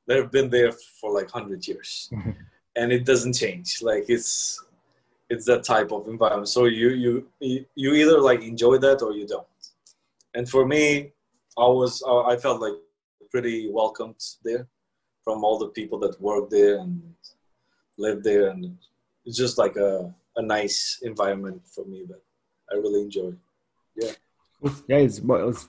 that 0.07 0.17
have 0.17 0.31
been 0.31 0.49
there 0.49 0.73
for 0.99 1.13
like 1.13 1.29
hundred 1.29 1.67
years, 1.67 2.09
and 2.75 2.91
it 2.91 3.05
doesn't 3.05 3.33
change. 3.33 3.81
Like 3.81 4.05
it's 4.09 4.63
it's 5.29 5.45
that 5.45 5.63
type 5.63 5.91
of 5.91 6.07
environment. 6.07 6.49
So 6.49 6.65
you 6.65 6.89
you 6.89 7.65
you 7.75 7.93
either 7.93 8.19
like 8.19 8.41
enjoy 8.43 8.77
that 8.79 9.01
or 9.01 9.13
you 9.13 9.25
don't. 9.27 9.47
And 10.33 10.49
for 10.49 10.65
me, 10.65 11.11
I 11.57 11.67
was 11.67 12.03
I 12.03 12.37
felt 12.37 12.61
like 12.61 12.73
pretty 13.31 13.69
welcomed 13.69 14.21
there 14.43 14.67
from 15.23 15.43
all 15.43 15.57
the 15.57 15.69
people 15.69 15.99
that 15.99 16.21
work 16.21 16.49
there 16.49 16.77
and 16.77 17.01
live 17.97 18.23
there 18.23 18.49
and 18.49 18.77
it's 19.25 19.37
just 19.37 19.57
like 19.57 19.75
a, 19.75 20.13
a 20.37 20.41
nice 20.41 20.99
environment 21.01 21.61
for 21.73 21.83
me 21.85 22.05
that 22.07 22.21
i 22.71 22.75
really 22.75 23.01
enjoy 23.01 23.31
yeah 23.95 24.11
yeah 24.87 24.97
it's, 24.97 25.19
it's 25.19 25.67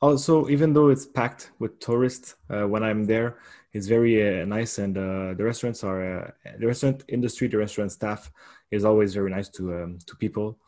also 0.00 0.48
even 0.48 0.72
though 0.72 0.88
it's 0.88 1.06
packed 1.06 1.50
with 1.58 1.78
tourists 1.80 2.36
uh, 2.50 2.66
when 2.66 2.82
i'm 2.82 3.04
there 3.04 3.38
it's 3.72 3.86
very 3.86 4.40
uh, 4.40 4.44
nice 4.44 4.78
and 4.78 4.96
uh, 4.96 5.34
the 5.34 5.44
restaurants 5.44 5.82
are 5.84 6.20
uh, 6.20 6.30
the 6.58 6.66
restaurant 6.66 7.04
industry 7.08 7.48
the 7.48 7.56
restaurant 7.56 7.92
staff 7.92 8.30
is 8.70 8.84
always 8.84 9.14
very 9.14 9.30
nice 9.30 9.48
to 9.48 9.74
um, 9.74 9.98
to 10.06 10.16
people 10.16 10.58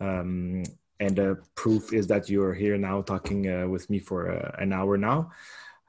um, 0.00 0.62
and 0.98 1.18
uh, 1.18 1.34
proof 1.54 1.92
is 1.92 2.06
that 2.06 2.28
you're 2.28 2.54
here 2.54 2.76
now 2.76 3.00
talking 3.02 3.50
uh, 3.50 3.66
with 3.66 3.88
me 3.90 3.98
for 3.98 4.28
an 4.58 4.72
hour 4.72 4.96
now 4.96 5.30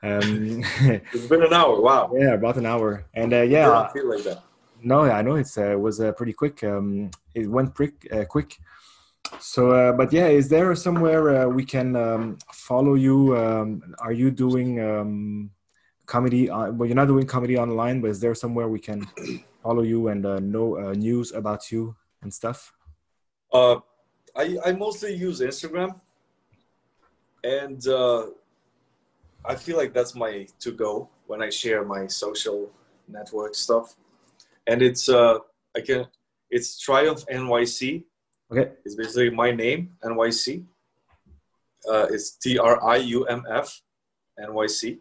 um, 0.03 0.63
it's 1.13 1.27
been 1.27 1.43
an 1.43 1.53
hour. 1.53 1.79
Wow. 1.79 2.11
Yeah, 2.13 2.33
about 2.33 2.57
an 2.57 2.65
hour. 2.65 3.05
And 3.13 3.33
uh, 3.33 3.41
yeah, 3.41 3.69
I 3.71 3.93
feel 3.93 4.09
like 4.09 4.23
that. 4.23 4.43
No, 4.83 5.01
I 5.01 5.21
know 5.21 5.35
it's 5.35 5.57
uh, 5.57 5.75
was 5.77 6.01
uh, 6.01 6.11
pretty 6.13 6.33
quick. 6.33 6.63
Um, 6.63 7.11
it 7.35 7.47
went 7.47 7.79
uh, 7.79 8.25
quick. 8.25 8.57
So, 9.39 9.71
uh, 9.71 9.93
but 9.93 10.13
yeah, 10.13 10.27
is 10.27 10.49
there 10.49 10.73
somewhere 10.75 11.43
uh, 11.43 11.47
we 11.47 11.65
can 11.65 11.95
um, 11.95 12.37
follow 12.53 12.95
you? 12.95 13.37
Um, 13.37 13.95
are 13.99 14.11
you 14.11 14.29
doing 14.31 14.79
um, 14.79 15.51
comedy? 16.05 16.49
On, 16.49 16.77
well, 16.77 16.87
you're 16.87 16.95
not 16.95 17.07
doing 17.07 17.25
comedy 17.25 17.57
online, 17.57 18.01
but 18.01 18.11
is 18.11 18.19
there 18.19 18.35
somewhere 18.35 18.67
we 18.67 18.79
can 18.79 19.07
follow 19.63 19.83
you 19.83 20.09
and 20.09 20.25
uh, 20.25 20.39
know 20.39 20.77
uh, 20.77 20.93
news 20.93 21.31
about 21.31 21.71
you 21.71 21.95
and 22.21 22.33
stuff? 22.33 22.73
Uh, 23.53 23.77
I 24.35 24.57
I 24.65 24.71
mostly 24.73 25.13
use 25.15 25.41
Instagram, 25.41 25.99
and 27.43 27.85
uh, 27.87 28.27
I 29.45 29.55
feel 29.55 29.77
like 29.77 29.93
that's 29.93 30.15
my 30.15 30.47
to 30.59 30.71
go 30.71 31.09
when 31.27 31.41
I 31.41 31.49
share 31.49 31.83
my 31.83 32.07
social 32.07 32.69
network 33.07 33.55
stuff, 33.55 33.95
and 34.67 34.81
it's 34.81 35.09
I 35.09 35.39
can 35.85 36.07
it's 36.49 36.85
Triumf 36.85 37.25
NYC. 37.27 38.03
Okay, 38.51 38.69
it's 38.83 38.95
basically 38.95 39.29
my 39.29 39.49
name 39.51 39.91
NYC. 40.03 40.65
Uh, 41.89 42.07
it's 42.11 42.31
T 42.31 42.57
R 42.57 42.83
I 42.83 42.97
U 42.97 43.23
M 43.23 43.45
F 43.49 43.81
NYC. 44.37 44.99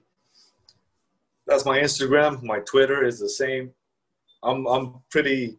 That's 1.49 1.65
my 1.65 1.81
Instagram. 1.81 2.45
My 2.45 2.61
Twitter 2.61 3.05
is 3.05 3.19
the 3.19 3.29
same. 3.29 3.73
I'm 4.45 4.67
I'm 4.67 4.95
pretty. 5.11 5.59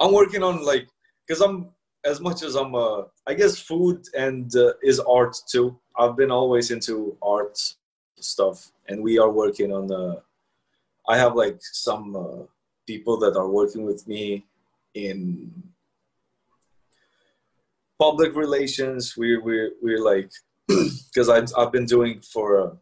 I'm 0.00 0.14
working 0.14 0.42
on 0.42 0.64
like 0.64 0.88
because 1.26 1.42
I'm 1.42 1.68
as 2.06 2.18
much 2.18 2.42
as 2.42 2.54
I'm 2.54 2.74
uh 2.74 3.02
I 3.26 3.34
guess 3.34 3.58
food 3.58 4.06
and 4.16 4.50
uh, 4.56 4.72
is 4.82 5.00
art 5.00 5.36
too. 5.52 5.78
I've 5.98 6.16
been 6.16 6.30
always 6.30 6.70
into 6.70 7.14
art 7.20 7.58
stuff, 8.20 8.72
and 8.88 9.02
we 9.02 9.18
are 9.18 9.30
working 9.30 9.70
on 9.70 9.86
the. 9.86 10.22
I 11.10 11.18
have 11.18 11.34
like 11.36 11.58
some 11.60 12.16
uh, 12.16 12.44
people 12.86 13.18
that 13.18 13.36
are 13.36 13.50
working 13.50 13.84
with 13.84 14.08
me 14.08 14.46
in 14.94 15.52
public 17.98 18.34
relations. 18.34 19.16
We 19.16 19.38
we 19.38 19.72
we're 19.82 20.02
like 20.02 20.30
because 20.68 21.28
I've 21.28 21.50
I've 21.56 21.72
been 21.72 21.86
doing 21.86 22.20
for 22.20 22.60
uh, 22.60 22.74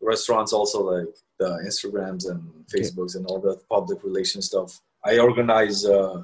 restaurants 0.00 0.52
also 0.52 0.82
like 0.82 1.14
the 1.38 1.50
Instagrams 1.66 2.28
and 2.30 2.42
Facebooks 2.72 3.16
okay. 3.16 3.18
and 3.18 3.26
all 3.26 3.40
the 3.40 3.60
public 3.68 4.02
relations 4.04 4.46
stuff. 4.46 4.80
I 5.04 5.18
organize 5.18 5.84
uh, 5.84 6.22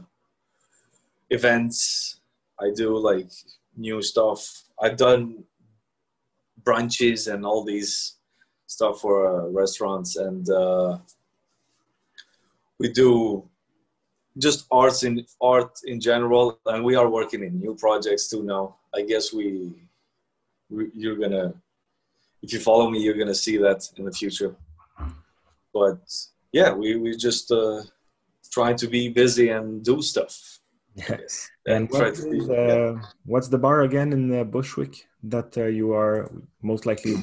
events. 1.30 2.20
I 2.61 2.70
do 2.74 2.97
like 2.99 3.30
new 3.76 4.03
stuff. 4.03 4.64
I've 4.80 4.97
done 4.97 5.45
brunches 6.62 7.32
and 7.32 7.45
all 7.45 7.64
these 7.64 8.16
stuff 8.66 9.01
for 9.01 9.26
uh, 9.26 9.49
restaurants 9.49 10.16
and 10.16 10.49
uh, 10.51 10.99
we 12.78 12.88
do 12.93 13.49
just 14.38 14.66
arts 14.70 15.02
in 15.02 15.24
art 15.40 15.80
in 15.84 16.00
general 16.00 16.60
and 16.66 16.84
we 16.84 16.94
are 16.94 17.08
working 17.08 17.42
in 17.42 17.58
new 17.58 17.74
projects 17.74 18.28
too 18.28 18.42
now. 18.42 18.76
I 18.94 19.02
guess 19.02 19.32
we, 19.32 19.72
we 20.70 20.90
you're 20.94 21.16
gonna 21.16 21.54
if 22.42 22.52
you 22.52 22.60
follow 22.60 22.88
me 22.90 23.00
you're 23.00 23.18
gonna 23.18 23.34
see 23.34 23.56
that 23.58 23.88
in 23.96 24.04
the 24.04 24.12
future. 24.12 24.54
But 25.74 26.00
yeah 26.52 26.72
we 26.72 26.96
we 26.96 27.16
just 27.16 27.50
uh 27.50 27.82
trying 28.50 28.76
to 28.76 28.86
be 28.88 29.08
busy 29.08 29.50
and 29.50 29.84
do 29.84 30.02
stuff. 30.02 30.58
Yes. 30.94 31.48
And, 31.66 31.88
and 31.88 31.90
what 31.90 32.06
is, 32.08 32.24
be, 32.24 32.40
uh, 32.40 32.54
yeah. 32.54 33.00
what's 33.26 33.48
the 33.48 33.58
bar 33.58 33.82
again 33.82 34.12
in 34.12 34.40
uh, 34.40 34.44
bushwick 34.44 35.06
that 35.24 35.56
uh, 35.56 35.66
you 35.66 35.92
are 35.92 36.28
most 36.62 36.86
likely 36.86 37.14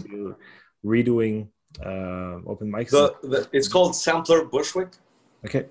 redoing 0.86 1.48
uh 1.84 2.38
open 2.46 2.72
mics? 2.72 2.92
The, 2.92 3.16
the, 3.24 3.50
it's 3.52 3.68
called 3.68 3.96
sampler 3.96 4.46
bushwick. 4.46 4.92
Okay. 5.44 5.66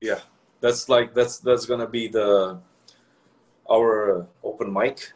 Yeah 0.00 0.20
that's 0.62 0.88
like 0.88 1.14
that's 1.14 1.38
that's 1.38 1.66
gonna 1.66 1.88
be 1.88 2.08
the 2.08 2.58
our 3.70 4.26
open 4.42 4.72
mic. 4.72 5.12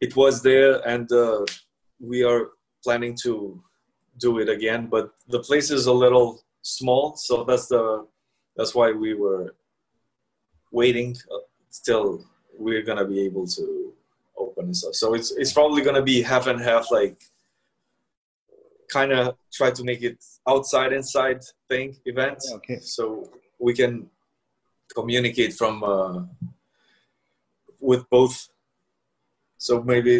It 0.00 0.16
was 0.16 0.42
there 0.42 0.86
and 0.88 1.10
uh, 1.12 1.44
we 2.00 2.22
are 2.24 2.50
planning 2.82 3.16
to 3.22 3.62
do 4.18 4.38
it 4.38 4.48
again 4.48 4.86
but 4.86 5.10
the 5.28 5.40
place 5.40 5.70
is 5.70 5.86
a 5.86 5.92
little 5.92 6.40
small 6.62 7.16
so 7.16 7.42
that's 7.42 7.66
the 7.66 8.06
that's 8.56 8.74
why 8.74 8.92
we 8.92 9.14
were 9.14 9.54
waiting 10.70 11.16
uh, 11.32 11.38
still 11.70 12.24
we're 12.58 12.82
gonna 12.82 13.04
be 13.04 13.20
able 13.22 13.46
to 13.46 13.92
open 14.36 14.66
and 14.66 14.76
stuff. 14.76 14.94
So 14.94 15.14
it's 15.14 15.32
it's 15.32 15.52
probably 15.52 15.82
gonna 15.82 16.02
be 16.02 16.22
half 16.22 16.46
and 16.46 16.60
half 16.60 16.90
like 16.90 17.20
kind 18.90 19.12
of 19.12 19.36
try 19.52 19.70
to 19.70 19.82
make 19.82 20.02
it 20.02 20.22
outside 20.46 20.92
inside 20.92 21.40
thing 21.68 21.96
event 22.04 22.38
okay. 22.52 22.78
So 22.78 23.28
we 23.64 23.72
can 23.80 23.92
communicate 24.98 25.52
from 25.60 25.74
uh, 25.82 26.16
with 27.80 28.02
both. 28.10 28.36
So 29.66 29.82
maybe 29.82 30.14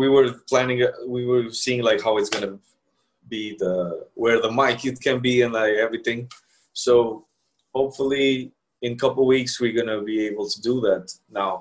we 0.00 0.06
were 0.14 0.28
planning, 0.50 0.82
uh, 0.82 0.92
we 1.16 1.22
were 1.30 1.46
seeing 1.50 1.82
like 1.82 2.00
how 2.06 2.18
it's 2.18 2.32
gonna 2.34 2.58
be 3.34 3.42
the 3.62 3.74
where 4.22 4.38
the 4.44 4.52
mic 4.60 4.84
it 4.84 5.00
can 5.06 5.18
be 5.28 5.34
and 5.42 5.52
like 5.60 5.74
everything. 5.86 6.20
So 6.84 7.26
hopefully 7.74 8.52
in 8.82 8.92
a 8.92 9.00
couple 9.04 9.26
weeks 9.26 9.52
we're 9.60 9.78
gonna 9.80 10.02
be 10.12 10.18
able 10.28 10.46
to 10.54 10.58
do 10.68 10.74
that 10.86 11.04
now. 11.40 11.52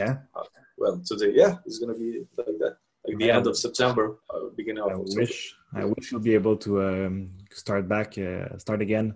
Yeah. 0.00 0.14
Uh, 0.34 0.44
well, 0.80 0.96
today, 1.04 1.32
yeah, 1.42 1.54
it's 1.66 1.78
gonna 1.80 1.98
be 2.06 2.10
like 2.36 2.56
that, 2.62 2.74
like 3.04 3.18
the 3.18 3.30
end 3.36 3.46
of 3.50 3.56
September, 3.66 4.04
uh, 4.32 4.46
beginning 4.56 4.84
of 4.84 4.90
I 4.90 4.94
October. 4.94 5.20
wish 5.20 5.34
I 5.82 5.84
wish 5.92 6.04
you'll 6.12 6.28
be 6.30 6.36
able 6.42 6.56
to 6.66 6.70
um, 6.88 7.30
start 7.62 7.84
back, 7.94 8.08
uh, 8.16 8.56
start 8.64 8.80
again 8.88 9.08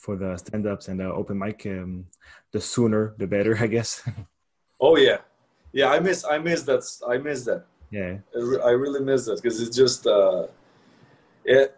for 0.00 0.16
the 0.16 0.36
stand-ups 0.36 0.88
and 0.88 0.98
the 0.98 1.04
open 1.04 1.38
mic. 1.38 1.64
Um, 1.66 2.06
the 2.52 2.60
sooner, 2.60 3.14
the 3.18 3.26
better, 3.26 3.56
I 3.60 3.66
guess. 3.66 4.02
oh 4.80 4.96
yeah, 4.96 5.18
yeah. 5.72 5.90
I 5.90 6.00
miss 6.00 6.24
I 6.24 6.38
miss 6.38 6.62
that. 6.64 6.82
I 7.08 7.18
miss 7.18 7.44
that. 7.44 7.64
Yeah, 7.90 8.18
I, 8.64 8.70
really 8.70 9.00
miss 9.00 9.26
that 9.26 9.42
because 9.42 9.60
it's 9.60 9.76
just 9.76 10.06
uh, 10.06 10.46
it. 11.44 11.76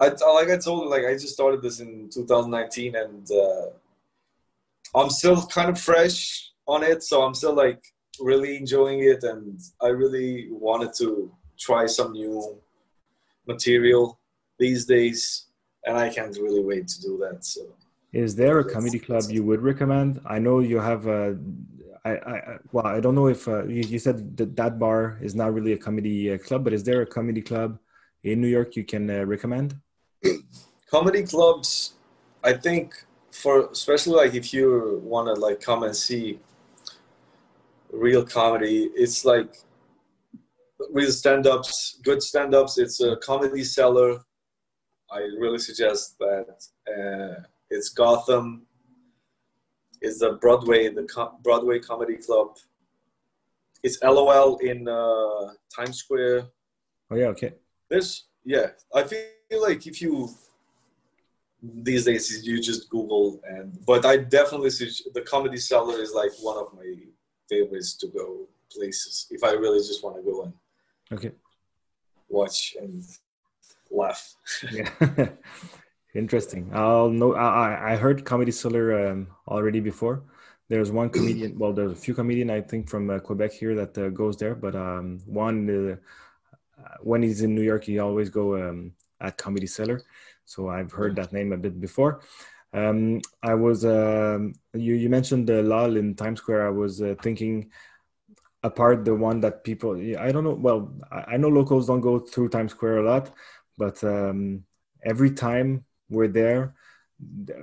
I 0.00 0.08
like 0.08 0.50
I 0.50 0.58
told 0.58 0.84
you, 0.84 0.90
like 0.90 1.04
I 1.04 1.12
just 1.12 1.34
started 1.34 1.62
this 1.62 1.80
in 1.80 2.10
2019, 2.10 2.96
and 2.96 3.30
uh, 3.30 4.98
I'm 4.98 5.10
still 5.10 5.46
kind 5.46 5.70
of 5.70 5.80
fresh 5.80 6.50
on 6.66 6.82
it, 6.82 7.02
so 7.02 7.22
I'm 7.22 7.34
still 7.34 7.54
like 7.54 7.82
really 8.20 8.56
enjoying 8.56 9.00
it, 9.00 9.22
and 9.22 9.60
I 9.80 9.88
really 9.88 10.48
wanted 10.50 10.92
to 10.98 11.30
try 11.58 11.86
some 11.86 12.12
new 12.12 12.58
material 13.46 14.18
these 14.58 14.86
days 14.86 15.46
and 15.86 15.96
I 15.96 16.08
can't 16.08 16.36
really 16.36 16.62
wait 16.62 16.88
to 16.88 17.00
do 17.00 17.18
that. 17.18 17.44
So, 17.44 17.62
is 18.12 18.34
there 18.36 18.58
a 18.58 18.64
comedy 18.64 18.98
club 18.98 19.24
you 19.28 19.42
would 19.44 19.62
recommend? 19.62 20.20
I 20.24 20.38
know 20.38 20.60
you 20.60 20.78
have 20.78 21.06
a. 21.06 21.36
I, 22.04 22.10
I 22.10 22.58
well, 22.72 22.86
I 22.86 23.00
don't 23.00 23.14
know 23.14 23.28
if 23.28 23.48
uh, 23.48 23.64
you, 23.64 23.82
you, 23.82 23.98
said 23.98 24.36
that 24.36 24.54
that 24.56 24.78
bar 24.78 25.18
is 25.22 25.34
not 25.34 25.54
really 25.54 25.72
a 25.72 25.78
comedy 25.78 26.32
uh, 26.32 26.38
club, 26.38 26.64
but 26.64 26.72
is 26.72 26.84
there 26.84 27.00
a 27.00 27.06
comedy 27.06 27.40
club 27.40 27.78
in 28.22 28.40
New 28.40 28.48
York 28.48 28.76
you 28.76 28.84
can 28.84 29.10
uh, 29.10 29.24
recommend? 29.24 29.76
Comedy 30.90 31.24
clubs, 31.24 31.94
I 32.44 32.52
think, 32.52 33.04
for 33.32 33.68
especially 33.70 34.14
like 34.14 34.34
if 34.34 34.54
you 34.54 35.00
want 35.02 35.26
to 35.26 35.40
like 35.40 35.60
come 35.60 35.82
and 35.82 35.96
see 35.96 36.38
real 37.90 38.24
comedy, 38.24 38.90
it's 38.94 39.24
like 39.24 39.56
real 40.92 41.10
stand-ups, 41.10 41.98
good 42.04 42.22
stand-ups. 42.22 42.78
It's 42.78 43.00
a 43.00 43.16
comedy 43.16 43.64
cellar 43.64 44.20
I 45.10 45.18
really 45.38 45.58
suggest 45.58 46.18
that 46.18 46.66
uh, 46.88 47.42
it's 47.70 47.90
Gotham. 47.90 48.66
It's 50.00 50.18
the 50.18 50.32
Broadway, 50.32 50.88
the 50.88 51.04
Co- 51.04 51.38
Broadway 51.42 51.78
Comedy 51.78 52.16
Club. 52.16 52.56
It's 53.82 54.02
LOL 54.02 54.58
in 54.58 54.88
uh, 54.88 55.52
Times 55.74 55.98
Square. 55.98 56.48
Oh 57.10 57.16
yeah, 57.16 57.26
okay. 57.26 57.54
There's 57.88 58.24
yeah. 58.44 58.68
I 58.94 59.04
feel 59.04 59.62
like 59.62 59.86
if 59.86 60.00
you 60.02 60.30
these 61.62 62.04
days 62.04 62.46
you 62.46 62.60
just 62.60 62.90
Google 62.90 63.40
and 63.44 63.78
but 63.86 64.04
I 64.04 64.18
definitely 64.18 64.70
suggest 64.70 65.08
the 65.14 65.22
Comedy 65.22 65.56
Cellar 65.56 65.98
is 66.00 66.12
like 66.12 66.32
one 66.40 66.58
of 66.58 66.74
my 66.74 66.94
favorites 67.48 67.94
to 67.98 68.08
go 68.08 68.46
places 68.70 69.26
if 69.30 69.42
I 69.44 69.52
really 69.52 69.78
just 69.78 70.02
want 70.04 70.16
to 70.16 70.22
go 70.22 70.42
and 70.42 70.52
okay 71.12 71.32
watch 72.28 72.76
and 72.80 73.02
laugh. 73.90 74.34
yeah, 74.72 74.90
interesting. 76.14 76.70
I'll 76.72 77.10
know. 77.10 77.34
I 77.34 77.92
I 77.92 77.96
heard 77.96 78.24
Comedy 78.24 78.52
Cellar 78.52 79.08
um, 79.08 79.28
already 79.48 79.80
before. 79.80 80.22
There's 80.68 80.90
one 80.90 81.10
comedian. 81.10 81.58
Well, 81.58 81.72
there's 81.72 81.92
a 81.92 81.96
few 81.96 82.14
comedian 82.14 82.50
I 82.50 82.60
think 82.60 82.88
from 82.88 83.10
uh, 83.10 83.18
Quebec 83.18 83.52
here 83.52 83.74
that 83.74 83.96
uh, 83.98 84.08
goes 84.08 84.36
there, 84.36 84.54
but 84.54 84.74
um, 84.74 85.20
one 85.26 85.68
uh, 85.68 85.96
when 87.00 87.22
he's 87.22 87.42
in 87.42 87.54
New 87.54 87.62
York, 87.62 87.84
he 87.84 87.98
always 87.98 88.30
go 88.30 88.56
um, 88.56 88.92
at 89.20 89.36
Comedy 89.36 89.66
Cellar. 89.66 90.02
So 90.44 90.68
I've 90.68 90.92
heard 90.92 91.16
that 91.16 91.32
name 91.32 91.52
a 91.52 91.56
bit 91.56 91.80
before. 91.80 92.20
Um, 92.72 93.20
I 93.42 93.54
was 93.54 93.84
um, 93.84 94.54
you 94.72 94.94
you 94.94 95.08
mentioned 95.08 95.46
the 95.46 95.62
LOL 95.62 95.96
in 95.96 96.14
Times 96.14 96.40
Square. 96.40 96.66
I 96.66 96.70
was 96.70 97.00
uh, 97.00 97.14
thinking 97.22 97.70
apart 98.62 99.04
the 99.04 99.14
one 99.14 99.40
that 99.40 99.62
people 99.62 99.96
I 100.18 100.32
don't 100.32 100.44
know. 100.44 100.54
Well, 100.54 100.92
I, 101.12 101.34
I 101.34 101.36
know 101.36 101.48
locals 101.48 101.86
don't 101.86 102.00
go 102.00 102.18
through 102.18 102.48
Times 102.48 102.72
Square 102.72 102.98
a 102.98 103.10
lot, 103.10 103.30
but 103.76 104.02
um, 104.04 104.64
every 105.04 105.30
time 105.30 105.84
we're 106.08 106.28
there, 106.28 106.74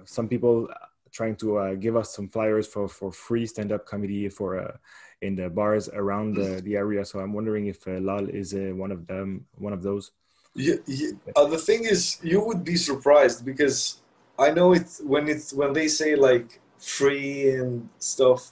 some 0.06 0.28
people 0.28 0.68
trying 1.12 1.36
to 1.36 1.58
uh, 1.58 1.74
give 1.76 1.96
us 1.96 2.16
some 2.16 2.30
flyers 2.30 2.68
for, 2.68 2.88
for 2.88 3.12
free 3.12 3.46
stand-up 3.46 3.86
comedy 3.86 4.30
for 4.30 4.60
uh, 4.60 4.78
in 5.22 5.36
the 5.36 5.50
bars 5.50 5.90
around 5.90 6.36
the, 6.36 6.62
the 6.62 6.76
area. 6.76 7.04
So 7.06 7.20
I'm 7.20 7.34
wondering 7.34 7.68
if 7.68 7.88
uh, 7.88 8.00
LOL 8.00 8.30
is 8.30 8.54
uh, 8.54 8.72
one 8.74 8.92
of 8.92 9.06
them, 9.08 9.46
one 9.58 9.74
of 9.74 9.84
those. 9.84 10.12
Yeah, 10.56 10.76
yeah. 10.86 11.12
Uh, 11.36 11.46
the 11.46 11.58
thing 11.58 11.84
is, 11.84 12.18
you 12.24 12.44
would 12.44 12.64
be 12.64 12.76
surprised 12.76 13.46
because 13.46 14.02
I 14.38 14.52
know 14.52 14.74
it 14.74 14.88
when 15.04 15.28
it's 15.28 15.54
when 15.54 15.74
they 15.74 15.88
say 15.88 16.16
like 16.16 16.60
free 16.78 17.52
and 17.52 17.88
stuff. 18.00 18.52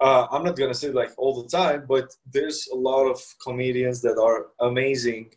Uh, 0.00 0.26
I'm 0.30 0.44
not 0.44 0.56
gonna 0.56 0.74
say 0.74 0.90
like 0.90 1.12
all 1.16 1.42
the 1.42 1.48
time, 1.48 1.84
but 1.88 2.16
there's 2.32 2.68
a 2.72 2.76
lot 2.76 3.06
of 3.06 3.20
comedians 3.44 4.00
that 4.02 4.18
are 4.18 4.46
amazing 4.60 5.30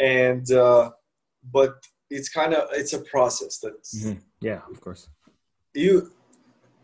and 0.00 0.50
uh, 0.50 0.90
but 1.52 1.86
it's 2.08 2.28
kind 2.28 2.54
of 2.54 2.68
it's 2.72 2.92
a 2.92 3.00
process 3.00 3.58
that's 3.58 4.04
mm-hmm. 4.04 4.18
yeah 4.40 4.60
of 4.70 4.80
course 4.80 5.08
you 5.74 6.12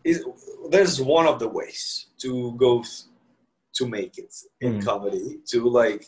is 0.05 0.25
there's 0.71 1.01
one 1.01 1.27
of 1.27 1.39
the 1.41 1.49
ways 1.49 2.07
to 2.19 2.53
go 2.53 2.85
to 3.75 3.89
make 3.89 4.19
it 4.19 4.35
in 4.61 4.75
mm-hmm. 4.75 4.81
comedy 4.81 5.39
to 5.47 5.69
like 5.69 6.07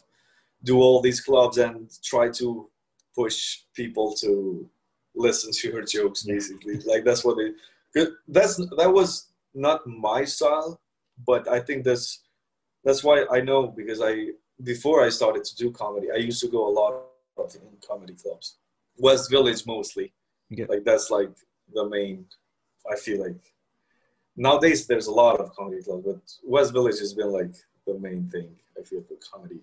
do 0.62 0.78
all 0.80 1.00
these 1.00 1.20
clubs 1.20 1.58
and 1.58 1.90
try 2.04 2.28
to 2.28 2.68
push 3.14 3.60
people 3.74 4.14
to 4.14 4.68
listen 5.16 5.50
to 5.52 5.68
your 5.68 5.82
jokes 5.82 6.22
basically 6.22 6.78
like 6.86 7.04
that's 7.04 7.24
what 7.24 7.36
they 7.36 8.06
that's 8.28 8.56
that 8.76 8.92
was 8.92 9.28
not 9.54 9.84
my 9.86 10.24
style 10.24 10.80
but 11.26 11.48
i 11.48 11.58
think 11.58 11.82
that's 11.84 12.22
that's 12.84 13.02
why 13.02 13.24
i 13.32 13.40
know 13.40 13.66
because 13.66 14.00
i 14.00 14.28
before 14.62 15.04
I 15.04 15.08
started 15.08 15.44
to 15.44 15.56
do 15.56 15.70
comedy, 15.70 16.08
I 16.12 16.16
used 16.16 16.40
to 16.40 16.48
go 16.48 16.68
a 16.68 16.72
lot 16.72 17.02
of 17.36 17.54
in 17.54 17.60
comedy 17.86 18.14
clubs. 18.14 18.56
West 18.96 19.30
Village 19.30 19.64
mostly. 19.66 20.12
Yeah. 20.50 20.66
Like 20.68 20.84
that's 20.84 21.10
like 21.10 21.30
the 21.72 21.88
main. 21.88 22.26
I 22.90 22.96
feel 22.96 23.20
like 23.22 23.40
nowadays 24.36 24.86
there's 24.86 25.06
a 25.06 25.12
lot 25.12 25.40
of 25.40 25.54
comedy 25.54 25.82
clubs, 25.82 26.04
but 26.04 26.22
West 26.44 26.72
Village 26.72 26.98
has 26.98 27.14
been 27.14 27.30
like 27.30 27.54
the 27.86 27.98
main 27.98 28.28
thing. 28.30 28.50
I 28.78 28.82
feel 28.82 29.02
for 29.02 29.16
comedy, 29.32 29.60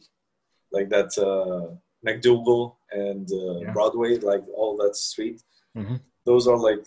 like 0.71 0.89
that 0.89 1.17
uh, 1.17 1.75
MacDougal 2.05 2.75
and 2.91 3.29
uh, 3.31 3.59
yeah. 3.59 3.71
Broadway, 3.71 4.17
like 4.19 4.43
all 4.53 4.77
that 4.77 4.95
street. 4.95 5.41
Mm-hmm. 5.75 5.95
Those 6.25 6.47
are 6.47 6.57
like 6.57 6.85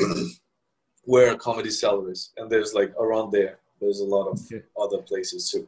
where 1.04 1.34
comedy 1.36 1.70
cellar 1.70 2.12
and 2.36 2.50
there's 2.50 2.72
like 2.72 2.94
around 2.98 3.32
there. 3.32 3.58
There's 3.80 4.00
a 4.00 4.04
lot 4.04 4.28
of 4.28 4.38
other 4.78 4.98
places 4.98 5.50
too 5.50 5.66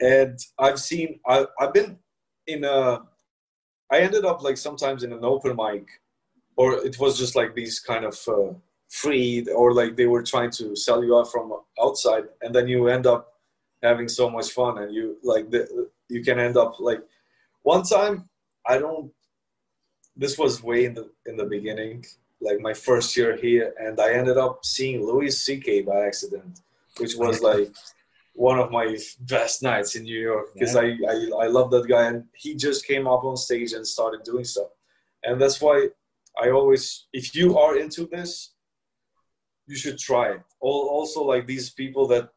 and 0.00 0.38
I've 0.58 0.78
seen 0.78 1.20
I, 1.26 1.46
I've 1.58 1.72
been 1.72 1.98
in 2.46 2.64
a 2.64 3.02
I 3.90 4.00
ended 4.00 4.24
up 4.24 4.42
like 4.42 4.56
sometimes 4.56 5.02
in 5.02 5.12
an 5.12 5.24
open 5.24 5.56
mic, 5.56 5.86
or 6.56 6.74
it 6.84 6.98
was 6.98 7.18
just 7.18 7.36
like 7.36 7.54
these 7.54 7.78
kind 7.78 8.04
of 8.04 8.18
uh, 8.26 8.52
free, 8.88 9.46
or 9.54 9.72
like 9.72 9.96
they 9.96 10.06
were 10.06 10.22
trying 10.22 10.50
to 10.52 10.74
sell 10.74 11.04
you 11.04 11.16
out 11.16 11.30
from 11.30 11.52
outside, 11.80 12.24
and 12.42 12.54
then 12.54 12.66
you 12.66 12.88
end 12.88 13.06
up 13.06 13.34
having 13.82 14.08
so 14.08 14.28
much 14.28 14.50
fun, 14.50 14.78
and 14.78 14.94
you 14.94 15.16
like 15.22 15.50
the, 15.50 15.88
you 16.08 16.22
can 16.22 16.40
end 16.40 16.56
up 16.56 16.80
like 16.80 17.00
one 17.62 17.82
time 17.82 18.28
I 18.66 18.78
don't. 18.78 19.12
This 20.16 20.38
was 20.38 20.62
way 20.62 20.86
in 20.86 20.94
the 20.94 21.10
in 21.26 21.36
the 21.36 21.44
beginning, 21.44 22.04
like 22.40 22.60
my 22.60 22.74
first 22.74 23.16
year 23.16 23.36
here, 23.36 23.72
and 23.78 24.00
I 24.00 24.14
ended 24.14 24.36
up 24.36 24.64
seeing 24.64 25.04
Louis 25.04 25.30
C.K. 25.30 25.82
by 25.82 26.06
accident, 26.06 26.60
which 26.98 27.14
was 27.14 27.40
like 27.40 27.70
one 28.36 28.58
of 28.58 28.70
my 28.70 28.96
best 29.20 29.62
nights 29.62 29.96
in 29.96 30.02
New 30.04 30.20
York 30.20 30.52
because 30.52 30.74
yeah. 30.74 30.82
I, 30.82 30.86
I 31.12 31.44
I 31.44 31.46
love 31.46 31.70
that 31.70 31.88
guy 31.88 32.04
and 32.08 32.24
he 32.34 32.54
just 32.54 32.86
came 32.86 33.06
up 33.06 33.24
on 33.24 33.36
stage 33.36 33.72
and 33.72 33.86
started 33.86 34.22
doing 34.24 34.44
stuff, 34.44 34.68
and 35.24 35.40
that's 35.40 35.60
why 35.60 35.88
I 36.40 36.50
always 36.50 37.06
if 37.12 37.34
you 37.34 37.58
are 37.58 37.78
into 37.78 38.06
this, 38.06 38.52
you 39.66 39.76
should 39.76 39.98
try 39.98 40.32
it. 40.32 40.42
Also, 40.60 41.22
like 41.22 41.46
these 41.46 41.70
people 41.70 42.06
that 42.08 42.28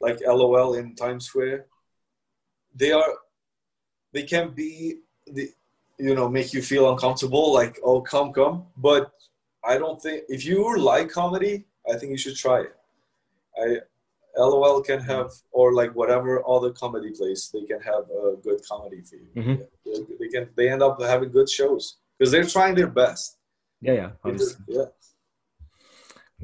like 0.00 0.18
LOL 0.26 0.74
in 0.74 0.94
Times 0.94 1.26
Square, 1.26 1.66
they 2.74 2.92
are 2.92 3.12
they 4.12 4.24
can 4.24 4.50
be 4.50 5.00
the 5.26 5.50
you 5.98 6.14
know 6.14 6.28
make 6.28 6.52
you 6.52 6.62
feel 6.62 6.90
uncomfortable 6.90 7.52
like 7.52 7.78
oh 7.82 8.00
come 8.00 8.32
come 8.32 8.64
but 8.76 9.12
I 9.62 9.78
don't 9.78 10.00
think 10.00 10.24
if 10.28 10.44
you 10.44 10.78
like 10.78 11.10
comedy, 11.10 11.64
I 11.88 11.96
think 11.96 12.10
you 12.10 12.18
should 12.18 12.36
try 12.36 12.60
it. 12.62 12.74
I 13.56 13.66
LOL 14.36 14.82
can 14.82 15.00
have, 15.00 15.30
or 15.50 15.74
like 15.74 15.94
whatever 15.94 16.46
other 16.48 16.70
comedy 16.70 17.10
place, 17.10 17.50
they 17.52 17.64
can 17.64 17.80
have 17.80 18.04
a 18.10 18.36
good 18.42 18.60
comedy 18.68 19.02
for 19.02 19.16
you. 19.16 19.28
Mm-hmm. 19.36 19.62
They, 19.84 20.16
they, 20.18 20.28
can, 20.28 20.48
they 20.56 20.70
end 20.70 20.82
up 20.82 21.00
having 21.00 21.30
good 21.30 21.48
shows 21.48 21.98
because 22.18 22.30
they're 22.30 22.44
trying 22.44 22.74
their 22.74 22.86
best. 22.86 23.38
Yeah, 23.80 23.92
yeah, 23.92 24.10
obviously. 24.24 24.64
yeah. 24.68 24.84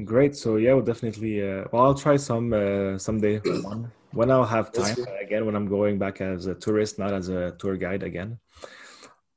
Great. 0.04 0.36
So 0.36 0.56
yeah, 0.56 0.74
we'll 0.74 0.84
definitely. 0.84 1.42
Uh, 1.42 1.64
well, 1.72 1.84
I'll 1.84 1.94
try 1.94 2.16
some 2.16 2.52
uh, 2.52 2.98
someday 2.98 3.38
when, 3.38 3.90
when 4.12 4.30
I'll 4.30 4.44
have 4.44 4.72
time 4.72 4.96
again. 5.20 5.46
When 5.46 5.54
I'm 5.54 5.68
going 5.68 5.98
back 5.98 6.20
as 6.20 6.46
a 6.46 6.54
tourist, 6.54 6.98
not 6.98 7.14
as 7.14 7.28
a 7.28 7.52
tour 7.52 7.76
guide 7.76 8.02
again. 8.02 8.38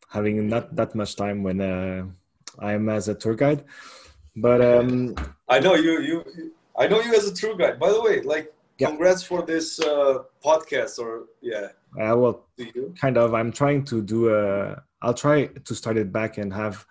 Having 0.09 0.49
not 0.49 0.75
that 0.75 0.95
much 0.95 1.15
time 1.15 1.43
when 1.43 1.61
uh, 1.61 2.07
I'm 2.59 2.89
as 2.89 3.07
a 3.07 3.15
tour 3.15 3.35
guide, 3.35 3.63
but 4.35 4.59
um, 4.61 5.15
I 5.47 5.59
know 5.59 5.75
you. 5.75 6.01
You 6.01 6.51
I 6.79 6.87
know 6.87 7.01
you 7.01 7.13
as 7.13 7.27
a 7.27 7.33
tour 7.33 7.55
guide. 7.57 7.77
By 7.77 7.91
the 7.91 8.01
way, 8.01 8.21
like, 8.21 8.53
yeah. 8.77 8.87
congrats 8.87 9.21
for 9.21 9.45
this 9.45 9.79
uh, 9.81 10.19
podcast. 10.43 10.97
Or 10.97 11.25
yeah. 11.41 11.67
Uh, 11.99 12.15
well, 12.17 12.45
kind 12.99 13.17
of. 13.17 13.33
I'm 13.33 13.51
trying 13.51 13.83
to 13.85 14.01
do 14.01 14.33
a. 14.33 14.81
I'll 15.01 15.13
try 15.13 15.47
to 15.47 15.75
start 15.75 15.97
it 15.97 16.11
back 16.11 16.37
and 16.37 16.53
have 16.53 16.85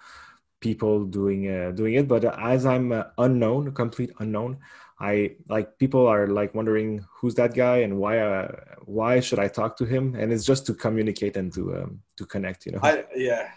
people 0.60 1.04
doing 1.04 1.50
uh, 1.50 1.70
doing 1.70 1.94
it. 1.94 2.06
But 2.06 2.24
as 2.38 2.66
I'm 2.66 2.92
uh, 2.92 3.04
unknown, 3.16 3.72
complete 3.72 4.12
unknown, 4.18 4.58
I 5.00 5.36
like 5.48 5.78
people 5.78 6.06
are 6.06 6.26
like 6.26 6.54
wondering 6.54 7.06
who's 7.10 7.34
that 7.36 7.54
guy 7.54 7.78
and 7.78 7.98
why 7.98 8.18
uh, 8.18 8.60
why 8.84 9.20
should 9.20 9.38
I 9.38 9.48
talk 9.48 9.78
to 9.78 9.86
him? 9.86 10.14
And 10.14 10.32
it's 10.32 10.44
just 10.44 10.66
to 10.66 10.74
communicate 10.74 11.36
and 11.36 11.52
to 11.54 11.76
um, 11.76 12.02
to 12.16 12.26
connect. 12.26 12.66
You 12.66 12.72
know. 12.72 12.80
I, 12.82 13.04
yeah, 13.16 13.52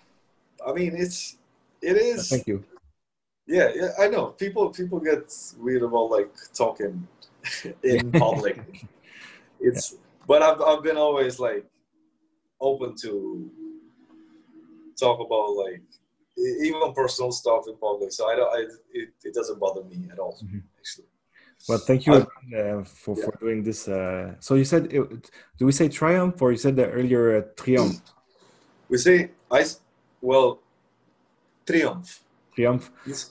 I 0.65 0.71
mean 0.71 0.95
it's 0.95 1.37
it 1.81 1.97
is. 1.97 2.29
Thank 2.29 2.47
you. 2.47 2.63
Yeah, 3.51 3.69
yeah, 3.75 3.89
I 3.99 4.07
know. 4.07 4.27
People 4.27 4.69
people 4.69 4.99
get 4.99 5.23
weird 5.59 5.83
about 5.83 6.09
like 6.09 6.31
talking 6.53 7.05
in 7.83 8.11
public. 8.13 8.57
it's, 9.59 9.91
yeah. 9.91 9.99
but 10.25 10.41
I've 10.41 10.61
I've 10.61 10.83
been 10.83 10.95
always 10.95 11.37
like 11.37 11.65
open 12.61 12.95
to 13.03 13.51
talk 14.97 15.19
about 15.19 15.47
like 15.63 15.83
even 16.63 16.93
personal 16.93 17.33
stuff 17.33 17.65
in 17.67 17.75
public. 17.75 18.13
So 18.13 18.29
I 18.31 18.35
don't. 18.37 18.51
I, 18.57 18.59
it, 18.93 19.09
it 19.21 19.33
doesn't 19.33 19.59
bother 19.59 19.83
me 19.83 20.07
at 20.09 20.17
all. 20.17 20.39
Mm-hmm. 20.41 20.59
Actually. 20.79 21.07
Well, 21.67 21.77
thank 21.79 22.07
you 22.07 22.13
uh, 22.13 22.83
for, 22.85 23.15
yeah. 23.17 23.25
for 23.25 23.37
doing 23.39 23.63
this. 23.63 23.87
Uh, 23.87 24.33
so 24.39 24.55
you 24.55 24.65
said, 24.65 24.91
it, 24.91 25.29
do 25.59 25.65
we 25.67 25.71
say 25.71 25.89
triumph 25.89 26.41
or 26.41 26.51
you 26.51 26.57
said 26.57 26.79
earlier 26.79 27.37
uh, 27.37 27.41
triomphe? 27.61 28.01
We 28.87 28.97
say 28.97 29.31
I. 29.51 29.65
Well, 30.21 30.59
Triomphe. 32.55 32.89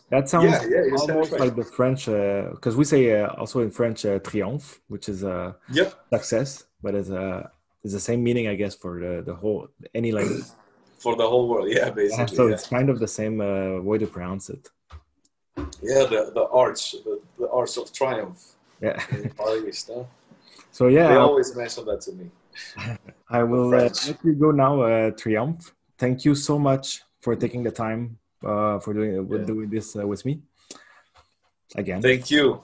That 0.09 0.29
sounds 0.29 0.51
yeah, 0.51 0.85
yeah, 0.87 0.97
almost 0.97 1.33
like 1.33 1.55
the 1.55 1.65
French, 1.65 2.07
because 2.07 2.75
uh, 2.75 2.79
we 2.79 2.85
say 2.85 3.21
uh, 3.21 3.29
also 3.35 3.61
in 3.61 3.71
French 3.71 4.05
uh, 4.05 4.19
triomphe, 4.21 4.79
which 4.89 5.09
is 5.09 5.23
a 5.23 5.57
yep. 5.71 5.95
success, 6.13 6.65
but 6.83 6.95
it's 6.95 7.11
a 7.11 7.51
it's 7.83 7.93
the 7.93 8.01
same 8.01 8.23
meaning, 8.23 8.47
I 8.49 8.55
guess, 8.55 8.75
for 8.75 9.01
the, 9.01 9.23
the 9.25 9.35
whole 9.35 9.69
any 9.95 10.13
language. 10.13 10.45
For 11.01 11.17
the 11.17 11.27
whole 11.27 11.49
world, 11.49 11.71
yeah, 11.71 11.89
basically. 11.89 12.37
so 12.37 12.47
yeah. 12.47 12.53
it's 12.53 12.67
kind 12.67 12.91
of 12.91 12.99
the 12.99 13.09
same 13.09 13.41
uh, 13.41 13.81
way 13.81 13.97
to 13.97 14.07
pronounce 14.07 14.51
it. 14.51 14.69
Yeah, 15.57 16.05
the 16.05 16.31
the 16.35 16.47
arch, 16.53 16.93
the, 16.93 17.23
the 17.39 17.49
arch 17.49 17.79
of 17.79 17.91
triumph. 17.91 18.39
Yeah. 18.83 19.03
Paris, 19.39 19.89
no? 19.89 20.07
So 20.73 20.89
yeah, 20.89 21.09
they 21.09 21.17
always 21.17 21.57
mention 21.57 21.87
that 21.87 22.03
to 22.03 22.13
me. 22.13 22.31
I 23.31 23.43
will 23.43 23.75
uh, 23.75 23.89
let 24.07 24.19
you 24.23 24.35
go 24.35 24.51
now, 24.51 24.83
uh, 24.83 25.11
Triumf. 25.13 25.73
Thank 25.97 26.27
you 26.27 26.35
so 26.35 26.59
much 26.59 27.01
for 27.23 27.35
taking 27.35 27.63
the 27.63 27.71
time 27.71 28.19
uh, 28.45 28.79
for 28.79 28.95
doing 28.95 29.15
yeah. 29.15 29.45
doing 29.45 29.69
this 29.71 29.97
uh, 29.97 30.07
with 30.07 30.25
me 30.25 30.41
again. 31.77 32.03
Thank 32.03 32.31
you. 32.31 32.63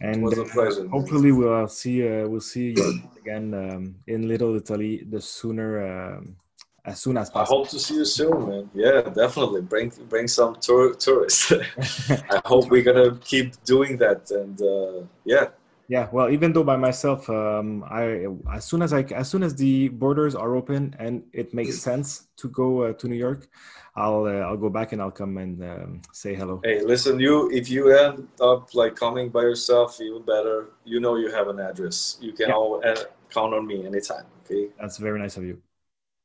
And 0.00 0.16
it 0.16 0.22
was 0.22 0.38
a 0.38 0.44
pleasure. 0.44 0.88
hopefully 0.88 1.30
we'll 1.30 1.68
see 1.68 2.06
uh, 2.06 2.26
we'll 2.26 2.40
see 2.40 2.72
you 2.76 3.02
again 3.20 3.52
um, 3.52 3.96
in 4.06 4.28
Little 4.28 4.56
Italy 4.56 5.04
the 5.08 5.20
sooner 5.20 6.16
um, 6.16 6.36
as 6.84 7.00
soon 7.00 7.16
as 7.18 7.28
possible. 7.28 7.58
I 7.58 7.58
hope 7.58 7.68
to 7.70 7.78
see 7.78 7.94
you 7.94 8.04
soon, 8.04 8.48
man. 8.48 8.70
Yeah, 8.74 9.02
definitely. 9.02 9.60
Bring 9.62 9.92
bring 10.08 10.26
some 10.26 10.56
tour, 10.56 10.94
tourists. 10.94 11.52
I 12.10 12.40
hope 12.44 12.70
we're 12.70 12.82
gonna 12.82 13.16
keep 13.16 13.62
doing 13.64 13.98
that, 13.98 14.30
and 14.30 14.60
uh, 14.62 15.06
yeah. 15.24 15.48
Yeah, 15.90 16.08
well, 16.12 16.30
even 16.30 16.52
though 16.52 16.62
by 16.62 16.76
myself, 16.76 17.28
um, 17.28 17.82
I 17.90 18.28
as 18.54 18.64
soon 18.64 18.80
as 18.80 18.92
I 18.92 19.02
as 19.10 19.28
soon 19.28 19.42
as 19.42 19.56
the 19.56 19.88
borders 19.88 20.36
are 20.36 20.54
open 20.54 20.94
and 21.00 21.24
it 21.32 21.52
makes 21.52 21.80
sense 21.88 22.28
to 22.36 22.48
go 22.48 22.82
uh, 22.82 22.92
to 22.92 23.08
New 23.08 23.16
York, 23.16 23.48
I'll 23.96 24.22
uh, 24.22 24.46
I'll 24.46 24.56
go 24.56 24.70
back 24.70 24.92
and 24.92 25.02
I'll 25.02 25.10
come 25.10 25.36
and 25.38 25.60
um, 25.64 26.02
say 26.12 26.36
hello. 26.36 26.60
Hey, 26.62 26.80
listen, 26.80 27.18
you 27.18 27.50
if 27.50 27.68
you 27.68 27.90
end 27.90 28.28
up 28.40 28.72
like 28.72 28.94
coming 28.94 29.30
by 29.30 29.40
yourself, 29.40 30.00
even 30.00 30.22
better. 30.22 30.68
You 30.84 31.00
know 31.00 31.16
you 31.16 31.28
have 31.32 31.48
an 31.48 31.58
address. 31.58 32.18
You 32.20 32.34
can 32.34 32.50
yeah. 32.50 32.54
all 32.54 32.80
uh, 32.86 32.94
count 33.28 33.52
on 33.52 33.66
me 33.66 33.84
anytime. 33.84 34.26
Okay. 34.44 34.68
That's 34.78 34.96
very 34.96 35.18
nice 35.18 35.36
of 35.38 35.42
you. 35.42 35.60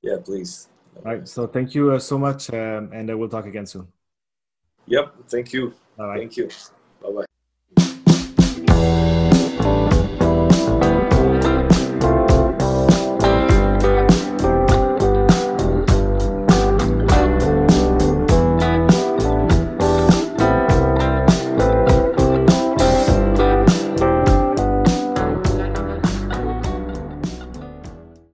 Yeah, 0.04 0.18
please. 0.24 0.70
All 0.98 1.12
right. 1.12 1.28
So 1.28 1.48
thank 1.48 1.74
you 1.74 1.94
uh, 1.94 1.98
so 1.98 2.20
much, 2.20 2.54
um, 2.54 2.94
and 2.94 3.10
uh, 3.10 3.18
we'll 3.18 3.30
talk 3.30 3.48
again 3.48 3.66
soon. 3.66 3.88
Yep. 4.86 5.26
Thank 5.28 5.54
you. 5.54 5.74
Thank 5.98 6.38
you. 6.38 6.50